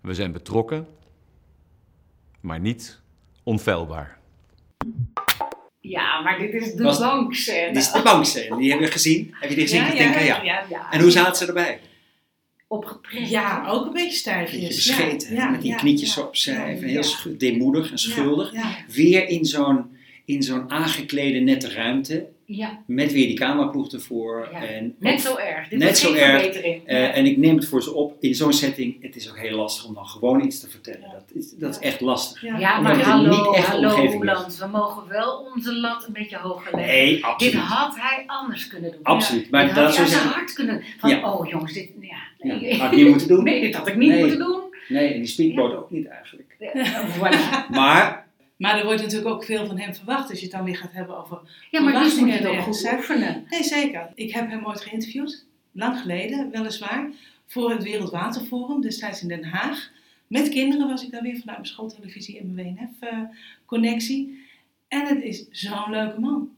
We 0.00 0.14
zijn 0.14 0.32
betrokken, 0.32 0.86
maar 2.40 2.60
niet 2.60 3.00
onfeilbaar. 3.42 4.18
Ja, 5.80 6.20
maar 6.20 6.38
dit 6.38 6.52
is 6.54 6.74
de 6.74 6.82
Was- 6.82 6.98
bankscène. 6.98 7.72
Dit 7.72 7.82
is 7.82 7.92
de 7.92 8.02
bankscène, 8.02 8.56
die 8.56 8.70
heb 8.70 8.80
je 8.80 8.86
gezien. 8.86 9.34
Heb 9.40 9.50
je 9.50 9.56
die 9.56 9.66
gezien? 9.68 9.94
Ja. 9.94 10.42
ja, 10.42 10.64
ja. 10.68 10.92
En 10.92 11.00
hoe 11.00 11.10
zaten 11.10 11.36
ze 11.36 11.46
erbij? 11.46 11.80
Opgeprikt. 12.74 13.30
Ja, 13.30 13.64
ook 13.68 13.84
een 13.86 13.92
beetje 13.92 14.08
Een 14.08 14.14
stijfjes. 14.14 14.60
beetje 14.60 14.74
bescheten, 14.74 15.34
Ja, 15.34 15.44
hè, 15.44 15.50
met 15.50 15.60
die 15.62 15.70
ja, 15.70 15.76
knietjes 15.76 16.14
ja, 16.14 16.22
opzij, 16.22 16.78
heel 16.80 17.02
deemoedig 17.38 17.90
en 17.90 17.98
schuldig. 17.98 18.52
Ja, 18.52 18.76
Weer 18.88 19.28
in 19.28 19.44
zo'n, 19.44 19.96
in 20.24 20.42
zo'n 20.42 20.70
aangeklede 20.70 21.38
nette 21.38 21.68
ruimte, 21.72 22.26
Ja, 22.46 22.82
met 22.86 23.12
weer 23.12 23.26
die 23.26 23.36
cameraploeg 23.36 23.92
ervoor. 23.92 24.48
Ja. 24.52 24.66
En 24.66 24.94
net 24.98 25.20
zo 25.20 25.36
erg. 25.36 25.68
Dit 25.68 25.78
net 25.78 25.98
zo 25.98 26.12
erg. 26.14 26.44
Eh, 26.46 27.16
en 27.16 27.26
ik 27.26 27.36
neem 27.36 27.56
het 27.56 27.66
voor 27.68 27.82
ze 27.82 27.92
op, 27.94 28.16
in 28.20 28.34
zo'n 28.34 28.52
setting, 28.52 29.02
het 29.02 29.16
is 29.16 29.30
ook 29.30 29.38
heel 29.38 29.56
lastig 29.56 29.84
om 29.86 29.94
dan 29.94 30.06
gewoon 30.06 30.44
iets 30.44 30.60
te 30.60 30.70
vertellen. 30.70 31.10
Dat 31.12 31.24
is, 31.34 31.50
dat 31.58 31.70
is 31.70 31.78
echt 31.78 32.00
lastig. 32.00 32.42
Ja. 32.42 32.80
Maar 32.80 32.96
het 32.96 33.04
hallo, 33.06 33.30
niet 33.46 33.56
echt 33.56 33.66
hallo. 33.66 33.88
Roland, 33.96 34.56
we 34.58 34.66
mogen 34.66 35.08
wel 35.08 35.50
onze 35.54 35.74
lat 35.74 36.04
een 36.06 36.12
beetje 36.12 36.36
hoger 36.38 36.76
leggen. 36.76 36.94
Nee, 36.94 37.24
Dit 37.36 37.52
had 37.54 37.94
hij 37.96 38.22
anders 38.26 38.66
kunnen 38.66 38.90
doen. 38.92 39.02
Absoluut. 39.02 39.50
Maar 39.50 39.66
dat 39.66 39.76
had 39.76 39.94
hij 39.96 40.04
aan 40.04 40.10
zijn 40.10 40.26
hart 40.26 40.52
kunnen. 40.52 40.82
Van, 40.98 41.10
Ja. 41.10 41.32
oh 41.32 41.48
jongens, 41.48 41.72
dit, 41.72 41.90
ja. 42.00 42.16
Ja, 42.44 42.54
nee, 42.60 42.78
had 42.78 42.92
ik 42.92 42.96
niet 42.98 43.08
moeten 43.08 43.28
doen. 43.28 43.44
Nee, 43.50 43.60
dit 43.60 43.74
had 43.74 43.86
ik 43.88 43.96
niet 43.96 44.08
Nee. 44.08 44.20
moeten 44.20 44.38
doen. 44.38 44.60
Nee, 44.88 45.08
en 45.12 45.18
die 45.18 45.26
speedboot 45.28 45.74
ook 45.76 45.90
niet 45.90 46.06
eigenlijk. 46.06 46.56
Ja, 46.58 47.08
voilà. 47.08 47.68
Maar, 47.70 48.26
Maar 48.56 48.78
er 48.78 48.84
wordt 48.84 49.02
natuurlijk 49.02 49.30
ook 49.34 49.44
veel 49.44 49.66
van 49.66 49.78
hem 49.78 49.94
verwacht 49.94 50.30
als 50.30 50.38
je 50.38 50.44
het 50.44 50.54
dan 50.54 50.64
weer 50.64 50.76
gaat 50.76 50.92
hebben 50.92 51.18
over 51.18 51.40
Ja, 51.70 51.80
maar 51.80 52.02
dus 52.02 52.14
moet 52.18 52.32
je 52.34 52.48
ook 52.48 52.60
goed 52.60 52.92
oefenen. 52.92 53.44
Nee, 53.50 53.62
zeker. 53.62 54.08
Ik 54.14 54.32
heb 54.32 54.50
hem 54.50 54.66
ooit 54.66 54.80
geïnterviewd, 54.80 55.46
lang 55.72 55.98
geleden 55.98 56.50
weliswaar, 56.50 57.10
voor 57.46 57.70
het 57.70 57.82
Wereldwaterforum, 57.82 58.80
destijds 58.80 59.22
in 59.22 59.28
Den 59.28 59.44
Haag. 59.44 59.90
Met 60.26 60.48
kinderen 60.48 60.88
was 60.88 61.04
ik 61.04 61.10
daar 61.10 61.22
weer 61.22 61.36
vanuit 61.38 61.58
mijn 61.58 61.66
schooltelevisie 61.70 62.38
en 62.38 62.54
mijn 62.54 62.78
WNF-connectie. 63.00 64.42
en 64.88 65.06
het 65.06 65.22
is 65.22 65.46
zo'n 65.50 65.90
leuke 65.90 66.20
man. 66.20 66.48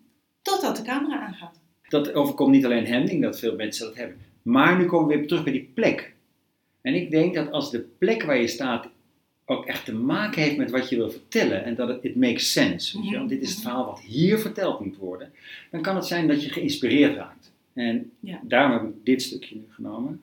Totdat 0.42 0.76
de 0.76 0.82
camera 0.82 1.20
aangaat. 1.20 1.60
dat 1.88 2.12
overkomt 2.14 2.50
niet 2.50 2.64
alleen 2.64 2.86
hem, 2.86 3.02
ik 3.02 3.08
denk 3.08 3.22
dat 3.22 3.38
veel 3.38 3.54
mensen 3.56 3.86
dat 3.86 3.96
hebben. 3.96 4.18
Maar 4.46 4.78
nu 4.78 4.84
komen 4.84 5.08
we 5.08 5.16
weer 5.16 5.26
terug 5.26 5.42
bij 5.42 5.52
die 5.52 5.70
plek. 5.74 6.14
En 6.80 6.94
ik 6.94 7.10
denk 7.10 7.34
dat 7.34 7.50
als 7.52 7.70
de 7.70 7.80
plek 7.98 8.22
waar 8.22 8.40
je 8.40 8.46
staat 8.46 8.88
ook 9.44 9.66
echt 9.66 9.84
te 9.84 9.94
maken 9.94 10.42
heeft 10.42 10.56
met 10.56 10.70
wat 10.70 10.88
je 10.88 10.96
wil 10.96 11.10
vertellen 11.10 11.64
en 11.64 11.74
dat 11.74 11.88
het 11.88 12.04
it 12.04 12.16
makes 12.16 12.52
sense, 12.52 12.96
weet 12.96 13.06
je 13.06 13.12
wel, 13.12 13.20
Mhm, 13.20 13.28
dit 13.28 13.42
is 13.42 13.48
het 13.48 13.58
mhm. 13.58 13.66
verhaal 13.66 13.86
wat 13.86 14.00
hier 14.00 14.38
verteld 14.38 14.80
moet 14.80 14.96
worden, 14.96 15.32
dan 15.70 15.82
kan 15.82 15.94
het 15.96 16.06
zijn 16.06 16.28
dat 16.28 16.42
je 16.42 16.50
geïnspireerd 16.50 17.16
raakt. 17.16 17.52
En 17.72 18.10
Ja. 18.20 18.40
daarom 18.42 18.72
heb 18.72 18.82
ik 18.82 19.04
dit 19.04 19.22
stukje 19.22 19.54
nu 19.54 19.64
genomen. 19.68 20.20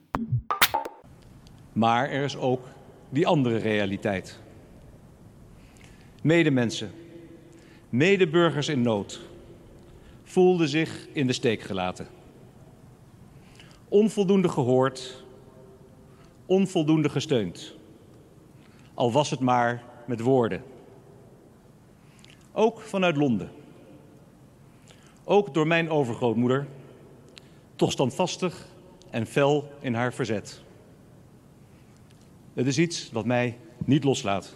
Maar 1.74 2.10
er 2.10 2.24
is 2.24 2.38
ook 2.38 2.68
die 3.10 3.28
andere 3.28 3.58
realiteit. 3.58 4.40
Medemensen, 6.22 6.92
medeburgers 7.90 8.68
in 8.68 8.82
nood, 8.82 9.20
voelden 10.24 10.68
zich 10.68 11.08
in 11.12 11.28
de 11.28 11.34
steek 11.34 11.62
gelaten. 11.62 12.08
Onvoldoende 13.94 14.50
gehoord, 14.50 15.24
onvoldoende 16.46 17.10
gesteund. 17.10 17.76
Al 18.94 19.12
was 19.12 19.30
het 19.30 19.40
maar 19.40 19.84
met 20.08 20.20
woorden. 20.20 20.64
Ook 22.52 22.82
vanuit 22.82 23.18
Londen. 23.18 23.52
Ook 25.24 25.54
door 25.54 25.68
mijn 25.68 25.90
overgrootmoeder, 25.90 26.68
toch 27.76 27.92
standvastig 27.92 28.68
en 29.10 29.26
fel 29.26 29.72
in 29.80 29.94
haar 29.94 30.14
verzet. 30.14 30.62
Het 32.54 32.68
is 32.68 32.78
iets 32.78 33.12
wat 33.12 33.26
mij 33.26 33.58
niet 33.86 34.04
loslaat. 34.04 34.56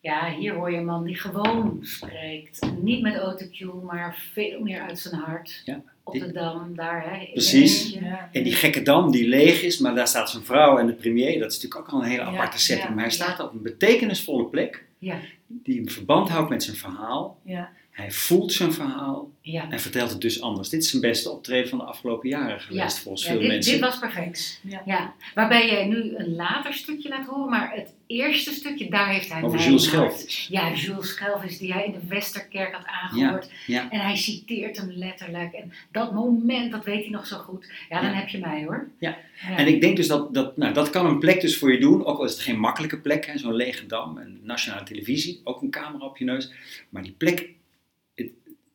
Ja, 0.00 0.30
hier 0.30 0.54
hoor 0.54 0.70
je 0.70 0.76
een 0.76 0.84
man 0.84 1.04
die 1.04 1.16
gewoon 1.16 1.78
spreekt. 1.80 2.72
Niet 2.80 3.02
met 3.02 3.16
autocue, 3.16 3.74
maar 3.74 4.14
veel 4.32 4.60
meer 4.60 4.80
uit 4.80 4.98
zijn 4.98 5.20
hart. 5.20 5.62
Ja, 5.64 5.82
Op 6.04 6.12
de 6.14 6.32
dam, 6.32 6.74
daar 6.76 7.10
hè. 7.10 7.26
Precies. 7.32 7.92
Ja. 7.92 8.28
En 8.32 8.42
die 8.42 8.52
gekke 8.54 8.82
dam 8.82 9.10
die 9.10 9.28
leeg 9.28 9.62
is, 9.62 9.78
maar 9.78 9.94
daar 9.94 10.08
staat 10.08 10.30
zijn 10.30 10.44
vrouw 10.44 10.78
en 10.78 10.86
de 10.86 10.92
premier. 10.92 11.38
Dat 11.40 11.50
is 11.50 11.62
natuurlijk 11.62 11.80
ook 11.80 11.94
al 11.94 12.02
een 12.02 12.10
hele 12.10 12.22
Ja, 12.22 12.28
aparte 12.28 12.58
setting. 12.58 12.88
ja, 12.88 12.94
maar 12.94 13.04
hij 13.04 13.12
ja. 13.16 13.22
staat 13.24 13.40
op 13.40 13.52
een 13.52 13.62
betekenisvolle 13.62 14.44
plek 14.44 14.84
Ja. 14.98 15.16
die 15.46 15.80
een 15.80 15.90
verband 15.90 16.28
houdt 16.28 16.50
met 16.50 16.62
zijn 16.62 16.76
verhaal. 16.76 17.38
Ja. 17.44 17.70
Hij 17.92 18.10
voelt 18.10 18.52
zijn 18.52 18.72
verhaal 18.72 19.30
Ja. 19.40 19.70
en 19.70 19.80
vertelt 19.80 20.10
het 20.10 20.20
dus 20.20 20.40
anders. 20.40 20.68
Dit 20.68 20.82
is 20.82 20.90
zijn 20.90 21.02
beste 21.02 21.30
optreden 21.30 21.68
van 21.68 21.78
de 21.78 21.84
afgelopen 21.84 22.28
jaren 22.28 22.60
geweest, 22.60 22.98
volgens 22.98 23.24
ja, 23.24 23.30
veel 23.30 23.40
dit, 23.40 23.48
mensen. 23.48 23.72
Dit 23.72 23.80
was 23.80 23.98
perfect. 23.98 24.60
Ja. 24.62 24.82
Ja. 24.84 25.14
Waarbij 25.34 25.66
jij 25.66 25.86
nu 25.86 26.14
een 26.16 26.34
later 26.34 26.74
stukje 26.74 27.08
laat 27.08 27.26
horen, 27.26 27.50
maar 27.50 27.72
het 27.74 27.94
eerste 28.06 28.52
stukje, 28.52 28.90
daar 28.90 29.08
heeft 29.08 29.32
hij 29.32 29.42
Over 29.42 29.58
Jules. 29.60 29.84
Schelvis. 29.84 30.46
Ja, 30.50 30.72
Jules 30.72 31.08
Schelvis, 31.08 31.58
die 31.58 31.72
hij 31.72 31.84
in 31.84 31.92
de 31.92 32.06
Westerkerk 32.08 32.72
had 32.74 32.86
aangehoord. 32.86 33.50
Ja, 33.66 33.74
ja. 33.82 33.90
En 33.90 34.00
hij 34.00 34.16
citeert 34.16 34.76
hem 34.76 34.90
letterlijk. 34.90 35.52
En 35.52 35.72
dat 35.90 36.12
moment, 36.12 36.72
dat 36.72 36.84
weet 36.84 37.00
hij 37.02 37.10
nog 37.10 37.26
zo 37.26 37.36
goed. 37.36 37.70
Ja, 37.88 38.00
dan 38.00 38.10
Ja. 38.10 38.16
heb 38.16 38.28
je 38.28 38.38
mij 38.38 38.64
hoor. 38.64 38.88
Ja. 38.98 39.18
Ja. 39.48 39.56
En 39.56 39.66
ik 39.66 39.80
denk 39.80 39.96
dus 39.96 40.06
dat, 40.06 40.34
dat, 40.34 40.56
nou, 40.56 40.72
dat 40.74 40.90
kan 40.90 41.06
een 41.06 41.18
plek 41.18 41.40
dus 41.40 41.58
voor 41.58 41.72
je 41.72 41.80
doen, 41.80 42.04
ook 42.04 42.18
al 42.18 42.24
is 42.24 42.32
het 42.32 42.40
geen 42.40 42.58
makkelijke 42.58 42.98
plek, 42.98 43.32
zo'n 43.34 43.54
lege 43.54 43.86
dam, 43.86 44.18
en 44.18 44.40
nationale 44.42 44.84
televisie, 44.84 45.40
ook 45.44 45.62
een 45.62 45.70
camera 45.70 46.04
op 46.04 46.16
je 46.16 46.24
neus. 46.24 46.52
Maar 46.88 47.02
die 47.02 47.14
plek, 47.18 47.48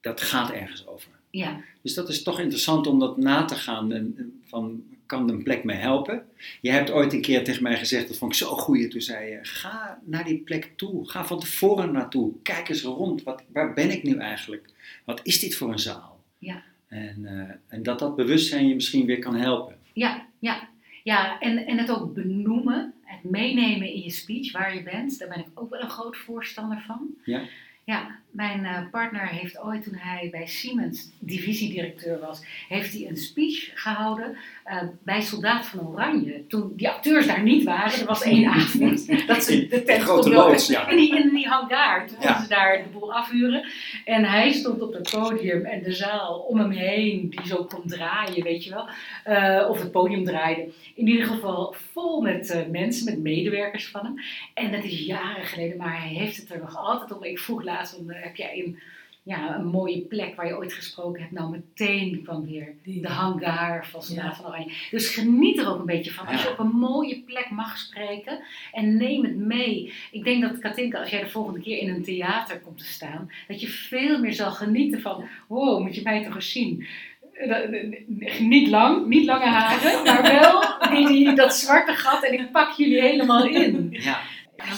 dat 0.07 0.21
gaat 0.21 0.51
ergens 0.51 0.87
over. 0.87 1.09
Ja. 1.29 1.61
Dus 1.81 1.93
dat 1.93 2.09
is 2.09 2.23
toch 2.23 2.39
interessant 2.39 2.87
om 2.87 2.99
dat 2.99 3.17
na 3.17 3.45
te 3.45 3.55
gaan. 3.55 3.91
En, 3.91 4.33
van, 4.45 4.83
kan 5.05 5.29
een 5.29 5.43
plek 5.43 5.63
mij 5.63 5.75
helpen? 5.75 6.25
Je 6.61 6.71
hebt 6.71 6.91
ooit 6.91 7.13
een 7.13 7.21
keer 7.21 7.43
tegen 7.43 7.63
mij 7.63 7.77
gezegd, 7.77 8.07
dat 8.07 8.17
vond 8.17 8.31
ik 8.31 8.37
zo 8.37 8.55
goed. 8.55 8.91
Toen 8.91 9.01
zei 9.01 9.29
je, 9.29 9.39
ga 9.41 9.99
naar 10.03 10.23
die 10.23 10.37
plek 10.37 10.73
toe. 10.75 11.09
Ga 11.09 11.25
van 11.25 11.39
tevoren 11.39 11.91
naartoe. 11.91 12.33
Kijk 12.43 12.69
eens 12.69 12.81
rond. 12.81 13.23
Wat, 13.23 13.43
waar 13.51 13.73
ben 13.73 13.91
ik 13.91 14.03
nu 14.03 14.17
eigenlijk? 14.17 14.69
Wat 15.05 15.19
is 15.23 15.39
dit 15.39 15.55
voor 15.55 15.71
een 15.71 15.79
zaal? 15.79 16.23
Ja. 16.37 16.63
En, 16.87 17.25
eh, 17.25 17.55
en 17.67 17.83
dat 17.83 17.99
dat 17.99 18.15
bewustzijn 18.15 18.67
je 18.67 18.75
misschien 18.75 19.05
weer 19.05 19.19
kan 19.19 19.35
helpen. 19.35 19.75
Ja, 19.93 20.27
ja. 20.39 20.69
Ja, 21.03 21.39
en, 21.39 21.65
en 21.65 21.77
het 21.77 21.91
ook 21.91 22.13
benoemen, 22.13 22.93
het 23.03 23.23
meenemen 23.23 23.93
in 23.93 24.01
je 24.01 24.09
speech 24.09 24.51
waar 24.51 24.75
je 24.75 24.83
bent, 24.83 25.19
daar 25.19 25.27
ben 25.27 25.39
ik 25.39 25.47
ook 25.53 25.69
wel 25.69 25.81
een 25.81 25.89
groot 25.89 26.17
voorstander 26.17 26.83
van. 26.87 27.07
Ja. 27.23 27.41
Ja, 27.87 28.15
mijn 28.31 28.65
eh, 28.65 28.81
partner 28.91 29.27
heeft 29.27 29.59
ooit 29.59 29.83
toen 29.83 29.95
hij 29.97 30.29
bij 30.31 30.47
Siemens 30.47 31.11
divisiedirecteur 31.19 32.19
was, 32.19 32.43
heeft 32.67 32.93
hij 32.93 33.07
een 33.09 33.17
speech 33.17 33.71
gehouden 33.73 34.37
eh, 34.63 34.81
bij 35.03 35.21
Soldaat 35.21 35.65
van 35.65 35.87
Oranje. 35.87 36.47
Toen 36.47 36.73
die 36.75 36.89
acteurs 36.89 37.27
daar 37.27 37.43
niet 37.43 37.63
waren, 37.63 37.99
er 37.99 38.05
was 38.05 38.21
één 38.23 38.49
avond 38.49 39.07
dat 39.27 39.43
ze 39.43 39.67
de 39.67 39.83
tent 39.83 40.01
grote 40.03 40.29
loods, 40.29 40.67
ja. 40.67 40.87
in, 40.89 40.97
die, 40.97 41.17
in 41.17 41.29
die 41.29 41.47
hangar. 41.47 42.07
Toen 42.07 42.17
Ja. 42.19 42.41
ze 42.41 42.47
daar 42.47 42.83
de 42.83 42.89
boel 42.89 43.13
afhuren. 43.13 43.65
En 44.05 44.23
hij 44.25 44.51
stond 44.51 44.81
op 44.81 44.93
het 44.93 45.09
podium 45.11 45.65
en 45.65 45.83
de 45.83 45.91
zaal 45.93 46.39
om 46.39 46.59
hem 46.59 46.71
heen, 46.71 47.29
die 47.29 47.47
zo 47.47 47.63
kon 47.65 47.81
draaien, 47.85 48.43
weet 48.43 48.63
je 48.63 48.69
wel. 48.69 48.87
eh, 49.23 49.69
of 49.69 49.79
het 49.79 49.91
podium 49.91 50.23
draaide. 50.23 50.71
In 50.95 51.07
ieder 51.07 51.25
geval 51.25 51.75
vol 51.91 52.21
met 52.21 52.65
mensen, 52.71 53.05
met 53.05 53.19
medewerkers 53.19 53.87
van 53.87 54.05
hem. 54.05 54.15
En 54.53 54.71
dat 54.71 54.83
is 54.83 54.99
jaren 54.99 55.45
geleden, 55.45 55.77
maar 55.77 55.99
hij 56.01 56.09
heeft 56.13 56.37
het 56.37 56.49
er 56.51 56.59
nog 56.59 56.77
altijd 56.77 57.11
om. 57.17 57.23
Ik 57.23 57.39
vroeg 57.39 57.63
om, 57.99 58.09
eh, 58.09 58.23
heb 58.23 58.35
jij 58.35 58.63
een, 58.65 58.79
ja, 59.23 59.55
een 59.55 59.65
mooie 59.65 59.99
plek 60.01 60.35
waar 60.35 60.47
je 60.47 60.57
ooit 60.57 60.73
gesproken 60.73 61.21
hebt? 61.21 61.33
Nou, 61.33 61.49
meteen 61.51 62.21
kwam 62.23 62.45
weer 62.45 62.73
de 62.83 63.07
hangar 63.07 63.85
van 63.87 64.03
Soldaat 64.03 64.25
Ja. 64.25 64.35
van 64.35 64.45
Oranje. 64.45 64.71
Dus 64.91 65.09
geniet 65.09 65.57
er 65.59 65.67
ook 65.69 65.79
een 65.79 65.85
beetje 65.85 66.11
van. 66.11 66.27
Als 66.27 66.41
je 66.43 66.49
op 66.51 66.59
een 66.59 66.67
mooie 66.79 67.21
plek 67.25 67.49
mag 67.49 67.77
spreken 67.77 68.39
en 68.71 68.97
neem 68.97 69.23
het 69.23 69.35
mee. 69.37 69.93
Ik 70.11 70.23
denk 70.23 70.41
dat 70.41 70.59
Katinka, 70.59 70.99
als 70.99 71.09
jij 71.09 71.23
de 71.23 71.29
volgende 71.29 71.59
keer 71.59 71.77
in 71.77 71.89
een 71.89 72.03
theater 72.03 72.59
komt 72.59 72.77
te 72.77 72.85
staan, 72.85 73.31
dat 73.47 73.61
je 73.61 73.67
veel 73.67 74.19
meer 74.19 74.33
zal 74.33 74.51
genieten 74.51 75.01
van, 75.01 75.23
wow, 75.47 75.81
moet 75.81 75.95
je 75.95 76.01
mij 76.01 76.23
toch 76.23 76.35
eens 76.35 76.51
zien. 76.51 76.85
Eh, 77.33 77.49
dat- 77.49 77.63
eh, 77.63 78.39
Niet 78.39 78.67
lang, 78.67 79.07
niet 79.07 79.25
lange 79.25 79.45
haren, 79.45 80.03
maar 80.03 80.21
wel 80.21 80.89
die, 80.89 81.07
die, 81.07 81.33
dat 81.35 81.55
zwarte 81.55 81.93
gat 81.93 82.23
en 82.23 82.33
ik 82.33 82.51
pak 82.51 82.71
jullie 82.71 83.01
helemaal 83.01 83.47
in. 83.47 83.87
Ja. 83.91 84.19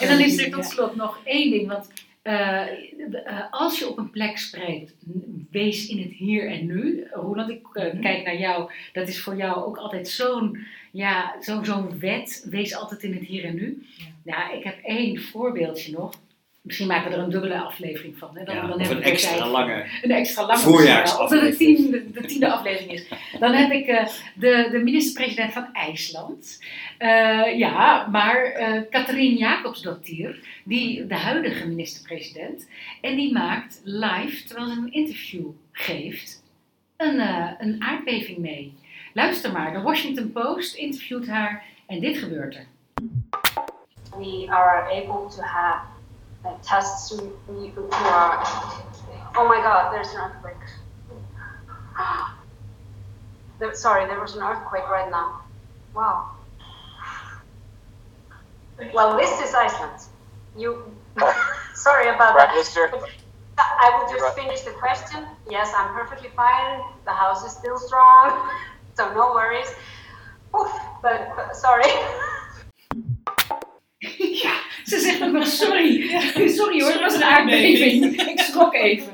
En 0.01 0.07
dan 0.07 0.19
is 0.19 0.37
er 0.37 0.51
tot 0.51 0.65
slot 0.65 0.95
nog 0.95 1.19
één 1.23 1.51
ding, 1.51 1.67
want 1.67 1.87
eh, 2.21 2.61
eh, 3.25 3.43
als 3.51 3.79
je 3.79 3.89
op 3.89 3.97
een 3.97 4.09
plek 4.09 4.37
spreekt, 4.37 4.95
wees 5.51 5.87
in 5.87 6.01
het 6.01 6.11
hier 6.11 6.49
en 6.49 6.65
nu. 6.65 7.07
Roland, 7.11 7.49
ik 7.49 7.67
eh, 7.73 8.01
kijk 8.01 8.25
naar 8.25 8.37
jou, 8.37 8.71
dat 8.93 9.07
is 9.07 9.21
voor 9.21 9.35
jou 9.35 9.65
ook 9.65 9.77
altijd 9.77 10.07
zo'n 10.07 10.57
ja, 10.91 11.41
zo, 11.41 11.63
zo'n 11.63 11.99
wet, 11.99 12.45
wees 12.49 12.75
altijd 12.75 13.03
in 13.03 13.13
het 13.13 13.23
hier 13.23 13.43
en 13.43 13.55
nu. 13.55 13.85
Ja, 14.23 14.51
ik 14.51 14.63
heb 14.63 14.79
één 14.83 15.21
voorbeeldje 15.21 15.91
nog. 15.91 16.13
Misschien 16.61 16.87
maken 16.87 17.09
we 17.09 17.17
er 17.17 17.23
een 17.23 17.29
dubbele 17.29 17.59
aflevering 17.59 18.17
van. 18.17 18.37
Hè? 18.37 18.43
Dan, 18.43 18.55
Ja, 18.55 18.61
dan 18.61 18.71
of 18.71 18.77
hebben 18.77 18.97
een 18.97 19.03
we 19.03 19.07
er 19.07 19.13
extra 19.13 19.37
tijd 19.37 19.51
lange 19.51 19.85
Een 20.01 20.11
extra 20.11 20.45
lange 20.45 20.59
voorjaarsaflevering. 20.59 21.43
Of 21.43 21.57
dat 21.57 21.59
het 21.59 21.77
tiende, 21.79 22.11
de 22.11 22.27
tiende 22.27 22.51
aflevering 22.51 22.91
is. 22.91 23.07
Dan 23.39 23.53
heb 23.53 23.71
ik 23.71 23.87
eh, 23.87 24.07
de, 24.35 24.67
de 24.71 24.77
minister-president 24.77 25.53
van 25.53 25.73
IJsland. 25.73 26.63
Eh, 26.97 27.57
ja, 27.57 28.07
maar 28.07 28.43
eh 28.43 28.81
Katrien 28.89 29.37
Jacobsdottir, 29.37 30.39
die, 30.63 31.07
de 31.07 31.15
huidige 31.15 31.67
minister-president. 31.67 32.67
En 33.01 33.15
die 33.15 33.33
maakt 33.33 33.81
live, 33.83 34.43
terwijl 34.47 34.67
ze 34.67 34.77
een 34.77 34.93
interview 34.93 35.45
geeft, 35.71 36.43
een, 36.97 37.19
eh, 37.19 37.51
een 37.59 37.83
aardbeving 37.83 38.37
mee. 38.37 38.73
Luister 39.13 39.51
maar, 39.51 39.73
de 39.73 39.81
Washington 39.81 40.31
Post 40.31 40.75
interviewt 40.75 41.27
haar 41.27 41.63
en 41.87 41.99
dit 41.99 42.17
gebeurt 42.17 42.55
er. 42.55 42.67
we 44.17 44.47
are 44.49 44.89
able 44.91 45.29
to 45.29 45.41
have 45.41 45.88
uh, 46.45 46.55
tests 46.63 47.09
who 47.11 47.33
who 47.47 47.89
are. 47.91 48.43
Oh 49.35 49.47
my 49.47 49.61
God! 49.61 49.93
There's 49.93 50.09
an 50.09 50.21
earthquake. 50.21 50.55
There- 53.59 53.75
sorry, 53.75 54.05
there 54.07 54.19
was 54.21 54.35
an 54.35 54.43
earthquake 54.43 54.89
right 54.89 55.11
now. 55.11 55.41
Wow. 55.93 56.27
Well, 58.93 59.17
this 59.17 59.39
is 59.41 59.53
Iceland. 59.53 59.99
You. 60.55 60.95
sorry 61.75 62.09
about 62.09 62.37
that. 62.37 62.49
Minister. 62.51 62.89
I 63.57 63.97
will 63.97 64.09
just 64.17 64.35
finish 64.35 64.61
the 64.61 64.71
question. 64.71 65.25
Yes, 65.49 65.73
I'm 65.77 65.93
perfectly 65.93 66.29
fine. 66.35 66.81
The 67.05 67.11
house 67.11 67.43
is 67.43 67.51
still 67.51 67.77
strong, 67.77 68.49
so 68.97 69.13
no 69.13 69.33
worries. 69.33 69.67
Oof, 70.59 70.71
but, 71.03 71.29
but 71.35 71.55
sorry. 71.55 71.83
Ze 74.89 74.99
zegt 74.99 75.23
ook 75.23 75.31
nog 75.31 75.47
sorry. 75.47 76.09
Sorry 76.57 76.81
hoor, 76.81 76.91
het 76.91 77.01
was 77.01 77.15
een 77.15 77.23
aardbeving. 77.23 78.21
Ik 78.33 78.39
schrok 78.39 78.73
even. 78.73 79.13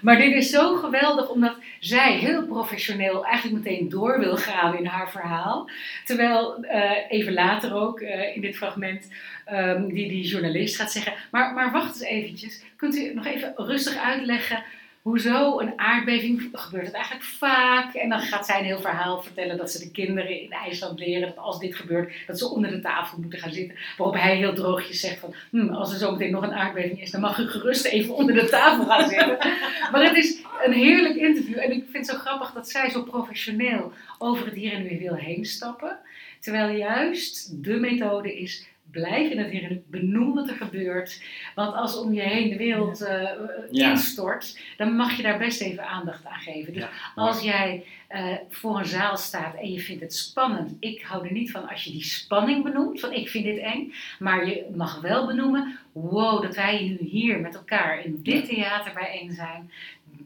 Maar 0.00 0.16
dit 0.16 0.34
is 0.34 0.50
zo 0.50 0.74
geweldig 0.74 1.28
omdat 1.28 1.56
zij 1.80 2.16
heel 2.16 2.46
professioneel 2.46 3.24
eigenlijk 3.24 3.64
meteen 3.64 3.88
door 3.88 4.18
wil 4.18 4.36
gaan 4.36 4.78
in 4.78 4.86
haar 4.86 5.10
verhaal. 5.10 5.70
Terwijl 6.04 6.64
eh, 6.64 6.90
even 7.08 7.32
later 7.32 7.74
ook 7.74 8.00
eh, 8.00 8.34
in 8.34 8.40
dit 8.40 8.56
fragment 8.56 9.08
ehm, 9.44 9.88
die, 9.88 10.08
die 10.08 10.26
journalist 10.26 10.76
gaat 10.76 10.92
zeggen... 10.92 11.12
Maar, 11.30 11.54
maar 11.54 11.72
wacht 11.72 11.88
eens 11.88 12.10
eventjes, 12.10 12.62
kunt 12.76 12.96
u 12.96 13.14
nog 13.14 13.26
even 13.26 13.52
rustig 13.56 13.96
uitleggen... 13.96 14.64
Hoezo 15.06 15.60
een 15.60 15.78
aardbeving 15.78 16.48
gebeurt 16.52 16.86
het 16.86 16.94
eigenlijk 16.94 17.24
vaak? 17.24 17.94
En 17.94 18.08
dan 18.08 18.20
gaat 18.20 18.46
zij 18.46 18.58
een 18.58 18.64
heel 18.64 18.80
verhaal 18.80 19.22
vertellen 19.22 19.56
dat 19.56 19.70
ze 19.70 19.78
de 19.78 19.90
kinderen 19.90 20.40
in 20.40 20.50
IJsland 20.50 20.98
leren 20.98 21.28
dat 21.28 21.36
als 21.36 21.58
dit 21.58 21.74
gebeurt, 21.74 22.12
dat 22.26 22.38
ze 22.38 22.48
onder 22.48 22.70
de 22.70 22.80
tafel 22.80 23.18
moeten 23.18 23.38
gaan 23.38 23.52
zitten. 23.52 23.78
Waarop 23.96 24.16
hij 24.16 24.36
heel 24.36 24.54
droogjes 24.54 25.00
zegt 25.00 25.18
van, 25.18 25.34
hm, 25.50 25.68
als 25.68 25.92
er 25.92 25.98
zo 25.98 26.12
meteen 26.12 26.30
nog 26.30 26.42
een 26.42 26.54
aardbeving 26.54 27.00
is, 27.00 27.10
dan 27.10 27.20
mag 27.20 27.38
u 27.38 27.48
gerust 27.48 27.84
even 27.84 28.14
onder 28.14 28.34
de 28.34 28.48
tafel 28.48 28.84
gaan 28.84 29.08
zitten. 29.08 29.38
maar 29.92 30.04
het 30.04 30.16
is 30.16 30.42
een 30.64 30.72
heerlijk 30.72 31.14
interview 31.14 31.58
en 31.58 31.72
ik 31.72 31.84
vind 31.90 32.06
het 32.06 32.16
zo 32.16 32.22
grappig 32.22 32.52
dat 32.52 32.68
zij 32.68 32.90
zo 32.90 33.02
professioneel 33.02 33.92
over 34.18 34.46
het 34.46 34.54
hier 34.54 34.72
en 34.72 34.82
nu 34.82 34.98
wil 34.98 35.14
heen 35.14 35.44
stappen. 35.44 35.98
Terwijl 36.46 36.76
juist 36.76 37.64
de 37.64 37.74
methode 37.74 38.38
is, 38.38 38.66
blijf 38.90 39.30
in 39.30 39.38
het 39.38 39.52
nu, 39.52 39.82
benoem 39.86 40.34
wat 40.34 40.48
er 40.48 40.54
gebeurt. 40.54 41.22
Want 41.54 41.74
als 41.76 41.98
om 41.98 42.12
je 42.14 42.20
heen 42.20 42.48
de 42.48 42.56
wereld 42.56 43.00
eh, 43.00 43.28
Ja. 43.70 43.90
instort, 43.90 44.60
dan 44.76 44.96
mag 44.96 45.16
je 45.16 45.22
daar 45.22 45.38
best 45.38 45.60
even 45.60 45.86
aandacht 45.88 46.26
aan 46.26 46.40
geven. 46.40 46.72
Dus 46.72 46.84
als 47.14 47.42
jij 47.42 47.84
eh, 48.08 48.34
voor 48.48 48.78
een 48.78 48.84
zaal 48.86 49.16
staat 49.16 49.54
en 49.56 49.72
je 49.72 49.80
vindt 49.80 50.02
het 50.02 50.14
spannend, 50.14 50.76
ik 50.80 51.02
hou 51.02 51.26
er 51.26 51.32
niet 51.32 51.50
van 51.50 51.68
als 51.68 51.84
je 51.84 51.90
die 51.90 52.04
spanning 52.04 52.62
benoemt, 52.64 53.00
van 53.00 53.12
ik 53.12 53.28
vind 53.28 53.44
dit 53.44 53.58
eng, 53.58 53.92
maar 54.18 54.46
je 54.48 54.66
mag 54.74 55.00
wel 55.00 55.26
benoemen, 55.26 55.78
wow, 55.92 56.42
dat 56.42 56.54
wij 56.56 56.82
nu 57.00 57.08
hier 57.08 57.40
met 57.40 57.54
elkaar 57.54 58.04
in 58.04 58.20
dit 58.22 58.44
theater 58.44 58.92
bijeen 58.94 59.32
zijn, 59.32 59.70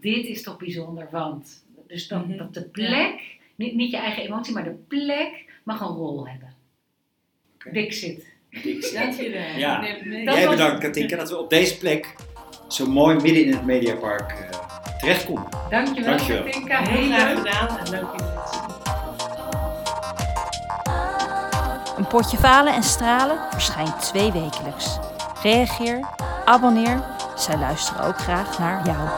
dit 0.00 0.26
is 0.26 0.42
toch 0.42 0.58
bijzonder, 0.58 1.08
want. 1.10 1.64
Dus 1.86 2.08
dat, 2.08 2.26
Mhm. 2.26 2.36
dat 2.36 2.54
de 2.54 2.62
plek, 2.64 3.20
niet, 3.56 3.74
niet 3.74 3.90
je 3.90 3.96
eigen 3.96 4.22
emotie, 4.22 4.54
maar 4.54 4.64
de 4.64 4.78
plek 4.88 5.48
mag 5.64 5.80
een 5.80 5.86
rol 5.86 6.26
hebben. 6.28 6.54
Dixit. 7.72 8.24
Dankjewel. 8.94 9.56
Ja, 9.56 9.80
Nee, 9.80 10.02
nee. 10.04 10.24
Dat 10.24 10.34
jij 10.34 10.46
was- 10.46 10.56
bedankt 10.56 10.80
Katinka 10.80 11.16
dat 11.16 11.28
we 11.30 11.38
op 11.38 11.50
deze 11.50 11.78
plek 11.78 12.14
zo 12.68 12.86
mooi 12.86 13.16
midden 13.16 13.44
in 13.44 13.52
het 13.52 13.64
Mediapark 13.64 14.30
eh 14.30 14.58
terechtkomen. 14.98 15.48
Dankjewel, 15.70 16.04
Dankjewel. 16.16 16.42
Katinka. 16.44 16.82
Heel 16.82 17.06
graag 17.12 17.38
gedaan 17.38 17.78
en 17.78 17.90
leuk 17.90 18.00
jullie 18.16 18.32
te 18.34 18.48
zien. 18.52 18.68
Een 21.96 22.06
potje 22.06 22.36
falen 22.36 22.74
en 22.74 22.82
stralen 22.82 23.38
verschijnt 23.50 24.00
twee 24.00 24.32
wekelijks. 24.32 24.98
Reageer, 25.42 26.08
abonneer, 26.44 27.02
zij 27.36 27.56
luisteren 27.58 28.04
ook 28.04 28.18
graag 28.18 28.58
naar 28.58 28.86
jou. 28.86 29.08